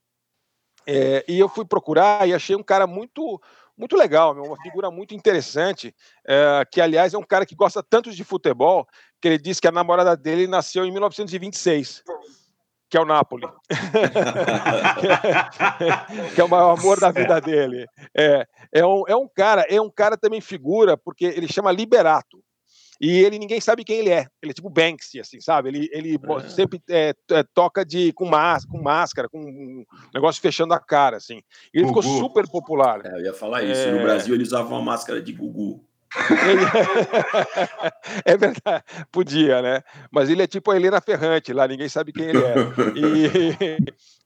É, 0.87 1.23
e 1.29 1.39
eu 1.39 1.51
fui 1.51 1.67
procurar 1.67 2.27
e 2.27 2.33
achei 2.33 2.57
um 2.57 2.63
cara 2.63 2.87
muito 2.87 3.39
muito 3.77 3.95
legal, 3.95 4.33
uma 4.33 4.57
figura 4.63 4.91
muito 4.91 5.15
interessante, 5.15 5.95
é, 6.27 6.65
que 6.73 6.81
aliás 6.81 7.13
é 7.13 7.19
um 7.19 7.23
cara 7.23 7.45
que 7.45 7.55
gosta 7.55 7.83
tanto 7.83 8.11
de 8.11 8.25
futebol 8.25 8.87
que 9.21 9.29
ele 9.29 9.37
disse 9.37 9.61
que 9.61 9.69
a 9.69 9.73
namorada 9.73 10.17
dele 10.17 10.47
nasceu 10.47 10.87
em 10.87 10.91
1926 10.91 12.03
que 12.89 12.97
é 12.97 13.01
o 13.01 13.05
Napoli, 13.05 13.47
que 16.35 16.41
é 16.41 16.45
o 16.45 16.49
maior 16.49 16.79
amor 16.79 17.01
da 17.01 17.11
vida 17.11 17.41
dele. 17.41 17.85
É, 18.17 18.47
é, 18.73 18.87
um, 18.87 19.03
é 19.09 19.17
um 19.17 19.29
cara, 19.29 19.67
é 19.69 19.81
um 19.81 19.91
cara 19.91 20.17
também 20.17 20.41
figura, 20.41 20.97
porque 20.97 21.25
ele 21.25 21.53
chama 21.53 21.73
Liberato. 21.73 22.41
E 23.01 23.19
ele 23.19 23.39
ninguém 23.39 23.61
sabe 23.61 23.85
quem 23.85 23.99
ele 23.99 24.11
é. 24.11 24.27
Ele 24.43 24.53
é 24.53 24.55
tipo 24.55 24.71
Banksy, 24.71 25.21
assim, 25.21 25.41
sabe? 25.41 25.69
Ele, 25.69 25.89
ele 25.93 26.17
é. 26.17 26.49
sempre 26.49 26.81
é, 26.89 27.15
é, 27.31 27.45
toca 27.55 27.85
de 27.85 28.13
com, 28.13 28.25
más, 28.25 28.65
com 28.65 28.81
máscara, 28.81 29.29
com 29.29 29.39
um 29.39 29.85
negócio 30.15 30.41
fechando 30.41 30.73
a 30.73 30.81
cara, 30.81 31.19
assim. 31.19 31.43
E 31.75 31.79
ele 31.79 31.89
Gugu. 31.89 32.03
ficou 32.03 32.19
super 32.19 32.49
popular. 32.49 33.05
É, 33.05 33.19
eu 33.19 33.25
ia 33.27 33.35
falar 33.35 33.63
isso. 33.63 33.91
No 33.91 33.99
é. 33.99 34.03
Brasil 34.03 34.35
ele 34.35 34.43
usava 34.43 34.69
uma 34.69 34.81
máscara 34.81 35.21
de 35.21 35.33
Gugu. 35.33 35.85
é 38.25 38.37
verdade, 38.37 38.85
podia, 39.13 39.63
né? 39.63 39.83
Mas 40.11 40.31
ele 40.31 40.43
é 40.43 40.47
tipo 40.47 40.71
a 40.71 40.77
Helena 40.77 41.01
Ferrante 41.01 41.53
lá, 41.53 41.69
ninguém 41.69 41.89
sabe 41.89 42.13
quem 42.13 42.27
ele 42.27 42.39
é. 42.39 42.55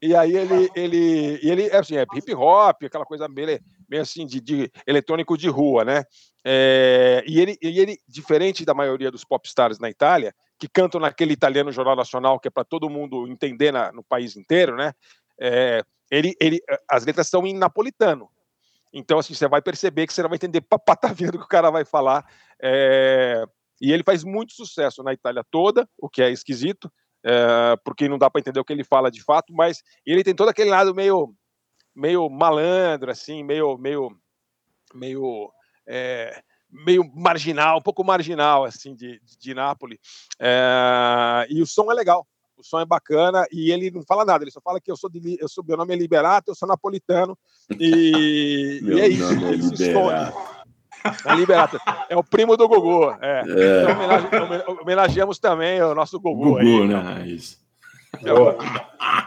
E, 0.01 0.09
e 0.09 0.15
aí 0.15 0.35
ele, 0.35 0.69
ele, 0.75 1.39
ele 1.43 1.67
é 1.67 1.77
assim, 1.77 1.97
é 1.97 2.05
hip 2.15 2.33
hop, 2.33 2.83
aquela 2.83 3.05
coisa 3.05 3.27
meio, 3.27 3.59
meio 3.89 4.01
assim 4.01 4.25
de, 4.25 4.39
de 4.39 4.71
eletrônico 4.87 5.37
de 5.37 5.49
rua, 5.49 5.83
né? 5.83 6.05
É, 6.43 7.23
e, 7.27 7.39
ele, 7.39 7.57
e 7.61 7.79
ele, 7.79 7.99
diferente 8.07 8.65
da 8.65 8.73
maioria 8.73 9.11
dos 9.11 9.23
popstars 9.23 9.79
na 9.79 9.89
Itália, 9.89 10.33
que 10.57 10.67
cantam 10.67 10.99
naquele 10.99 11.33
italiano 11.33 11.71
jornal 11.71 11.95
nacional 11.95 12.39
que 12.39 12.47
é 12.47 12.51
para 12.51 12.63
todo 12.63 12.89
mundo 12.89 13.27
entender 13.27 13.71
na, 13.71 13.91
no 13.91 14.03
país 14.03 14.35
inteiro, 14.35 14.75
né? 14.75 14.93
É, 15.39 15.83
ele, 16.09 16.35
ele, 16.39 16.59
as 16.89 17.05
letras 17.05 17.27
são 17.27 17.45
em 17.45 17.53
napolitano. 17.53 18.27
Então, 18.93 19.19
assim, 19.19 19.33
você 19.33 19.47
vai 19.47 19.61
perceber 19.61 20.05
que 20.05 20.13
você 20.13 20.21
não 20.21 20.29
vai 20.29 20.35
entender 20.35 20.61
papatavia 20.61 21.31
do 21.31 21.37
que 21.37 21.45
o 21.45 21.47
cara 21.47 21.69
vai 21.69 21.85
falar. 21.85 22.25
É... 22.61 23.43
E 23.79 23.91
ele 23.91 24.03
faz 24.03 24.23
muito 24.23 24.53
sucesso 24.53 25.01
na 25.01 25.13
Itália 25.13 25.43
toda, 25.49 25.89
o 25.97 26.09
que 26.09 26.21
é 26.21 26.29
esquisito, 26.29 26.91
é... 27.23 27.75
porque 27.83 28.09
não 28.09 28.17
dá 28.17 28.29
para 28.29 28.39
entender 28.39 28.59
o 28.59 28.65
que 28.65 28.73
ele 28.73 28.83
fala 28.83 29.09
de 29.09 29.23
fato, 29.23 29.53
mas 29.53 29.81
ele 30.05 30.23
tem 30.23 30.35
todo 30.35 30.49
aquele 30.49 30.69
lado 30.69 30.93
meio, 30.93 31.33
meio 31.95 32.29
malandro, 32.29 33.09
assim, 33.11 33.43
meio, 33.43 33.77
meio, 33.77 34.11
meio, 34.93 35.51
é... 35.87 36.43
meio 36.69 37.03
marginal, 37.15 37.77
um 37.77 37.81
pouco 37.81 38.03
marginal, 38.03 38.65
assim, 38.65 38.93
de, 38.93 39.19
de, 39.21 39.37
de 39.37 39.53
Nápoles. 39.53 39.99
E 41.49 41.61
o 41.61 41.65
som 41.65 41.91
é 41.91 41.95
legal 41.95 42.27
som 42.61 42.79
é 42.79 42.85
bacana 42.85 43.45
e 43.51 43.71
ele 43.71 43.91
não 43.91 44.03
fala 44.03 44.25
nada, 44.25 44.43
ele 44.43 44.51
só 44.51 44.61
fala 44.61 44.79
que 44.79 44.91
eu 44.91 44.97
sou 44.97 45.09
de, 45.09 45.37
eu 45.39 45.47
sou 45.47 45.63
meu 45.63 45.77
nome 45.77 45.93
é 45.93 45.97
Liberato, 45.97 46.51
eu 46.51 46.55
sou 46.55 46.67
napolitano 46.67 47.37
e, 47.79 48.79
e 48.83 48.99
é 48.99 49.07
isso, 49.07 49.23
é 49.23 49.53
ele 49.53 49.63
se 49.63 49.87
esconde. 49.87 50.33
É 51.25 51.35
Liberato. 51.35 51.79
É 52.09 52.15
o 52.15 52.23
primo 52.23 52.55
do 52.55 52.67
Gugu. 52.67 53.11
É. 53.21 53.41
é. 53.41 53.83
Então, 53.83 54.43
homenage, 54.43 54.81
homenageamos 54.81 55.39
também 55.39 55.81
o 55.81 55.95
nosso 55.95 56.19
Gugu. 56.19 56.43
Gugu, 56.43 56.59
aí, 56.59 56.87
né? 56.87 57.27
Isso. 57.27 57.57
Então, 58.19 58.57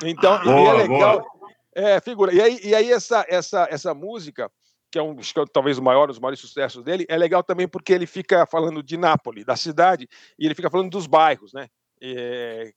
então 0.05 0.45
boa, 0.45 0.61
e 0.61 0.67
é 0.67 0.73
legal. 0.73 1.21
Boa. 1.21 1.35
É, 1.75 2.01
figura. 2.01 2.33
E 2.33 2.41
aí, 2.41 2.61
e 2.63 2.75
aí 2.75 2.93
essa, 2.93 3.25
essa, 3.29 3.67
essa 3.69 3.93
música, 3.93 4.51
que 4.91 4.99
é 4.99 5.03
um 5.03 5.17
que 5.17 5.41
é 5.41 5.45
talvez 5.53 5.77
o 5.77 5.83
maior, 5.83 6.09
os 6.09 6.21
maiores 6.21 6.39
sucessos 6.39 6.85
dele, 6.85 7.05
é 7.09 7.17
legal 7.17 7.43
também 7.43 7.67
porque 7.67 7.93
ele 7.93 8.07
fica 8.07 8.47
falando 8.47 8.83
de 8.83 8.97
Nápoles, 8.97 9.45
da 9.45 9.57
cidade, 9.57 10.09
e 10.39 10.47
ele 10.47 10.55
fica 10.55 10.71
falando 10.71 10.91
dos 10.91 11.07
bairros, 11.07 11.53
né? 11.53 11.67
É, 12.05 12.73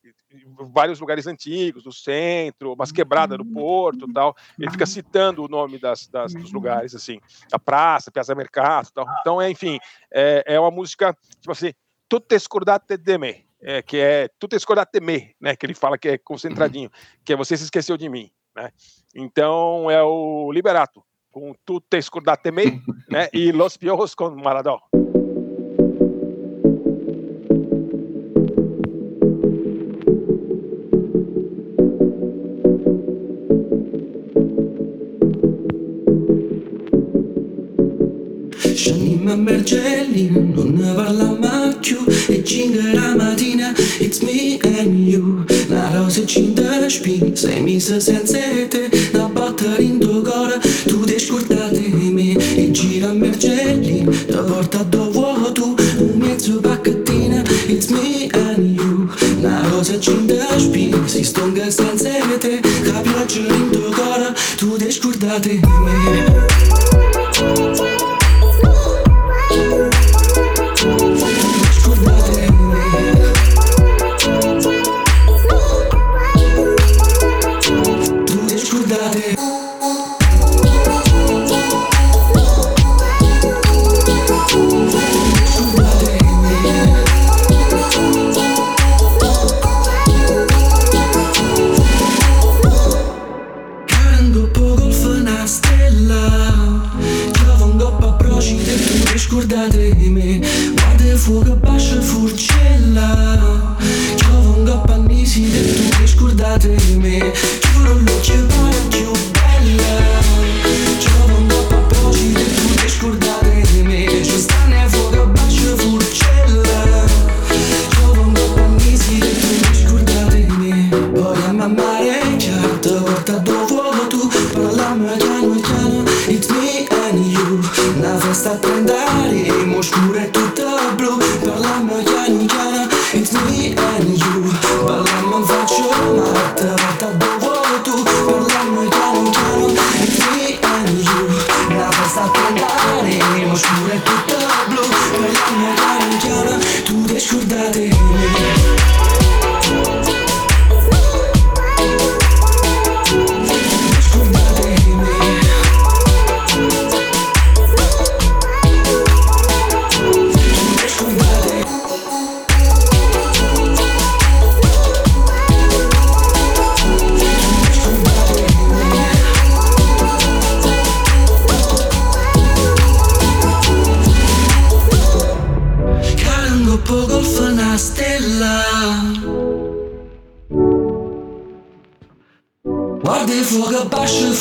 vários 0.72 0.98
lugares 0.98 1.26
antigos, 1.26 1.82
do 1.82 1.92
centro, 1.92 2.72
umas 2.72 2.90
quebradas 2.90 3.36
no 3.36 3.44
porto 3.44 4.10
tal. 4.12 4.34
Ele 4.58 4.70
fica 4.70 4.86
citando 4.86 5.44
o 5.44 5.48
nome 5.48 5.78
das, 5.78 6.06
das, 6.08 6.32
dos 6.32 6.50
lugares, 6.50 6.94
assim, 6.94 7.20
a 7.52 7.58
praça, 7.58 8.10
Piazza 8.10 8.34
Mercato 8.34 8.90
tal. 8.92 9.06
Então, 9.20 9.42
é, 9.42 9.50
enfim, 9.50 9.78
é, 10.12 10.42
é 10.46 10.60
uma 10.60 10.70
música, 10.70 11.14
tipo 11.40 11.52
assim, 11.52 11.72
tutte 12.08 12.38
scordate 12.38 12.96
de 12.96 13.18
me, 13.18 13.44
é, 13.60 13.82
que 13.82 13.98
é 13.98 14.28
tutte 14.38 14.58
scordate 14.58 15.00
me, 15.00 15.34
né, 15.40 15.54
que 15.54 15.66
ele 15.66 15.74
fala 15.74 15.98
que 15.98 16.08
é 16.08 16.18
concentradinho, 16.18 16.90
que 17.24 17.34
é 17.34 17.36
você 17.36 17.56
se 17.56 17.64
esqueceu 17.64 17.96
de 17.96 18.08
mim, 18.08 18.30
né. 18.56 18.70
Então, 19.14 19.90
é 19.90 20.02
o 20.02 20.50
Liberato, 20.50 21.04
com 21.30 21.52
tutte 21.66 22.00
scordate 22.00 22.50
me, 22.50 22.82
né, 23.10 23.28
e 23.32 23.52
Los 23.52 23.76
Piojos 23.76 24.14
com 24.14 24.30
Maradó. 24.30 24.80
Scendi 39.28 39.30
a 39.30 39.36
Mergellina, 39.36 40.40
non 40.40 40.72
ne 40.72 40.92
parla 40.94 41.36
mai 41.38 41.74
più. 41.80 41.98
E 42.28 42.42
cinque 42.42 42.94
la 42.94 43.14
mattina, 43.14 43.74
it's 44.00 44.20
me 44.20 44.58
and 44.62 45.06
you. 45.06 45.44
La 45.68 45.90
rosa 45.92 46.24
cinta 46.24 46.88
spina, 46.88 47.34
sei 47.34 47.60
messa 47.60 48.00
senza 48.00 48.38
te. 48.68 48.88
Da 49.12 49.28
battere 49.28 49.82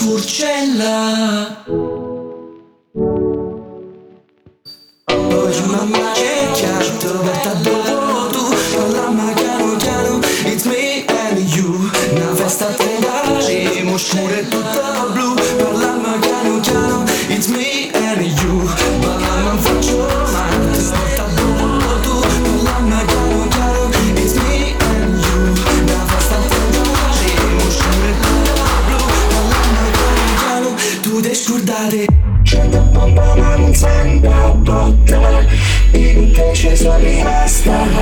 furcella. 0.08 1.64
Oggi 5.06 5.64
mamma 5.66 6.12
c'è. 6.14 6.37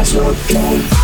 That's 0.05 0.53
what. 0.53 0.94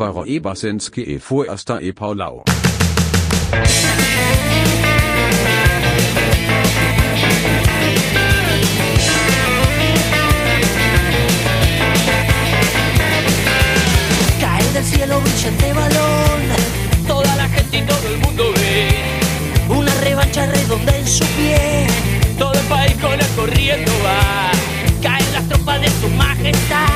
Alvaro 0.00 0.24
Ebersenski 0.26 1.02
e 1.02 1.18
Fuersta 1.18 1.78
e 1.78 1.92
Paulau. 1.92 2.42
Cae 14.40 14.72
del 14.72 14.84
cielo 14.84 15.20
brillante 15.20 15.72
balón, 15.74 16.40
toda 17.06 17.36
la 17.36 17.48
gente 17.50 17.76
y 17.76 17.82
todo 17.82 18.08
el 18.08 18.18
mundo 18.20 18.44
ve 18.54 18.88
una 19.68 19.94
revancha 20.00 20.46
redonda 20.46 20.96
en 20.96 21.06
su 21.06 21.26
pie. 21.36 21.86
Todo 22.38 22.54
el 22.54 22.66
país 22.68 22.94
con 23.02 23.12
el 23.12 23.28
corriendo 23.36 23.92
va, 24.02 24.50
caen 25.02 25.32
las 25.34 25.46
tropas 25.46 25.78
de 25.82 25.88
su 26.00 26.08
majestad 26.16 26.89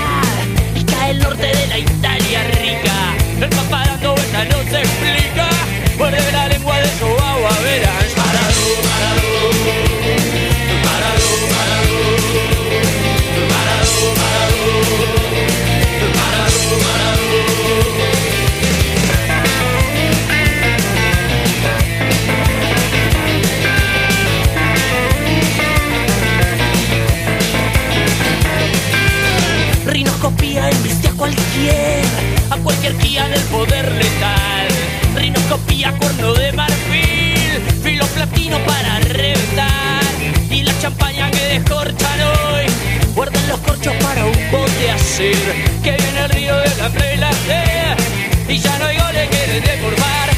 se 4.75 4.81
explica, 4.81 5.14
cualquier 32.63 32.97
guía 32.99 33.29
del 33.29 33.41
poder 33.43 33.91
letal. 33.93 34.69
Rinoscopía 35.17 35.93
cuerno 35.99 36.35
de 36.35 36.53
marfil, 36.53 37.63
filo 37.83 38.07
platino 38.07 38.59
para 38.67 38.99
reventar. 39.01 40.03
Y 40.51 40.63
la 40.63 40.79
champaña 40.79 41.31
que 41.31 41.59
descorchan 41.59 42.21
hoy, 42.21 42.67
guarden 43.15 43.49
los 43.49 43.61
corchos 43.61 43.95
para 44.03 44.25
un 44.25 44.51
bote 44.51 44.91
hacer. 44.91 45.37
Que 45.83 45.93
viene 45.93 46.21
el 46.25 46.31
río 46.31 46.57
de 46.57 46.77
la 46.79 46.91
fe 46.91 47.15
y 48.49 48.59
ya 48.59 48.79
no 48.79 48.85
hay 48.87 48.99
goles 48.99 49.29
que 49.29 49.53
de 49.53 49.61
deformar. 49.61 50.34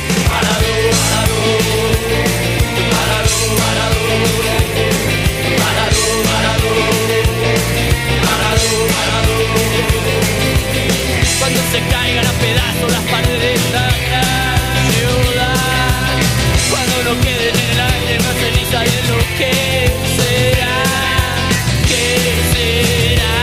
acaso 12.76 12.88
las 12.88 13.02
paredes 13.10 13.60
sacran 13.72 14.92
ciudad. 14.92 15.54
Cuando 16.70 17.02
no 17.04 17.20
quede 17.20 17.50
en 17.50 17.56
el 17.56 17.80
aire 17.80 18.18
más 18.20 18.34
ceniza 18.36 18.80
de 18.80 19.02
lo 19.08 19.18
que 19.38 19.52
será, 20.16 20.82
que 21.88 22.04
será. 22.52 23.34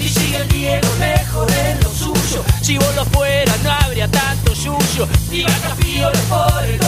Y 0.00 0.08
si 0.08 0.34
el 0.34 0.48
Diego 0.48 0.88
mejor 0.98 1.50
lo 1.82 1.90
suyo, 1.90 2.44
si 2.60 2.78
vos 2.78 2.94
lo 2.94 3.04
no 3.62 3.70
habría 3.70 4.08
tanto 4.08 4.42
y 5.30 5.42
vacío 5.44 6.10
por 6.28 6.64
el 6.64 6.81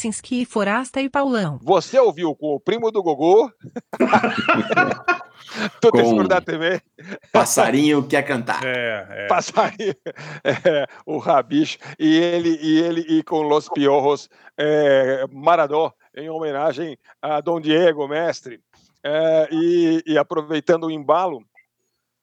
Barcinski, 0.00 0.46
Forasta 0.46 1.02
e 1.02 1.10
Paulão. 1.10 1.58
Você 1.62 1.98
ouviu 1.98 2.34
com 2.34 2.54
o 2.54 2.60
primo 2.60 2.90
do 2.90 3.02
Gogô? 3.02 3.52
Tudo 5.78 6.02
Com- 6.02 6.24
da 6.24 6.40
TV. 6.40 6.80
Passarinho 7.30 8.06
quer 8.08 8.22
cantar. 8.22 8.64
É, 8.64 9.06
é. 9.10 9.26
Passarinho, 9.26 9.94
é, 10.42 10.86
o 11.04 11.18
Rabicho, 11.18 11.76
e 11.98 12.16
ele, 12.16 12.58
e 12.62 12.80
ele 12.80 13.00
e 13.02 13.22
com 13.22 13.42
Los 13.42 13.68
Piorros, 13.68 14.30
é, 14.56 15.26
Maradó, 15.30 15.92
em 16.16 16.30
homenagem 16.30 16.96
a 17.20 17.42
Dom 17.42 17.60
Diego, 17.60 18.08
mestre. 18.08 18.58
É, 19.04 19.48
e, 19.52 20.02
e 20.06 20.16
aproveitando 20.16 20.84
o 20.86 20.90
embalo, 20.90 21.42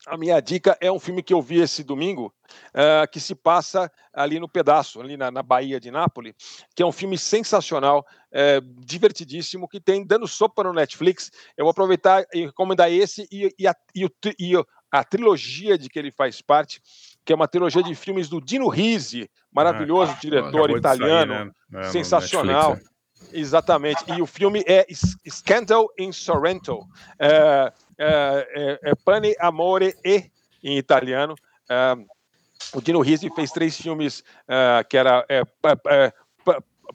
a 0.08 0.18
minha 0.18 0.40
dica 0.40 0.78
é 0.80 0.92
um 0.92 1.00
filme 1.00 1.22
que 1.22 1.34
eu 1.34 1.42
vi 1.42 1.60
esse 1.60 1.84
domingo, 1.84 2.34
é, 2.74 3.06
que 3.08 3.20
se 3.20 3.36
passa 3.36 3.92
ali 4.14 4.40
no 4.40 4.48
pedaço, 4.48 5.02
ali 5.02 5.18
na, 5.18 5.30
na 5.30 5.44
Bahia 5.44 5.80
de 5.80 5.92
Nápoles, 5.92 6.34
que 6.76 6.82
é 6.82 6.86
um 6.86 6.92
filme 6.92 7.18
sensacional, 7.18 8.06
é, 8.32 8.62
divertidíssimo, 8.80 9.68
que 9.68 9.80
tem 9.80 10.06
dando 10.06 10.28
sopa 10.28 10.64
no 10.64 10.74
Netflix. 10.74 11.30
Eu 11.58 11.66
vou 11.66 11.72
aproveitar 11.72 12.26
e 12.34 12.46
recomendar 12.46 12.92
esse 12.92 13.28
e, 13.32 13.54
e 13.60 13.68
a, 13.68 13.76
e 13.94 14.06
o 14.06 14.12
e 14.40 14.54
a 14.90 15.04
trilogia 15.04 15.78
de 15.78 15.90
que 15.90 16.00
ele 16.00 16.12
faz 16.12 16.42
parte, 16.42 16.82
que 17.26 17.34
é 17.34 17.36
uma 17.36 17.48
trilogia 17.48 17.84
de 17.84 17.94
filmes 17.94 18.30
do 18.30 18.40
Dino 18.40 18.70
Risi, 18.70 19.30
maravilhoso 19.52 20.16
diretor 20.22 20.48
Acabou 20.48 20.68
de 20.68 20.74
sair, 20.74 20.96
italiano, 20.96 21.54
né? 21.70 21.82
É, 21.82 21.90
sensacional. 21.90 22.72
Netflix, 22.72 22.98
Exatamente. 23.34 24.04
E 24.16 24.22
o 24.22 24.26
filme 24.26 24.64
é 24.68 24.86
Scandal 25.30 25.88
in 25.98 26.12
Sorrento. 26.12 26.80
É, 27.20 27.72
é, 27.98 28.80
é, 28.84 28.92
é 28.92 28.96
Pane, 28.96 29.36
Amore 29.40 29.96
e, 30.04 30.30
em 30.64 30.78
italiano. 30.78 31.36
É, 31.70 31.96
o 32.74 32.82
Dino 32.82 33.02
Risi 33.02 33.30
fez 33.34 33.52
três 33.52 33.78
filmes 33.78 34.24
é, 34.48 34.84
que 34.84 34.98
era 34.98 35.26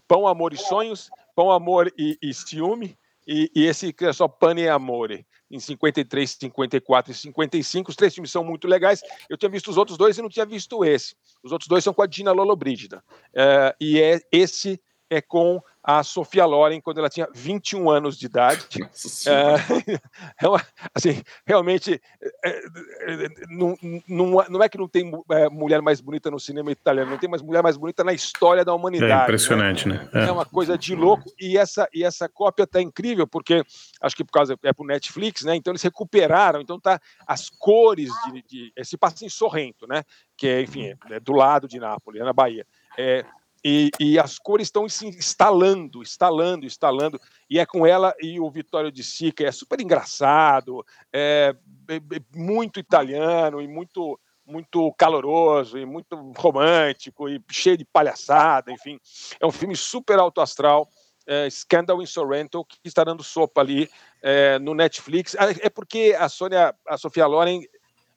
Pão, 0.09 0.27
Amor 0.27 0.53
e 0.53 0.57
Sonhos, 0.57 1.11
Pão, 1.35 1.51
Amor 1.51 1.93
e, 1.99 2.19
e 2.23 2.33
Ciúme, 2.35 2.97
e, 3.27 3.51
e 3.55 3.67
esse 3.67 3.93
que 3.93 4.07
é 4.07 4.13
só 4.13 4.27
Pane 4.27 4.63
e 4.63 4.69
Amore, 4.69 5.27
em 5.51 5.61
53, 5.61 6.31
54 6.31 7.13
e 7.13 7.15
55. 7.15 7.91
Os 7.91 7.97
três 7.97 8.15
filmes 8.15 8.31
são 8.31 8.43
muito 8.43 8.67
legais. 8.67 9.01
Eu 9.29 9.37
tinha 9.37 9.51
visto 9.51 9.71
os 9.71 9.77
outros 9.77 9.97
dois 9.97 10.19
e 10.19 10.23
não 10.23 10.29
tinha 10.29 10.47
visto 10.47 10.85
esse. 10.85 11.15
Os 11.43 11.53
outros 11.53 11.69
dois 11.69 11.85
são 11.85 11.93
com 11.93 12.03
a 12.03 12.07
Dina 12.07 12.33
Lollobrigida. 12.33 13.05
É, 13.35 13.75
e 13.81 14.01
é 14.01 14.21
esse 14.33 14.81
é 15.13 15.21
com 15.21 15.63
a 15.83 16.03
Sofia 16.03 16.47
Loren 16.47 16.81
quando 16.81 16.99
ela 16.99 17.11
tinha 17.11 17.29
21 17.35 17.91
anos 17.91 18.17
de 18.17 18.27
idade. 18.27 18.67
É, 19.27 20.43
é 20.45 20.49
uma- 20.49 20.65
assim, 20.95 21.23
realmente, 21.47 22.01
é, 22.45 22.49
é, 22.51 23.29
não, 23.49 23.77
não, 24.09 24.45
não 24.49 24.63
é 24.63 24.69
que 24.69 24.79
não 24.79 24.89
tem 24.89 25.11
é, 25.31 25.49
mulher 25.49 25.81
mais 25.83 26.01
bonita 26.01 26.31
no 26.31 26.39
cinema 26.39 26.71
italiano, 26.71 27.11
não 27.11 27.19
tem 27.19 27.29
mais 27.29 27.43
mulher 27.43 27.63
mais 27.63 27.77
bonita 27.77 28.03
na 28.05 28.13
história 28.13 28.65
da 28.65 28.75
humanidade. 28.75 29.13
É 29.13 29.17
né? 29.17 29.23
impressionante, 29.23 29.89
né? 29.89 30.09
É. 30.13 30.31
uma 30.31 30.45
coisa 30.45 30.79
de 30.79 30.95
louco. 30.95 31.25
E 31.39 31.59
essa, 31.59 31.89
e 31.93 32.05
essa 32.05 32.29
cópia 32.29 32.67
tá 32.67 32.81
incrível, 32.81 33.27
porque 33.27 33.63
acho 34.01 34.17
que 34.17 34.25
por 34.25 34.33
causa 34.33 34.57
é 34.63 34.73
pro 34.73 34.87
Netflix, 34.87 35.43
né? 35.43 35.57
Então 35.57 35.73
eles 35.73 35.83
recuperaram. 35.83 36.61
Então 36.61 36.79
tá 36.81 37.01
as 37.27 37.51
cores 37.51 38.11
de. 38.27 38.43
de 38.43 38.73
esse 38.77 38.97
passa 38.97 39.25
em 39.25 39.29
Sorrento, 39.29 39.87
né? 39.87 40.05
Que 40.37 40.49
é, 40.49 40.63
enfim, 40.63 40.95
é 41.11 41.21
do 41.21 41.33
lado 41.33 41.69
de 41.69 41.79
Nápoles, 41.79 42.21
é 42.21 42.25
na 42.25 42.33
Bahia. 42.33 42.67
É, 42.97 43.25
e, 43.65 43.91
e 44.01 44.19
as 44.19 44.39
cores 44.39 44.67
estão 44.67 44.89
se 44.89 45.07
instalando, 45.07 46.03
instalando, 46.03 46.67
instalando. 46.67 47.21
E 47.49 47.59
é 47.59 47.67
com 47.67 47.87
ela 47.87 48.15
e 48.21 48.41
o 48.41 48.51
Vittorio 48.51 48.91
de 48.91 49.05
Sica. 49.05 49.45
É 49.45 49.53
super 49.53 49.81
engraçado, 49.81 50.85
é, 51.13 51.55
é- 51.89 51.97
é 51.97 52.21
muito 52.37 52.81
italiano 52.81 53.61
e 53.61 53.69
muito 53.69 54.19
muito 54.45 54.93
caloroso 54.95 55.79
e 55.79 55.87
muito 55.87 56.17
romântico 56.37 57.29
e 57.29 57.41
cheio 57.49 57.77
de 57.79 57.85
palhaçada, 57.85 58.73
enfim. 58.73 58.99
É 59.41 59.47
um 59.47 59.53
filme 59.53 59.77
super 59.77 60.19
alto 60.19 60.41
astral, 60.41 60.89
é, 61.25 61.49
Scandal 61.49 62.03
in 62.03 62.07
Sorrento, 62.07 62.65
que 62.65 62.77
está 62.85 63.05
dando 63.05 63.23
sopa 63.23 63.61
ali 63.61 63.89
é, 64.21 64.59
no 64.59 64.75
Netflix. 64.75 65.37
Ah, 65.39 65.47
É 65.61 65.71
porque 65.71 66.15
a 66.19 66.29
Sônia, 66.29 66.75
a 66.87 66.99
Sofia 66.99 67.25
Loren 67.27 67.63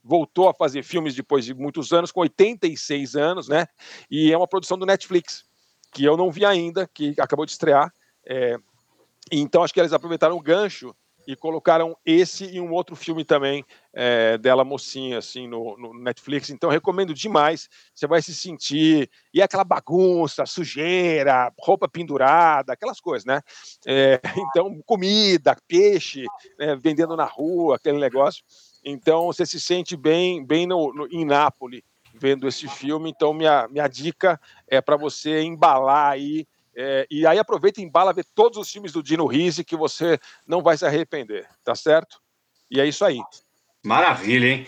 voltou 0.05 0.47
a 0.47 0.53
fazer 0.53 0.83
filmes 0.83 1.15
depois 1.15 1.43
de 1.43 1.53
muitos 1.55 1.91
anos, 1.91 2.11
com 2.11 2.19
86 2.19 3.15
anos, 3.15 3.47
né? 3.47 3.65
E 4.09 4.31
é 4.31 4.37
uma 4.37 4.47
produção 4.47 4.77
do 4.77 4.85
Netflix, 4.85 5.43
que 5.91 6.05
eu 6.05 6.15
não 6.15 6.31
vi 6.31 6.45
ainda, 6.45 6.87
que 6.93 7.15
acabou 7.19 7.45
de 7.45 7.51
estrear. 7.51 7.91
É, 8.27 8.57
então 9.31 9.63
acho 9.63 9.73
que 9.73 9.79
eles 9.79 9.93
aproveitaram 9.93 10.37
o 10.37 10.41
gancho 10.41 10.95
e 11.27 11.35
colocaram 11.35 11.97
esse 12.05 12.45
e 12.45 12.61
um 12.61 12.71
outro 12.71 12.95
filme 12.95 13.25
também 13.25 13.65
é, 13.91 14.37
dela 14.37 14.63
mocinha 14.63 15.17
assim 15.17 15.47
no, 15.47 15.75
no 15.75 15.91
Netflix. 15.99 16.51
Então 16.51 16.69
recomendo 16.69 17.11
demais. 17.11 17.67
Você 17.93 18.05
vai 18.05 18.21
se 18.21 18.35
sentir 18.35 19.09
e 19.33 19.41
é 19.41 19.43
aquela 19.43 19.63
bagunça, 19.63 20.45
sujeira, 20.45 21.51
roupa 21.59 21.87
pendurada, 21.87 22.73
aquelas 22.73 22.99
coisas, 22.99 23.25
né? 23.25 23.41
É, 23.87 24.21
então 24.49 24.79
comida, 24.85 25.57
peixe, 25.67 26.25
né, 26.59 26.75
vendendo 26.75 27.17
na 27.17 27.25
rua, 27.25 27.77
aquele 27.77 27.97
negócio. 27.97 28.43
Então 28.85 29.25
você 29.25 29.45
se 29.45 29.59
sente 29.59 29.97
bem, 29.97 30.45
bem 30.45 30.67
no, 30.67 30.93
no- 30.93 31.07
em 31.11 31.25
Nápoles 31.25 31.81
vendo 32.13 32.47
esse 32.47 32.67
filme. 32.69 33.09
Então 33.09 33.33
minha 33.33 33.67
minha 33.67 33.87
dica 33.87 34.39
é 34.67 34.79
para 34.79 34.95
você 34.95 35.41
embalar 35.41 36.11
aí 36.11 36.47
é, 36.77 37.07
e 37.09 37.25
aí 37.25 37.39
aproveita 37.39 37.79
e 37.81 37.83
embala 37.83 38.13
ver 38.13 38.25
todos 38.35 38.57
os 38.57 38.69
filmes 38.69 38.91
do 38.91 39.01
Dino 39.01 39.25
Risi 39.25 39.63
que 39.63 39.75
você 39.77 40.19
não 40.45 40.61
vai 40.61 40.77
se 40.77 40.85
arrepender, 40.85 41.47
tá 41.63 41.73
certo? 41.73 42.21
E 42.69 42.79
é 42.81 42.85
isso 42.85 43.03
aí. 43.05 43.19
Maravilha, 43.83 44.47
hein? 44.47 44.67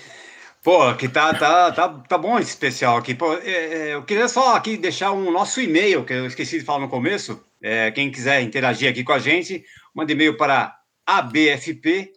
Pô, 0.63 0.93
que 0.95 1.07
tá, 1.07 1.33
tá, 1.33 1.71
tá, 1.71 1.89
tá 1.89 2.17
bom 2.17 2.37
esse 2.39 2.49
especial 2.49 2.97
aqui. 2.97 3.13
Pô, 3.13 3.33
é, 3.35 3.49
é, 3.49 3.93
eu 3.93 4.03
queria 4.03 4.27
só 4.27 4.55
aqui 4.55 4.77
deixar 4.77 5.11
um 5.11 5.31
nosso 5.31 5.61
e-mail, 5.61 6.03
que 6.05 6.13
eu 6.13 6.25
esqueci 6.25 6.59
de 6.59 6.65
falar 6.65 6.79
no 6.79 6.89
começo. 6.89 7.41
É, 7.61 7.89
quem 7.91 8.11
quiser 8.11 8.41
interagir 8.41 8.89
aqui 8.89 9.03
com 9.03 9.13
a 9.13 9.19
gente, 9.19 9.63
manda 9.93 10.11
e-mail 10.11 10.37
para 10.37 10.77
abfp 11.05 12.13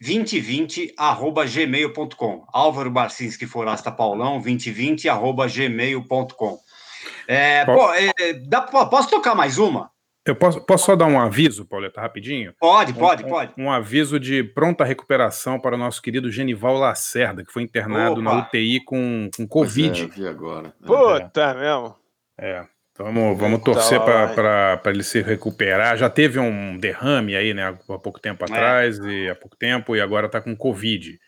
2020 0.00 0.94
arroba 0.98 1.44
gmail.com. 1.46 2.44
Álvaro 2.52 2.90
Barcinski 2.90 3.46
Forasta 3.46 3.90
Paulão 3.90 4.40
2020 4.40 5.08
arroba 5.08 5.46
gmail.com. 5.46 6.58
É, 7.26 7.64
pô, 7.64 7.92
é, 7.92 8.12
dá, 8.46 8.62
posso 8.62 9.08
tocar 9.10 9.34
mais 9.34 9.58
uma? 9.58 9.90
Eu 10.26 10.34
posso, 10.34 10.58
posso 10.62 10.86
só 10.86 10.96
dar 10.96 11.04
um 11.04 11.20
aviso, 11.20 11.66
Pauleta, 11.66 12.00
rapidinho? 12.00 12.54
Pode, 12.58 12.92
Um- 12.92 12.96
pode, 12.96 13.24
um, 13.24 13.28
pode. 13.28 13.52
Um 13.58 13.70
aviso 13.70 14.18
de 14.18 14.42
pronta 14.42 14.82
recuperação 14.82 15.60
para 15.60 15.74
o 15.74 15.78
nosso 15.78 16.00
querido 16.00 16.30
Genival 16.30 16.78
Lacerda, 16.78 17.44
que 17.44 17.52
foi 17.52 17.62
internado 17.62 18.22
na 18.22 18.32
Opa. 18.38 18.48
UTI 18.48 18.80
com, 18.84 19.28
com 19.36 19.42
é, 19.42 19.46
Covid. 19.46 20.02
eu 20.02 20.08
vi 20.08 20.26
agora. 20.26 20.74
Puta 20.84 21.54
mesmo. 21.54 21.94
É. 22.38 22.64
Vamos, 22.96 23.36
vamos 23.36 23.58
Eita, 23.58 23.64
torcer 23.64 24.00
para 24.00 24.80
ele 24.86 25.02
se 25.02 25.20
recuperar. 25.20 25.96
Já 25.96 26.08
teve 26.08 26.38
um 26.38 26.78
derrame 26.78 27.34
aí, 27.34 27.52
né? 27.52 27.76
Há 27.88 27.98
pouco 27.98 28.20
tempo 28.20 28.44
atrás, 28.44 28.98
e 28.98 29.28
há 29.28 29.34
pouco 29.34 29.56
tempo, 29.56 29.96
e 29.96 30.00
agora 30.00 30.28
tá 30.28 30.40
com 30.40 30.54
Covid. 30.56 31.18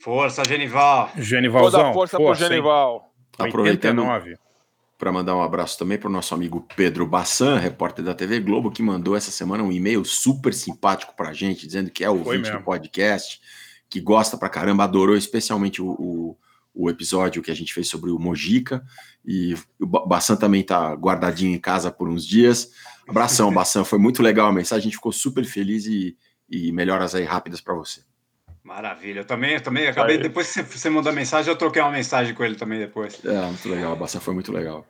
Força, 0.00 0.42
Genival. 0.44 1.10
Genivalzão, 1.16 1.80
Toda 1.80 1.90
a 1.90 1.92
força, 1.92 2.16
pro 2.16 2.28
hein? 2.28 2.34
Genival. 2.34 3.12
Aproveitando 3.38 4.00
89. 4.00 4.36
para 4.98 5.12
mandar 5.12 5.36
um 5.36 5.42
abraço 5.42 5.78
também 5.78 5.96
para 5.96 6.08
o 6.08 6.12
nosso 6.12 6.34
amigo 6.34 6.66
Pedro 6.76 7.06
Bassan, 7.06 7.56
repórter 7.56 8.04
da 8.04 8.14
TV 8.14 8.40
Globo, 8.40 8.70
que 8.70 8.82
mandou 8.82 9.16
essa 9.16 9.30
semana 9.30 9.62
um 9.62 9.70
e-mail 9.70 10.04
super 10.04 10.52
simpático 10.52 11.14
para 11.16 11.30
a 11.30 11.32
gente, 11.32 11.66
dizendo 11.66 11.90
que 11.90 12.02
é 12.02 12.10
ouvinte 12.10 12.50
do 12.50 12.60
podcast, 12.62 13.40
que 13.88 14.00
gosta 14.00 14.36
pra 14.36 14.48
caramba, 14.48 14.84
adorou 14.84 15.16
especialmente 15.16 15.80
o, 15.80 15.90
o, 15.90 16.36
o 16.74 16.88
episódio 16.88 17.42
que 17.42 17.50
a 17.50 17.54
gente 17.54 17.72
fez 17.74 17.88
sobre 17.88 18.10
o 18.10 18.18
Mojica, 18.18 18.82
e 19.24 19.54
o 19.78 19.86
Ba- 19.86 20.06
Bassan 20.06 20.36
também 20.36 20.62
tá 20.62 20.92
guardadinho 20.94 21.54
em 21.54 21.58
casa 21.58 21.90
por 21.90 22.08
uns 22.08 22.26
dias. 22.26 22.70
Abração, 23.06 23.52
Bassan, 23.54 23.84
foi 23.84 23.98
muito 23.98 24.22
legal 24.22 24.48
a 24.48 24.52
mensagem, 24.52 24.80
a 24.80 24.84
gente 24.84 24.96
ficou 24.96 25.12
super 25.12 25.44
feliz 25.44 25.86
e, 25.86 26.16
e 26.48 26.72
melhoras 26.72 27.14
aí 27.14 27.24
rápidas 27.24 27.60
para 27.60 27.74
você. 27.74 28.00
Maravilha. 28.64 29.20
Eu 29.20 29.24
também, 29.24 29.54
eu 29.54 29.60
também 29.60 29.86
acabei, 29.88 30.16
aí. 30.16 30.22
depois 30.22 30.46
que 30.48 30.54
você, 30.54 30.62
você 30.62 30.88
mandou 30.90 31.10
a 31.10 31.14
mensagem, 31.14 31.50
eu 31.50 31.56
troquei 31.58 31.82
uma 31.82 31.90
mensagem 31.90 32.32
com 32.34 32.44
ele 32.44 32.54
também 32.54 32.78
depois. 32.78 33.20
É, 33.24 33.40
muito 33.46 33.68
legal, 33.68 33.96
Bassan 33.96 34.20
foi 34.20 34.34
muito 34.34 34.52
legal. 34.52 34.86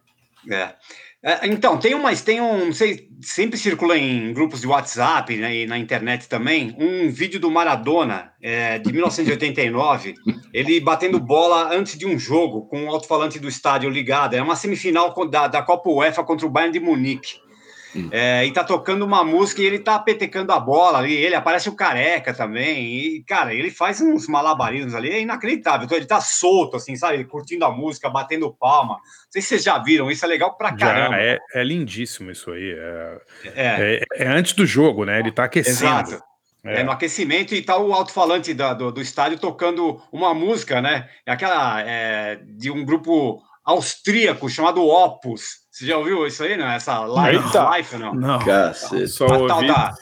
É. 0.50 0.74
É, 1.24 1.46
então, 1.46 1.78
tem 1.78 1.94
umas, 1.94 2.20
tem 2.20 2.40
um, 2.40 2.66
não 2.66 2.72
sei, 2.72 3.08
sempre 3.20 3.56
circula 3.56 3.96
em 3.96 4.32
grupos 4.32 4.60
de 4.60 4.66
WhatsApp 4.66 5.36
né, 5.36 5.54
e 5.54 5.66
na 5.66 5.78
internet 5.78 6.28
também, 6.28 6.74
um 6.76 7.08
vídeo 7.10 7.38
do 7.38 7.48
Maradona, 7.48 8.32
é, 8.42 8.80
de 8.80 8.92
1989, 8.92 10.14
ele 10.52 10.80
batendo 10.80 11.20
bola 11.20 11.72
antes 11.72 11.96
de 11.96 12.06
um 12.06 12.18
jogo, 12.18 12.62
com 12.62 12.86
o 12.86 12.90
alto-falante 12.90 13.38
do 13.38 13.48
estádio 13.48 13.88
ligado. 13.88 14.34
É 14.34 14.42
uma 14.42 14.56
semifinal 14.56 15.14
da, 15.28 15.46
da 15.46 15.62
Copa 15.62 15.88
UEFA 15.88 16.24
contra 16.24 16.44
o 16.44 16.50
Bayern 16.50 16.72
de 16.72 16.84
Munique. 16.84 17.40
É, 18.10 18.44
e 18.46 18.52
tá 18.52 18.64
tocando 18.64 19.04
uma 19.04 19.22
música 19.22 19.60
e 19.60 19.64
ele 19.66 19.78
tá 19.78 19.98
petecando 19.98 20.52
a 20.52 20.58
bola 20.58 20.98
ali. 20.98 21.14
Ele 21.14 21.34
aparece 21.34 21.68
o 21.68 21.74
careca 21.76 22.32
também. 22.32 22.84
E, 22.86 23.24
cara, 23.24 23.52
ele 23.54 23.70
faz 23.70 24.00
uns 24.00 24.26
malabarismos 24.26 24.94
ali, 24.94 25.10
é 25.10 25.20
inacreditável. 25.20 25.84
Então, 25.84 25.96
ele 25.96 26.06
tá 26.06 26.20
solto, 26.20 26.76
assim, 26.76 26.96
sabe? 26.96 27.24
Curtindo 27.24 27.64
a 27.64 27.70
música, 27.70 28.08
batendo 28.08 28.52
palma. 28.52 28.94
Não 28.94 29.00
sei 29.30 29.42
se 29.42 29.48
vocês 29.48 29.62
já 29.64 29.78
viram, 29.78 30.10
isso 30.10 30.24
é 30.24 30.28
legal 30.28 30.56
pra 30.56 30.70
Já 30.70 30.76
caramba. 30.76 31.16
é, 31.20 31.38
é 31.54 31.62
lindíssimo 31.64 32.30
isso 32.30 32.50
aí. 32.50 32.70
É, 32.72 33.18
É. 33.54 34.00
é- 34.18 34.24
é 34.24 34.28
antes 34.28 34.52
do 34.54 34.64
jogo, 34.66 35.04
né? 35.04 35.18
Ele 35.18 35.30
tá 35.32 35.44
aquecendo. 35.44 35.78
Exato. 35.78 36.22
É. 36.64 36.84
no 36.84 36.92
aquecimento 36.92 37.56
e 37.56 37.60
tá 37.60 37.76
o 37.76 37.92
alto-falante 37.92 38.54
do, 38.54 38.92
do 38.92 39.00
estádio 39.02 39.36
tocando 39.36 40.00
uma 40.12 40.32
música, 40.32 40.80
né? 40.80 41.08
É 41.26 41.32
aquela 41.32 41.80
é, 41.82 42.38
de 42.56 42.70
um 42.70 42.84
grupo 42.84 43.42
austríaco 43.64 44.48
chamado 44.48 44.80
Opus. 44.86 45.61
Você 45.72 45.86
já 45.86 45.96
ouviu 45.96 46.26
isso 46.26 46.42
aí, 46.44 46.54
não? 46.56 46.66
Essa 46.70 46.98
Life, 47.06 47.46
Eita. 47.46 47.76
life 47.76 47.96
não? 47.96 48.14
Não, 48.14 48.38
Cacete. 48.38 49.08
só 49.08 49.24
A 49.24 49.28
tal 49.28 49.56
ouvi. 49.56 49.66
da, 49.68 49.94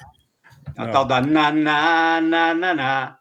a 0.77 0.85
Não. 0.87 0.93
tal 0.93 1.05
da 1.05 1.21
na 1.21 1.53
na 1.53 2.21
na 2.21 2.55
na 2.55 2.75
na. 2.75 3.19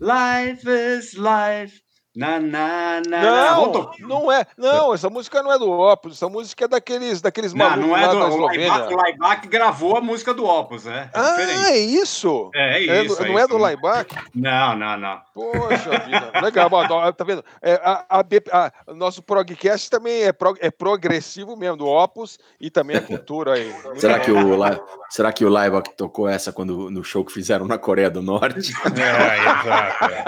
Life 0.00 0.64
is 0.68 1.14
life. 1.14 1.80
Na 2.18 2.40
na 2.40 3.00
na. 3.08 3.20
na. 3.22 3.52
Não, 3.54 3.70
tocar. 3.72 3.96
não 4.00 4.32
é. 4.32 4.44
Não, 4.56 4.92
essa 4.92 5.08
música 5.08 5.40
não 5.42 5.52
é 5.52 5.58
do 5.58 5.70
Opus, 5.70 6.14
essa 6.14 6.28
música 6.28 6.64
é 6.64 6.68
daqueles, 6.68 7.20
daqueles 7.20 7.54
Não, 7.54 7.64
malucos 7.70 7.88
não 7.90 7.96
é 7.96 8.06
lá 8.06 8.28
do 8.28 8.34
o. 8.34 8.46
Laibach, 8.46 8.92
o 8.92 8.96
Laibach 8.96 9.46
gravou 9.46 9.96
a 9.96 10.00
música 10.00 10.34
do 10.34 10.44
Opus, 10.44 10.86
é. 10.86 10.90
é 10.90 11.10
Ah, 11.14 11.30
diferente. 11.36 11.64
é 11.68 11.78
isso? 11.78 12.50
É, 12.54 12.74
É 12.78 13.04
isso. 13.04 13.22
é 13.22 13.28
não 13.28 13.38
é 13.38 13.42
isso. 13.42 13.48
do 13.50 13.58
Laibach? 13.58 14.16
Não, 14.34 14.76
não, 14.76 14.96
não. 14.96 15.20
Poxa 15.32 15.90
vida, 16.06 16.32
legal, 16.42 16.68
bom, 16.68 16.84
ó, 16.90 17.12
tá 17.12 17.22
vendo? 17.24 17.44
É, 17.62 17.74
a, 17.74 18.04
a 18.10 18.18
a- 18.52 18.72
o 18.88 18.94
nosso 18.94 19.22
progcast 19.22 19.88
também 19.88 20.24
é, 20.24 20.32
prog- 20.32 20.58
é 20.60 20.70
progressivo 20.72 21.56
mesmo, 21.56 21.76
do 21.76 21.86
Opus 21.86 22.38
e 22.60 22.68
também 22.68 22.96
a 22.96 23.00
cultura 23.00 23.52
aí. 23.54 23.72
Será 23.96 24.18
que 24.18 24.32
o, 24.32 24.56
La- 24.56 24.80
será 25.08 25.32
que 25.32 25.44
o 25.44 25.48
Laibach 25.48 25.88
tocou 25.96 26.28
essa 26.28 26.52
quando, 26.52 26.90
no 26.90 27.04
show 27.04 27.24
que 27.24 27.32
fizeram 27.32 27.66
na 27.66 27.78
Coreia 27.78 28.10
do 28.10 28.20
Norte? 28.22 28.72
É, 28.98 29.38
exato. 29.38 30.04
é. 30.04 30.24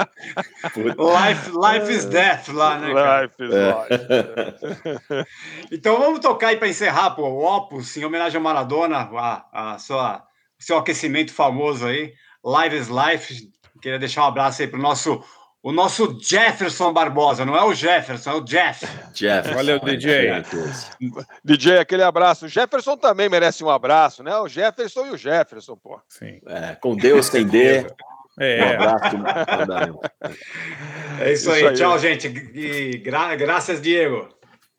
Life, 1.00 1.50
life 1.80 1.92
is 1.92 2.04
death 2.04 2.48
lá, 2.48 2.78
né? 2.78 2.94
cara? 2.94 3.22
Life 3.22 3.34
is 3.40 3.50
life. 3.50 5.26
Então 5.72 5.98
vamos 5.98 6.20
tocar 6.20 6.48
aí 6.48 6.56
para 6.56 6.68
encerrar, 6.68 7.10
pô, 7.10 7.22
o 7.22 7.44
Opus, 7.44 7.96
em 7.96 8.04
homenagem 8.04 8.36
ao 8.36 8.42
Maradona, 8.42 9.08
a, 9.12 9.74
a 9.74 9.78
sua, 9.78 10.22
o 10.58 10.62
seu 10.62 10.78
aquecimento 10.78 11.32
famoso 11.32 11.86
aí, 11.86 12.12
Live 12.44 12.76
is 12.76 12.88
Life. 12.88 13.50
Queria 13.80 13.98
deixar 13.98 14.22
um 14.22 14.26
abraço 14.26 14.60
aí 14.62 14.68
pro 14.68 14.80
nosso, 14.80 15.22
o 15.62 15.72
nosso 15.72 16.18
Jefferson 16.20 16.92
Barbosa, 16.92 17.44
não 17.44 17.56
é 17.56 17.64
o 17.64 17.74
Jefferson, 17.74 18.30
é 18.30 18.34
o 18.34 18.40
Jeff. 18.40 18.86
Jeff. 19.12 19.54
Valeu, 19.54 19.80
DJ. 19.80 20.42
DJ, 21.44 21.78
aquele 21.78 22.02
abraço. 22.02 22.46
O 22.46 22.48
Jefferson 22.48 22.96
também 22.96 23.28
merece 23.28 23.64
um 23.64 23.70
abraço, 23.70 24.22
né? 24.22 24.36
O 24.36 24.48
Jefferson 24.48 25.06
e 25.06 25.10
o 25.10 25.16
Jefferson, 25.16 25.76
pô. 25.76 26.00
Sim. 26.08 26.40
É, 26.46 26.74
com 26.76 26.94
Deus 26.94 27.26
sem 27.26 27.46
D. 27.46 27.86
Um 28.40 28.44
É, 28.44 28.74
abraço. 28.76 29.18
mandaram. 29.18 30.00
É 31.20 31.32
isso, 31.32 31.50
Isso 31.50 31.52
aí. 31.52 31.66
aí. 31.66 31.74
tchau, 31.74 31.98
gente. 31.98 32.26
E 32.28 32.98
gra 32.98 33.34
graças, 33.36 33.80
Diego. 33.82 34.28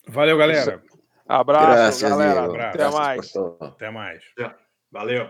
valeu, 0.07 0.37
galera. 0.37 0.81
Abraço, 1.27 1.67
Graças, 1.67 2.09
galera. 2.09 2.41
Diego. 2.41 2.55
Até 2.57 2.77
Graças 2.77 2.95
mais. 2.99 3.33
Até 3.61 3.89
mais. 3.91 4.23
Valeu. 4.91 5.29